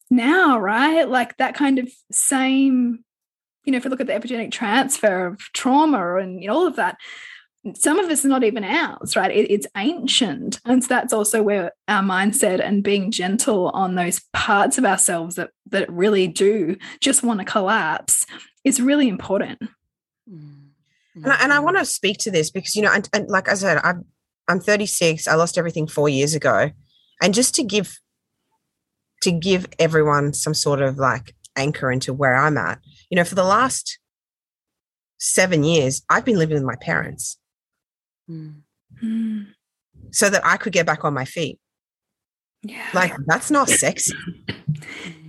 now, 0.09 0.57
right? 0.57 1.07
Like 1.07 1.37
that 1.37 1.53
kind 1.53 1.79
of 1.79 1.91
same, 2.11 3.03
you 3.65 3.71
know, 3.71 3.77
if 3.77 3.83
we 3.83 3.89
look 3.89 4.01
at 4.01 4.07
the 4.07 4.13
epigenetic 4.13 4.51
transfer 4.51 5.27
of 5.27 5.39
trauma 5.53 6.17
and 6.17 6.41
you 6.41 6.47
know, 6.47 6.55
all 6.55 6.67
of 6.67 6.75
that, 6.77 6.97
some 7.75 7.99
of 7.99 8.09
it's 8.09 8.23
not 8.23 8.43
even 8.43 8.63
ours, 8.63 9.15
right? 9.15 9.31
It, 9.31 9.51
it's 9.51 9.67
ancient. 9.75 10.59
And 10.65 10.83
so 10.83 10.87
that's 10.87 11.13
also 11.13 11.43
where 11.43 11.73
our 11.87 12.01
mindset 12.01 12.65
and 12.65 12.83
being 12.83 13.11
gentle 13.11 13.69
on 13.69 13.95
those 13.95 14.21
parts 14.33 14.77
of 14.77 14.85
ourselves 14.85 15.35
that, 15.35 15.49
that 15.67 15.91
really 15.91 16.27
do 16.27 16.77
just 17.01 17.21
want 17.21 17.39
to 17.39 17.45
collapse 17.45 18.25
is 18.63 18.81
really 18.81 19.09
important. 19.09 19.61
Mm. 20.29 20.69
And 21.15 21.27
I, 21.27 21.43
and 21.43 21.53
I 21.53 21.59
want 21.59 21.77
to 21.77 21.85
speak 21.85 22.17
to 22.19 22.31
this 22.31 22.49
because 22.49 22.75
you 22.75 22.81
know, 22.81 22.93
and, 22.93 23.09
and 23.13 23.29
like 23.29 23.49
I 23.49 23.55
said, 23.55 23.79
I'm 23.83 24.05
I'm 24.47 24.59
36. 24.59 25.27
I 25.27 25.35
lost 25.35 25.57
everything 25.57 25.87
four 25.87 26.09
years 26.09 26.33
ago, 26.33 26.71
and 27.21 27.33
just 27.33 27.55
to 27.55 27.63
give 27.63 27.99
to 29.21 29.31
give 29.31 29.67
everyone 29.77 30.33
some 30.33 30.53
sort 30.53 30.81
of 30.81 30.97
like 30.97 31.35
anchor 31.55 31.91
into 31.91 32.13
where 32.13 32.35
I'm 32.35 32.57
at. 32.57 32.79
You 33.09 33.15
know, 33.15 33.23
for 33.23 33.35
the 33.35 33.43
last 33.43 33.99
seven 35.17 35.63
years, 35.63 36.03
I've 36.09 36.25
been 36.25 36.37
living 36.37 36.55
with 36.55 36.63
my 36.63 36.75
parents 36.75 37.37
Mm. 38.29 39.47
so 40.11 40.29
that 40.29 40.45
I 40.45 40.57
could 40.57 40.71
get 40.73 40.85
back 40.85 41.03
on 41.03 41.13
my 41.15 41.25
feet. 41.25 41.59
Yeah. 42.61 42.85
Like 42.93 43.13
that's 43.25 43.49
not 43.49 43.69
sexy. 43.69 44.13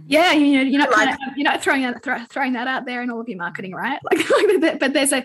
yeah, 0.07 0.33
you 0.33 0.59
know, 0.59 0.63
you're 0.63 0.79
not 0.81 0.91
Like- 0.91 1.09
kind 1.19 1.31
of, 1.31 1.37
you're 1.37 1.51
not 1.51 1.63
throwing 1.63 1.83
that 1.83 2.03
throw, 2.03 2.23
throwing 2.27 2.53
that 2.55 2.67
out 2.67 2.85
there 2.85 3.01
in 3.03 3.11
all 3.11 3.21
of 3.21 3.29
your 3.29 3.39
marketing, 3.39 3.73
right? 3.75 3.99
Like, 4.13 4.61
like 4.61 4.81
but 4.81 4.93
there's 4.93 5.13
a 5.13 5.25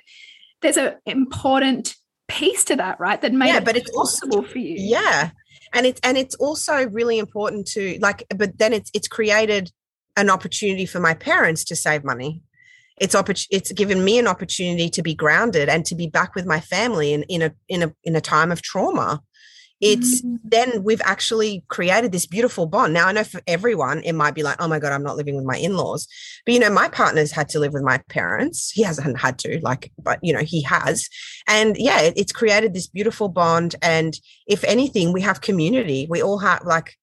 there's 0.62 0.78
a 0.78 0.98
important 1.06 1.96
piece 2.28 2.64
to 2.66 2.76
that, 2.78 3.00
right? 3.00 3.20
That 3.22 3.34
made 3.34 3.48
Yeah, 3.48 3.58
it 3.58 3.66
but 3.66 3.76
it's 3.76 3.90
also- 3.92 4.26
possible 4.28 4.44
for 4.48 4.60
you. 4.60 4.76
yeah 4.78 5.32
and 5.74 5.86
it's 5.86 6.00
and 6.04 6.18
it's 6.18 6.36
also 6.36 6.88
really 6.90 7.18
important 7.20 7.68
to 7.68 7.98
like 8.00 8.24
but 8.38 8.58
then 8.58 8.72
it's 8.72 8.90
it's 8.94 9.08
created 9.10 9.72
an 10.18 10.30
opportunity 10.30 10.86
for 10.86 11.00
my 11.00 11.14
parents 11.14 11.64
to 11.66 11.76
save 11.76 12.04
money. 12.04 12.42
It's 12.98 13.16
oppor- 13.16 13.48
it's 13.52 13.72
given 13.74 14.04
me 14.06 14.18
an 14.20 14.28
opportunity 14.28 14.90
to 14.90 15.02
be 15.02 15.14
grounded 15.14 15.68
and 15.68 15.86
to 15.86 15.96
be 15.96 16.08
back 16.08 16.34
with 16.36 16.46
my 16.46 16.60
family 16.62 17.14
in 17.14 17.24
in 17.24 17.42
a 17.42 17.54
in 17.68 17.84
a 17.84 17.94
in 18.04 18.16
a 18.16 18.22
time 18.22 18.52
of 18.52 18.62
trauma. 18.62 19.22
It's 19.82 20.22
Mm. 20.22 20.40
then 20.46 20.84
we've 20.84 21.02
actually 21.04 21.66
created 21.68 22.14
this 22.14 22.26
beautiful 22.26 22.66
bond. 22.66 22.94
Now 22.94 23.08
i 23.08 23.12
know 23.12 23.26
for 23.26 23.42
everyone 23.46 24.02
it 24.04 24.14
might 24.14 24.34
be 24.34 24.42
like 24.42 24.56
oh 24.62 24.70
my 24.70 24.80
god 24.80 24.94
i'm 24.94 25.04
not 25.04 25.18
living 25.18 25.36
with 25.36 25.44
my 25.44 25.58
in-laws. 25.58 26.08
But 26.46 26.54
you 26.54 26.62
know 26.62 26.70
my 26.70 26.88
partner's 26.88 27.34
had 27.34 27.50
to 27.50 27.60
live 27.60 27.74
with 27.74 27.84
my 27.84 27.98
parents. 28.08 28.72
He 28.72 28.84
hasn't 28.84 29.20
had 29.20 29.38
to 29.40 29.60
like 29.62 29.92
but 30.02 30.20
you 30.24 30.32
know 30.32 30.40
he 30.44 30.62
has. 30.62 31.10
And 31.48 31.76
yeah 31.78 32.00
it, 32.00 32.14
it's 32.16 32.32
created 32.32 32.74
this 32.74 32.88
beautiful 32.88 33.28
bond. 33.28 33.76
And 33.82 34.18
if 34.48 34.64
anything 34.64 35.12
we 35.12 35.22
have 35.22 35.42
community. 35.42 36.08
We 36.10 36.24
all 36.24 36.38
have 36.40 36.62
like 36.64 36.96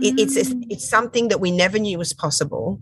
it, 0.00 0.18
it's 0.18 0.36
it's 0.36 0.52
Mm. 0.54 0.66
it's 0.70 0.88
something 0.88 1.28
that 1.28 1.40
we 1.40 1.50
never 1.50 1.78
knew 1.78 1.98
was 1.98 2.12
possible. 2.12 2.80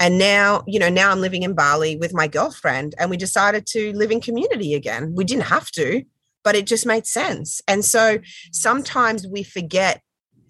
And 0.00 0.18
now 0.18 0.64
you 0.66 0.78
know 0.78 0.88
now 0.88 1.10
i'm 1.12 1.20
living 1.20 1.42
in 1.42 1.54
bali 1.54 1.96
with 1.96 2.12
my 2.14 2.26
girlfriend 2.28 2.94
and 2.98 3.10
we 3.10 3.16
decided 3.16 3.66
to 3.68 3.92
live 3.92 4.10
in 4.10 4.20
community 4.20 4.74
again. 4.74 5.14
We 5.14 5.24
didn't 5.24 5.44
have 5.44 5.70
to 5.72 6.04
but 6.44 6.54
it 6.54 6.66
just 6.66 6.84
made 6.84 7.06
sense. 7.06 7.62
And 7.66 7.82
so 7.84 8.18
sometimes 8.52 9.26
we 9.26 9.42
forget 9.42 10.02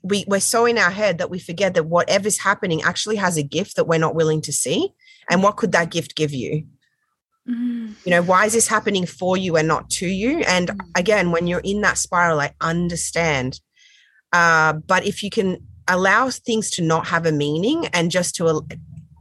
we, 0.03 0.25
we're 0.29 0.41
so 0.41 0.67
in 0.67 0.77
our 0.77 0.91
head 0.91 1.17
that 1.19 1.31
we 1.31 1.39
forget 1.39 1.73
that 1.75 1.87
whatever's 1.87 2.39
happening 2.41 2.83
actually 2.83 3.17
has 3.17 3.39
a 3.39 3.43
gift 3.43 3.77
that 3.77 3.87
we're 3.87 3.99
not 3.99 4.15
willing 4.15 4.43
to 4.43 4.53
see. 4.53 4.93
And 5.31 5.43
what 5.43 5.57
could 5.57 5.73
that 5.73 5.91
gift 5.91 6.15
give 6.17 6.33
you? 6.33 6.67
Mm. 7.49 7.95
you 8.05 8.11
know 8.11 8.23
why 8.23 8.47
is 8.47 8.55
this 8.55 8.67
happening 8.69 9.05
for 9.05 9.37
you 9.37 9.57
and 9.57 9.69
not 9.69 9.89
to 9.91 10.07
you? 10.07 10.41
And 10.41 10.71
Mm. 10.71 10.79
again 10.97 11.31
when 11.31 11.47
you're 11.47 11.61
in 11.73 11.81
that 11.83 11.99
spiral 11.99 12.41
i 12.41 12.53
understand. 12.61 13.61
Uh, 14.33 14.73
but 14.73 15.07
if 15.07 15.23
you 15.23 15.31
can 15.31 15.59
allow 15.89 16.31
things 16.31 16.71
to 16.71 16.83
not 16.83 17.07
have 17.07 17.27
a 17.27 17.33
meaning 17.33 17.87
and 17.89 18.11
just 18.11 18.35
to 18.37 18.67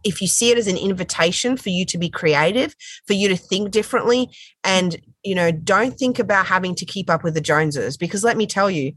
if 0.03 0.22
you 0.22 0.28
see 0.28 0.51
it 0.51 0.57
as 0.57 0.68
an 0.68 0.78
invitation 0.78 1.55
for 1.55 1.70
you 1.70 1.86
to 1.86 1.97
be 1.97 2.09
creative 2.09 2.76
for 3.07 3.14
you 3.14 3.28
to 3.30 3.36
think 3.38 3.72
differently 3.72 4.30
and 4.64 4.97
you 5.24 5.36
know 5.36 5.51
don't 5.51 5.97
think 5.97 6.20
about 6.20 6.45
having 6.45 6.76
to 6.76 6.86
keep 6.86 7.09
up 7.09 7.24
with 7.24 7.34
the 7.34 7.41
joneses 7.41 7.97
because 7.97 8.24
let 8.24 8.38
me 8.38 8.45
tell 8.45 8.70
you 8.70 8.93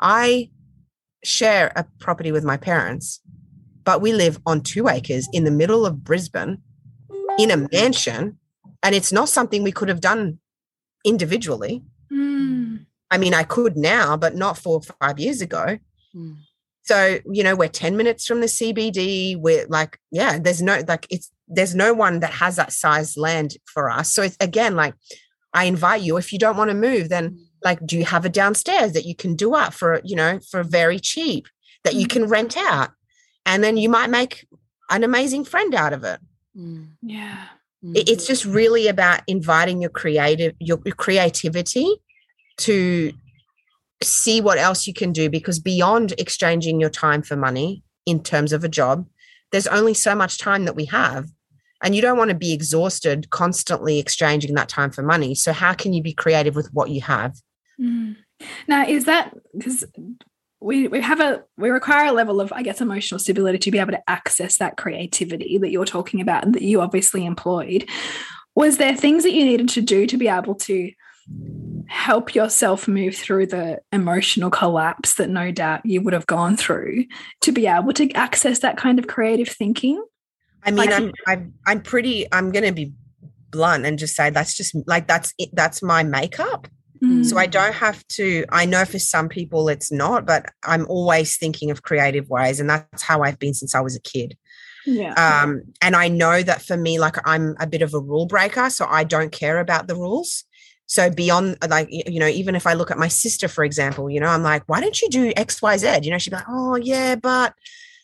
i 0.00 0.48
share 1.24 1.72
a 1.76 1.84
property 1.98 2.32
with 2.32 2.44
my 2.44 2.56
parents 2.56 3.20
but 3.84 4.00
we 4.00 4.12
live 4.12 4.38
on 4.46 4.60
two 4.62 4.88
acres 4.88 5.28
in 5.32 5.44
the 5.44 5.50
middle 5.50 5.84
of 5.86 6.04
brisbane 6.04 6.58
in 7.38 7.50
a 7.50 7.68
mansion 7.72 8.38
and 8.82 8.94
it's 8.94 9.12
not 9.12 9.28
something 9.28 9.62
we 9.62 9.72
could 9.72 9.88
have 9.88 10.00
done 10.00 10.38
individually 11.04 11.82
Mm. 12.12 12.86
i 13.10 13.16
mean 13.18 13.34
i 13.34 13.44
could 13.44 13.76
now 13.76 14.16
but 14.16 14.34
not 14.34 14.58
four 14.58 14.80
or 14.80 14.94
five 15.00 15.18
years 15.20 15.40
ago 15.40 15.78
Mm. 16.12 16.38
So 16.90 17.18
you 17.30 17.44
know 17.44 17.54
we're 17.54 17.68
10 17.68 17.96
minutes 17.96 18.26
from 18.26 18.40
the 18.40 18.46
cbd 18.46 19.36
we're 19.38 19.64
like 19.68 19.98
yeah 20.10 20.38
there's 20.38 20.60
no 20.60 20.82
like 20.88 21.06
it's 21.08 21.30
there's 21.46 21.74
no 21.74 21.92
one 21.92 22.20
that 22.20 22.30
has 22.30 22.56
that 22.56 22.72
size 22.72 23.16
land 23.16 23.56
for 23.66 23.90
us. 23.90 24.12
So 24.12 24.22
it's 24.22 24.36
again 24.40 24.76
like 24.76 24.94
i 25.52 25.64
invite 25.64 26.02
you 26.02 26.16
if 26.16 26.32
you 26.32 26.38
don't 26.38 26.56
want 26.56 26.70
to 26.70 26.76
move 26.76 27.08
then 27.08 27.30
mm. 27.30 27.38
like 27.64 27.84
do 27.84 27.98
you 27.98 28.04
have 28.04 28.24
a 28.24 28.28
downstairs 28.28 28.92
that 28.92 29.04
you 29.04 29.14
can 29.14 29.34
do 29.34 29.54
up 29.54 29.74
for 29.74 30.00
you 30.04 30.16
know 30.16 30.38
for 30.50 30.62
very 30.62 31.00
cheap 31.00 31.46
that 31.84 31.94
you 31.94 32.06
mm. 32.06 32.10
can 32.10 32.26
rent 32.26 32.56
out? 32.56 32.90
And 33.46 33.64
then 33.64 33.76
you 33.76 33.88
might 33.88 34.10
make 34.10 34.46
an 34.90 35.02
amazing 35.02 35.44
friend 35.44 35.74
out 35.74 35.92
of 35.92 36.04
it. 36.04 36.20
Mm. 36.56 36.90
Yeah. 37.02 37.44
it's 37.82 38.24
mm. 38.24 38.26
just 38.26 38.44
really 38.44 38.86
about 38.88 39.22
inviting 39.26 39.80
your 39.80 39.90
creative 39.90 40.54
your, 40.58 40.78
your 40.84 40.94
creativity 40.94 41.88
to 42.58 43.12
see 44.02 44.40
what 44.40 44.58
else 44.58 44.86
you 44.86 44.94
can 44.94 45.12
do 45.12 45.28
because 45.28 45.58
beyond 45.58 46.12
exchanging 46.18 46.80
your 46.80 46.90
time 46.90 47.22
for 47.22 47.36
money 47.36 47.82
in 48.06 48.22
terms 48.22 48.52
of 48.52 48.64
a 48.64 48.68
job 48.68 49.06
there's 49.50 49.66
only 49.66 49.94
so 49.94 50.14
much 50.14 50.38
time 50.38 50.64
that 50.64 50.76
we 50.76 50.86
have. 50.86 51.28
And 51.82 51.94
you 51.94 52.02
don't 52.02 52.18
want 52.18 52.30
to 52.30 52.36
be 52.36 52.52
exhausted 52.52 53.30
constantly 53.30 53.98
exchanging 53.98 54.54
that 54.54 54.68
time 54.68 54.90
for 54.90 55.02
money. 55.02 55.34
So 55.34 55.52
how 55.52 55.72
can 55.72 55.92
you 55.92 56.02
be 56.02 56.12
creative 56.12 56.54
with 56.54 56.72
what 56.72 56.90
you 56.90 57.00
have? 57.00 57.36
Mm. 57.80 58.16
Now, 58.68 58.86
is 58.86 59.06
that 59.06 59.34
because 59.56 59.84
we, 60.60 60.88
we 60.88 61.00
have 61.00 61.20
a 61.20 61.42
we 61.56 61.70
require 61.70 62.08
a 62.08 62.12
level 62.12 62.38
of 62.38 62.52
i 62.52 62.62
guess 62.62 62.82
emotional 62.82 63.18
stability 63.18 63.56
to 63.56 63.70
be 63.70 63.78
able 63.78 63.92
to 63.92 64.10
access 64.10 64.58
that 64.58 64.76
creativity 64.76 65.56
that 65.56 65.70
you're 65.70 65.86
talking 65.86 66.20
about 66.20 66.44
and 66.44 66.54
that 66.54 66.60
you 66.60 66.82
obviously 66.82 67.24
employed. 67.24 67.88
Was 68.54 68.76
there 68.76 68.94
things 68.94 69.22
that 69.22 69.32
you 69.32 69.46
needed 69.46 69.70
to 69.70 69.80
do 69.80 70.06
to 70.06 70.18
be 70.18 70.28
able 70.28 70.54
to 70.56 70.92
help 71.86 72.34
yourself 72.34 72.86
move 72.86 73.16
through 73.16 73.46
the 73.46 73.80
emotional 73.92 74.50
collapse 74.50 75.14
that 75.14 75.28
no 75.28 75.50
doubt 75.50 75.84
you 75.84 76.00
would 76.00 76.12
have 76.12 76.26
gone 76.26 76.56
through 76.56 77.04
to 77.40 77.50
be 77.50 77.66
able 77.66 77.92
to 77.92 78.10
access 78.12 78.60
that 78.60 78.76
kind 78.76 78.98
of 78.98 79.06
creative 79.06 79.48
thinking 79.48 80.02
I 80.64 80.70
mean, 80.70 80.76
like, 80.76 80.92
I'm, 80.92 81.12
I'm, 81.26 81.54
I'm 81.66 81.80
pretty, 81.80 82.26
I'm 82.32 82.52
going 82.52 82.64
to 82.64 82.72
be 82.72 82.92
blunt 83.50 83.86
and 83.86 83.98
just 83.98 84.14
say 84.14 84.30
that's 84.30 84.56
just 84.56 84.74
like, 84.86 85.06
that's 85.06 85.32
it. 85.38 85.50
That's 85.52 85.82
my 85.82 86.02
makeup. 86.02 86.68
Mm. 87.02 87.24
So 87.24 87.38
I 87.38 87.46
mm. 87.46 87.50
don't 87.50 87.74
have 87.74 88.06
to, 88.08 88.44
I 88.50 88.66
know 88.66 88.84
for 88.84 88.98
some 88.98 89.28
people 89.28 89.68
it's 89.68 89.90
not, 89.90 90.26
but 90.26 90.46
I'm 90.64 90.86
always 90.88 91.36
thinking 91.36 91.70
of 91.70 91.82
creative 91.82 92.28
ways. 92.28 92.60
And 92.60 92.68
that's 92.68 93.02
how 93.02 93.22
I've 93.22 93.38
been 93.38 93.54
since 93.54 93.74
I 93.74 93.80
was 93.80 93.96
a 93.96 94.00
kid. 94.00 94.36
Yeah. 94.86 95.12
Um, 95.14 95.62
and 95.82 95.94
I 95.94 96.08
know 96.08 96.42
that 96.42 96.62
for 96.62 96.76
me, 96.76 96.98
like 96.98 97.16
I'm 97.26 97.54
a 97.58 97.66
bit 97.66 97.82
of 97.82 97.94
a 97.94 98.00
rule 98.00 98.26
breaker. 98.26 98.70
So 98.70 98.86
I 98.88 99.04
don't 99.04 99.32
care 99.32 99.58
about 99.60 99.88
the 99.88 99.94
rules. 99.94 100.44
So 100.90 101.08
beyond 101.08 101.56
like, 101.68 101.86
you 101.88 102.18
know, 102.18 102.26
even 102.26 102.56
if 102.56 102.66
I 102.66 102.74
look 102.74 102.90
at 102.90 102.98
my 102.98 103.06
sister, 103.06 103.46
for 103.46 103.62
example, 103.62 104.10
you 104.10 104.18
know, 104.18 104.26
I'm 104.26 104.42
like, 104.42 104.64
why 104.66 104.80
don't 104.80 105.00
you 105.00 105.08
do 105.08 105.32
X, 105.36 105.62
Y, 105.62 105.76
Z? 105.76 106.00
You 106.02 106.10
know, 106.10 106.18
she'd 106.18 106.30
be 106.30 106.36
like, 106.36 106.48
oh 106.48 106.74
yeah, 106.74 107.14
but 107.14 107.54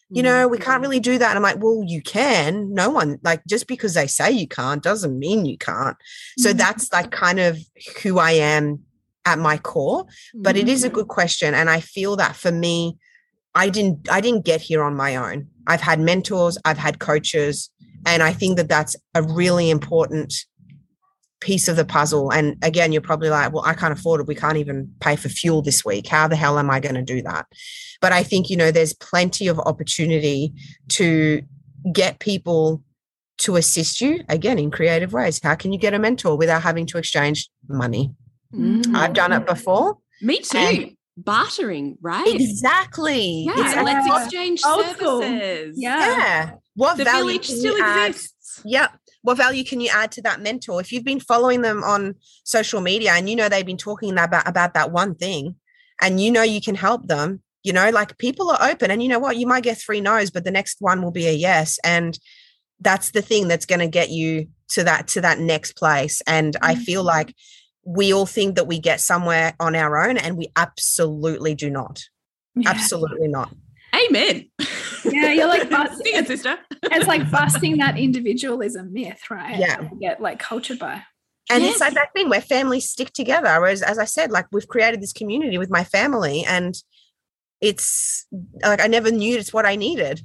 you 0.09 0.23
know, 0.23 0.47
we 0.47 0.59
can't 0.59 0.75
mm-hmm. 0.75 0.83
really 0.83 1.01
do 1.01 1.19
that. 1.19 1.31
And 1.31 1.37
I'm 1.37 1.43
like, 1.43 1.61
well, 1.61 1.83
you 1.85 2.01
can. 2.01 2.73
No 2.73 2.91
one, 2.91 3.19
like, 3.25 3.45
just 3.45 3.67
because 3.67 3.95
they 3.95 4.07
say 4.07 4.31
you 4.31 4.47
can't 4.47 4.85
doesn't 4.85 5.19
mean 5.19 5.47
you 5.47 5.59
can't. 5.59 5.97
So 6.39 6.51
mm-hmm. 6.51 6.59
that's 6.59 6.93
like 6.93 7.11
kind 7.11 7.41
of 7.41 7.59
who 8.05 8.21
I 8.21 8.31
am 8.31 8.85
at 9.25 9.41
my 9.41 9.59
core. 9.59 10.07
But 10.33 10.57
it 10.57 10.69
is 10.69 10.85
a 10.85 10.87
mm-hmm. 10.87 10.95
good 10.95 11.09
question. 11.09 11.55
And 11.55 11.69
I 11.69 11.81
feel 11.81 12.15
that 12.15 12.37
for 12.37 12.53
me, 12.53 12.97
I 13.57 13.69
didn't, 13.69 14.09
I 14.09 14.21
didn't 14.21 14.45
get 14.45 14.61
here 14.61 14.85
on 14.85 14.95
my 14.95 15.17
own. 15.17 15.49
I've 15.67 15.81
had 15.81 15.99
mentors, 15.99 16.57
I've 16.65 16.79
had 16.79 17.01
coaches. 17.01 17.69
And 18.07 18.23
I 18.23 18.33
think 18.33 18.59
that 18.59 18.69
that's 18.69 18.95
a 19.17 19.25
really 19.25 19.71
important 19.71 20.33
piece 21.41 21.69
of 21.69 21.77
the 21.77 21.85
puzzle. 21.85 22.33
And 22.33 22.57
again, 22.63 22.93
you're 22.93 23.03
probably 23.03 23.31
like, 23.31 23.53
well, 23.53 23.65
I 23.65 23.75
can't 23.75 23.93
afford 23.93 24.21
it. 24.21 24.27
We 24.27 24.35
can't 24.35 24.57
even 24.57 24.93
pay 25.01 25.17
for 25.17 25.29
fuel 25.29 25.63
this 25.63 25.85
week. 25.85 26.07
How 26.07 26.29
the 26.29 26.37
hell 26.37 26.59
am 26.59 26.71
I 26.71 26.81
going 26.81 26.95
to 26.95 27.03
do 27.03 27.23
that? 27.23 27.47
But 28.01 28.13
I 28.13 28.23
think, 28.23 28.51
you 28.51 28.57
know, 28.57 28.71
there's 28.71 28.95
plenty 28.95 29.49
of 29.49 29.59
opportunity 29.59 30.53
to 30.91 31.43
get 31.93 32.19
people 32.19 32.83
to 33.39 33.57
assist 33.57 34.01
you 34.01 34.23
again 34.29 34.59
in 34.59 34.71
creative 34.71 35.13
ways. 35.13 35.41
How 35.43 35.55
can 35.55 35.73
you 35.73 35.79
get 35.79 35.95
a 35.95 35.99
mentor 35.99 36.37
without 36.37 36.63
having 36.63 36.87
to 36.87 36.99
exchange 36.99 37.49
money? 37.69 38.15
Mm-hmm. 38.55 38.97
I've 38.97 39.13
done 39.13 39.33
it 39.33 39.47
before. 39.47 39.99
Me 40.23 40.41
too. 40.41 40.93
Bartering, 41.19 41.97
right? 42.01 42.27
Exactly. 42.27 43.45
Yeah, 43.45 43.53
exactly. 43.53 43.85
let's 43.85 44.25
exchange 44.25 44.61
services. 44.61 45.77
Yeah. 45.79 45.99
yeah. 45.99 46.51
What 46.75 46.99
the 46.99 47.05
value 47.05 47.25
village 47.25 47.47
still 47.47 47.83
add? 47.83 48.11
exists. 48.11 48.63
Yep 48.65 48.91
what 49.27 49.37
value 49.37 49.65
can 49.65 49.81
you 49.81 49.91
add 49.93 50.13
to 50.13 50.23
that 50.23 50.41
mentor? 50.41 50.81
If 50.81 50.93
you've 50.93 51.03
been 51.03 51.19
following 51.19 51.63
them 51.63 51.83
on 51.83 52.15
social 52.45 52.81
media 52.81 53.11
and 53.15 53.29
you 53.29 53.35
know 53.35 53.49
they've 53.49 53.67
been 53.67 53.77
talking 53.77 54.17
about 54.17 54.47
about 54.47 54.75
that 54.75 54.93
one 54.93 55.17
thing 55.17 55.57
and 56.01 56.21
you 56.21 56.31
know 56.31 56.43
you 56.43 56.61
can 56.61 56.77
help 56.77 57.09
them 57.09 57.43
you 57.65 57.73
know 57.73 57.91
like 57.91 58.19
people 58.19 58.53
are 58.53 58.71
open 58.71 58.93
and 58.93 59.03
you 59.03 59.09
know 59.09 59.19
what? 59.19 59.37
You 59.37 59.49
might 59.49 59.65
get 59.65 59.79
three 59.79 60.01
no's 60.01 60.31
but 60.31 60.45
the 60.45 60.53
next 60.53 60.77
one 60.79 61.03
will 61.03 61.11
be 61.11 61.27
a 61.27 61.33
yes. 61.33 61.81
And 61.83 62.17
that's 62.79 63.11
the 63.11 63.21
thing 63.21 63.49
that's 63.49 63.67
going 63.67 63.81
to 63.81 63.89
get 63.89 64.11
you 64.11 64.47
to 64.69 64.85
that 64.85 65.09
to 65.09 65.21
that 65.23 65.41
next 65.41 65.73
place. 65.73 66.23
And 66.29 66.55
mm-hmm. 66.55 66.65
i 66.65 66.77
feel 66.77 67.03
like 67.03 67.35
we 67.85 68.15
all 68.15 68.27
think 68.27 68.55
that 68.55 68.69
we 68.69 68.79
get 68.79 69.01
somewhere 69.01 69.55
on 69.59 69.75
our 69.75 70.09
own 70.09 70.19
and 70.19 70.37
we 70.37 70.53
absolutely 70.55 71.57
do 71.57 71.69
not. 71.69 72.01
Yeah. 72.55 72.71
absolutely 72.71 73.27
not 73.27 73.51
amen 74.05 74.47
yeah, 75.13 75.33
you're 75.33 75.49
like 75.49 75.69
busting 75.71 76.15
it, 76.15 76.27
sister. 76.27 76.59
it's 76.85 77.07
like 77.07 77.31
busting 77.31 77.79
that 77.79 77.99
individualism 77.99 78.93
myth, 78.93 79.21
right? 79.31 79.59
Yeah, 79.59 79.89
get 80.01 80.21
like 80.21 80.39
cultured 80.39 80.79
by. 80.79 81.03
And 81.49 81.63
yes. 81.63 81.73
it's 81.73 81.81
like 81.81 81.95
that 81.95 82.13
thing 82.13 82.29
where 82.29 82.41
families 82.41 82.91
stick 82.91 83.13
together. 83.13 83.61
Whereas, 83.61 83.83
as 83.83 83.99
I 83.99 84.05
said, 84.05 84.31
like 84.31 84.47
we've 84.53 84.67
created 84.67 85.01
this 85.01 85.13
community 85.13 85.59
with 85.59 85.71
my 85.71 85.85
family, 85.85 86.45
and 86.45 86.75
it's 87.61 88.27
like 88.63 88.83
I 88.83 88.87
never 88.87 89.11
knew 89.11 89.37
it's 89.37 89.53
what 89.53 89.67
I 89.67 89.77
needed. 89.77 90.21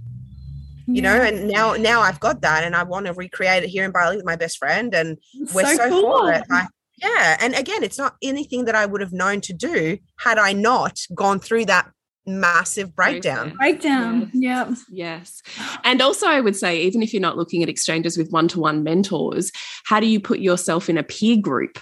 You 0.88 0.96
yeah. 0.96 1.02
know, 1.02 1.22
and 1.24 1.48
now 1.48 1.74
now 1.74 2.02
I've 2.02 2.20
got 2.20 2.42
that, 2.42 2.64
and 2.64 2.76
I 2.76 2.84
want 2.84 3.06
to 3.06 3.14
recreate 3.14 3.64
it 3.64 3.70
here 3.70 3.86
in 3.86 3.92
Bali 3.92 4.18
with 4.18 4.26
my 4.26 4.36
best 4.36 4.58
friend, 4.58 4.94
and 4.94 5.18
it's 5.34 5.54
we're 5.54 5.66
so, 5.66 5.76
so 5.78 5.90
cool. 5.90 6.20
for 6.20 6.34
it. 6.34 6.44
Like, 6.50 6.68
yeah, 6.98 7.38
and 7.40 7.56
again, 7.56 7.84
it's 7.84 7.98
not 7.98 8.16
anything 8.22 8.66
that 8.66 8.76
I 8.76 8.86
would 8.86 9.02
have 9.02 9.14
known 9.14 9.42
to 9.42 9.54
do 9.54 9.98
had 10.20 10.38
I 10.38 10.54
not 10.54 11.00
gone 11.16 11.40
through 11.40 11.66
that 11.66 11.92
massive 12.26 12.96
breakdown. 12.96 13.56
Breakdown. 13.58 14.32
Yes. 14.34 14.84
Yeah. 14.90 15.18
Yes. 15.20 15.42
And 15.84 16.02
also, 16.02 16.28
I 16.28 16.40
would 16.40 16.56
say, 16.56 16.82
even 16.84 17.02
if 17.02 17.14
you're 17.14 17.22
not 17.22 17.38
looking 17.38 17.64
at 17.64 17.70
exchanges 17.70 18.18
with 18.18 18.32
one 18.32 18.48
to 18.50 18.60
one 18.60 18.84
mentors, 18.84 19.52
how 19.86 20.00
do 20.00 20.08
you 20.08 20.20
put 20.20 20.40
yourself 20.40 20.90
in 20.90 20.98
a 20.98 21.04
peer 21.04 21.38
group? 21.38 21.80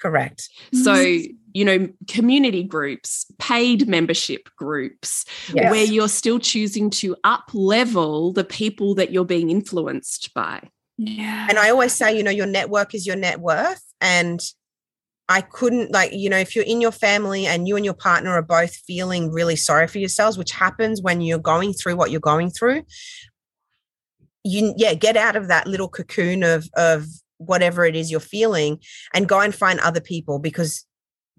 Correct. 0.00 0.48
So, 0.72 0.94
mm-hmm. 0.94 1.32
you 1.52 1.64
know, 1.64 1.88
community 2.08 2.62
groups, 2.62 3.26
paid 3.38 3.86
membership 3.86 4.48
groups, 4.56 5.26
yes. 5.52 5.70
where 5.70 5.84
you're 5.84 6.08
still 6.08 6.38
choosing 6.38 6.88
to 6.90 7.16
up 7.24 7.50
level 7.52 8.32
the 8.32 8.44
people 8.44 8.94
that 8.94 9.12
you're 9.12 9.26
being 9.26 9.50
influenced 9.50 10.32
by. 10.32 10.62
Yeah. 10.96 11.46
And 11.48 11.58
I 11.58 11.70
always 11.70 11.92
say, 11.92 12.16
you 12.16 12.22
know, 12.22 12.30
your 12.30 12.46
network 12.46 12.94
is 12.94 13.06
your 13.06 13.16
net 13.16 13.40
worth. 13.40 13.82
And 14.00 14.40
I 15.30 15.42
couldn't 15.42 15.92
like, 15.92 16.12
you 16.12 16.28
know, 16.28 16.38
if 16.38 16.56
you're 16.56 16.64
in 16.64 16.80
your 16.80 16.90
family 16.90 17.46
and 17.46 17.68
you 17.68 17.76
and 17.76 17.84
your 17.84 17.94
partner 17.94 18.32
are 18.32 18.42
both 18.42 18.74
feeling 18.74 19.30
really 19.30 19.54
sorry 19.54 19.86
for 19.86 19.98
yourselves, 19.98 20.36
which 20.36 20.50
happens 20.50 21.00
when 21.00 21.20
you're 21.20 21.38
going 21.38 21.72
through 21.72 21.94
what 21.94 22.10
you're 22.10 22.18
going 22.18 22.50
through, 22.50 22.82
you 24.42 24.74
yeah, 24.76 24.92
get 24.92 25.16
out 25.16 25.36
of 25.36 25.46
that 25.46 25.68
little 25.68 25.88
cocoon 25.88 26.42
of 26.42 26.68
of 26.76 27.06
whatever 27.36 27.84
it 27.84 27.94
is 27.94 28.10
you're 28.10 28.18
feeling 28.18 28.80
and 29.14 29.28
go 29.28 29.40
and 29.40 29.54
find 29.54 29.78
other 29.78 30.00
people 30.00 30.40
because 30.40 30.84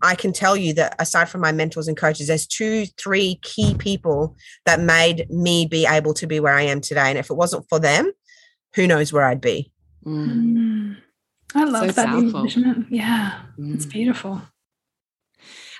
I 0.02 0.16
can 0.16 0.32
tell 0.32 0.56
you 0.56 0.74
that 0.76 0.96
aside 0.98 1.28
from 1.28 1.42
my 1.42 1.52
mentors 1.52 1.90
and 1.90 1.98
coaches, 1.98 2.28
there's 2.28 2.48
two, 2.48 2.86
three 2.98 3.40
key 3.42 3.76
people 3.76 4.38
that 4.66 4.80
made 4.80 5.30
me 5.30 5.68
be 5.68 5.86
able 5.86 6.14
to 6.14 6.26
be 6.26 6.40
where 6.40 6.54
I 6.54 6.62
am 6.62 6.80
today. 6.80 7.10
And 7.10 7.18
if 7.18 7.30
it 7.30 7.36
wasn't 7.36 7.68
for 7.68 7.78
them, 7.78 8.14
who 8.74 8.88
knows 8.88 9.12
where 9.12 9.26
I'd 9.26 9.42
be. 9.42 9.70
Mm. 10.06 10.96
I 11.54 11.64
love 11.66 11.88
so 11.88 11.92
that 11.92 12.08
powerful. 12.08 12.48
Yeah, 12.90 13.40
mm. 13.58 13.74
it's 13.74 13.86
beautiful. 13.86 14.42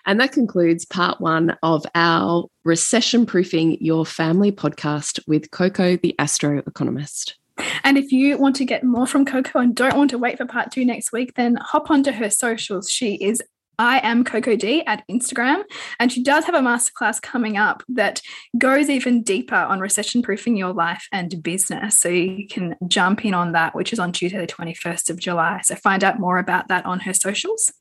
And 0.06 0.20
that 0.20 0.32
concludes 0.32 0.86
part 0.86 1.22
one 1.22 1.58
of 1.62 1.86
our 1.94 2.48
Recession 2.64 3.26
Proofing 3.26 3.78
Your 3.80 4.06
Family 4.06 4.52
podcast 4.52 5.20
with 5.28 5.52
Coco, 5.52 5.96
the 5.98 6.16
astro 6.18 6.58
economist. 6.66 7.36
And 7.84 7.98
if 7.98 8.12
you 8.12 8.38
want 8.38 8.56
to 8.58 8.66
get 8.66 8.84
more 8.84 9.06
from 9.06 9.26
Coco 9.26 9.60
and 9.60 9.76
don't 9.76 9.96
want 9.96 10.10
to 10.12 10.18
wait 10.18 10.38
for 10.38 10.46
part 10.46 10.72
two 10.72 10.86
next 10.86 11.12
week, 11.12 11.36
then 11.36 11.56
hop 11.56 11.92
onto 11.92 12.12
her 12.12 12.30
socials. 12.30 12.90
She 12.90 13.16
is 13.16 13.42
I 13.82 13.98
am 14.04 14.24
Coco 14.24 14.56
D 14.56 14.86
at 14.86 15.04
Instagram. 15.10 15.64
And 16.00 16.12
she 16.12 16.22
does 16.22 16.46
have 16.46 16.54
a 16.54 16.60
masterclass 16.60 17.20
coming 17.20 17.58
up 17.58 17.82
that 17.90 18.22
goes 18.56 18.92
even 18.92 19.24
deeper 19.24 19.56
on 19.56 19.80
recession 19.80 20.22
proofing 20.22 20.56
your 20.56 20.72
life 20.72 21.08
and 21.12 21.42
business. 21.42 21.98
So 21.98 22.08
you 22.08 22.48
can 22.48 22.76
jump 22.88 23.26
in 23.26 23.34
on 23.34 23.54
that, 23.54 23.74
which 23.74 23.92
is 23.92 23.98
on 23.98 24.12
Tuesday, 24.12 24.38
the 24.38 24.46
21st 24.46 25.10
of 25.10 25.18
July. 25.18 25.62
So 25.64 25.74
find 25.74 26.04
out 26.04 26.20
more 26.20 26.38
about 26.38 26.68
that 26.68 26.86
on 26.86 27.00
her 27.00 27.14
socials. 27.16 27.74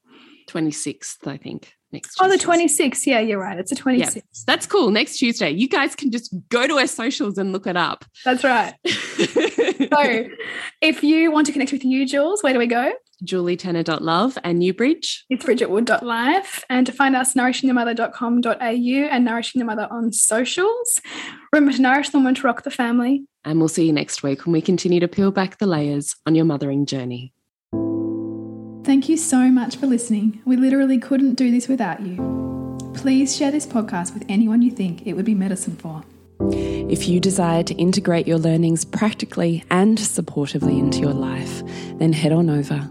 26th, 0.49 1.27
I 1.27 1.37
think. 1.37 1.75
Next 1.93 2.15
Tuesday. 2.15 2.25
Oh, 2.25 2.31
the 2.31 2.43
26th. 2.43 3.07
Yeah, 3.07 3.21
you're 3.21 3.39
right. 3.39 3.59
It's 3.59 3.71
a 3.71 3.75
26th. 3.75 4.17
Yeah, 4.17 4.23
that's 4.47 4.65
cool. 4.65 4.91
Next 4.91 5.19
Tuesday. 5.19 5.51
You 5.51 5.69
guys 5.69 5.95
can 5.95 6.11
just 6.11 6.35
go 6.49 6.67
to 6.67 6.79
her 6.79 6.87
socials 6.87 7.37
and 7.37 7.53
look 7.53 7.67
it 7.67 7.77
up. 7.77 8.07
That's 8.25 8.43
right. 8.43 8.73
so 8.87 10.29
if 10.81 11.05
you 11.05 11.31
want 11.31 11.47
to 11.49 11.53
connect 11.53 11.73
with 11.73 11.85
you, 11.85 12.07
Jules, 12.07 12.43
where 12.43 12.55
do 12.55 12.59
we 12.59 12.67
go? 12.67 12.91
julietenner.love 13.25 14.39
and 14.43 14.59
Newbridge. 14.59 15.25
It's 15.29 15.45
bridgetwood.life. 15.45 16.65
And 16.69 16.87
to 16.87 16.93
find 16.93 17.17
us, 17.17 17.35
nourishingthemother.com.au 17.35 18.55
and 18.63 19.25
Nourishing 19.25 19.59
the 19.59 19.65
Mother 19.65 19.89
on 19.91 20.13
socials. 20.13 21.01
Remember 21.53 21.77
to 21.77 21.83
nourish 21.83 22.11
the 22.11 22.19
woman 22.19 22.35
to 22.37 22.43
rock 22.43 22.63
the 22.63 22.71
family. 22.71 23.25
And 23.45 23.59
we'll 23.59 23.69
see 23.69 23.87
you 23.87 23.93
next 23.93 24.23
week 24.23 24.45
when 24.45 24.53
we 24.53 24.61
continue 24.61 25.01
to 25.01 25.09
peel 25.09 25.31
back 25.31 25.59
the 25.59 25.67
layers 25.67 26.17
on 26.27 26.35
your 26.35 26.45
mothering 26.45 26.87
journey. 26.87 27.33
Thank 28.85 29.09
you 29.09 29.17
so 29.17 29.51
much 29.51 29.77
for 29.77 29.87
listening. 29.87 30.41
We 30.45 30.57
literally 30.57 30.99
couldn't 30.99 31.35
do 31.35 31.51
this 31.51 31.69
without 31.69 32.01
you. 32.01 32.39
Please 32.95 33.37
share 33.37 33.51
this 33.51 33.67
podcast 33.67 34.15
with 34.15 34.25
anyone 34.29 34.63
you 34.63 34.71
think 34.71 35.07
it 35.07 35.15
would 35.15 35.25
be 35.25 35.35
medicine 35.35 35.77
for. 35.77 36.03
If 36.53 37.07
you 37.07 37.21
desire 37.21 37.63
to 37.65 37.75
integrate 37.75 38.27
your 38.27 38.39
learnings 38.39 38.85
practically 38.85 39.65
and 39.71 39.99
supportively 39.99 40.79
into 40.79 40.99
your 40.99 41.13
life, 41.13 41.63
then 41.99 42.13
head 42.13 42.33
on 42.33 42.49
over 42.49 42.91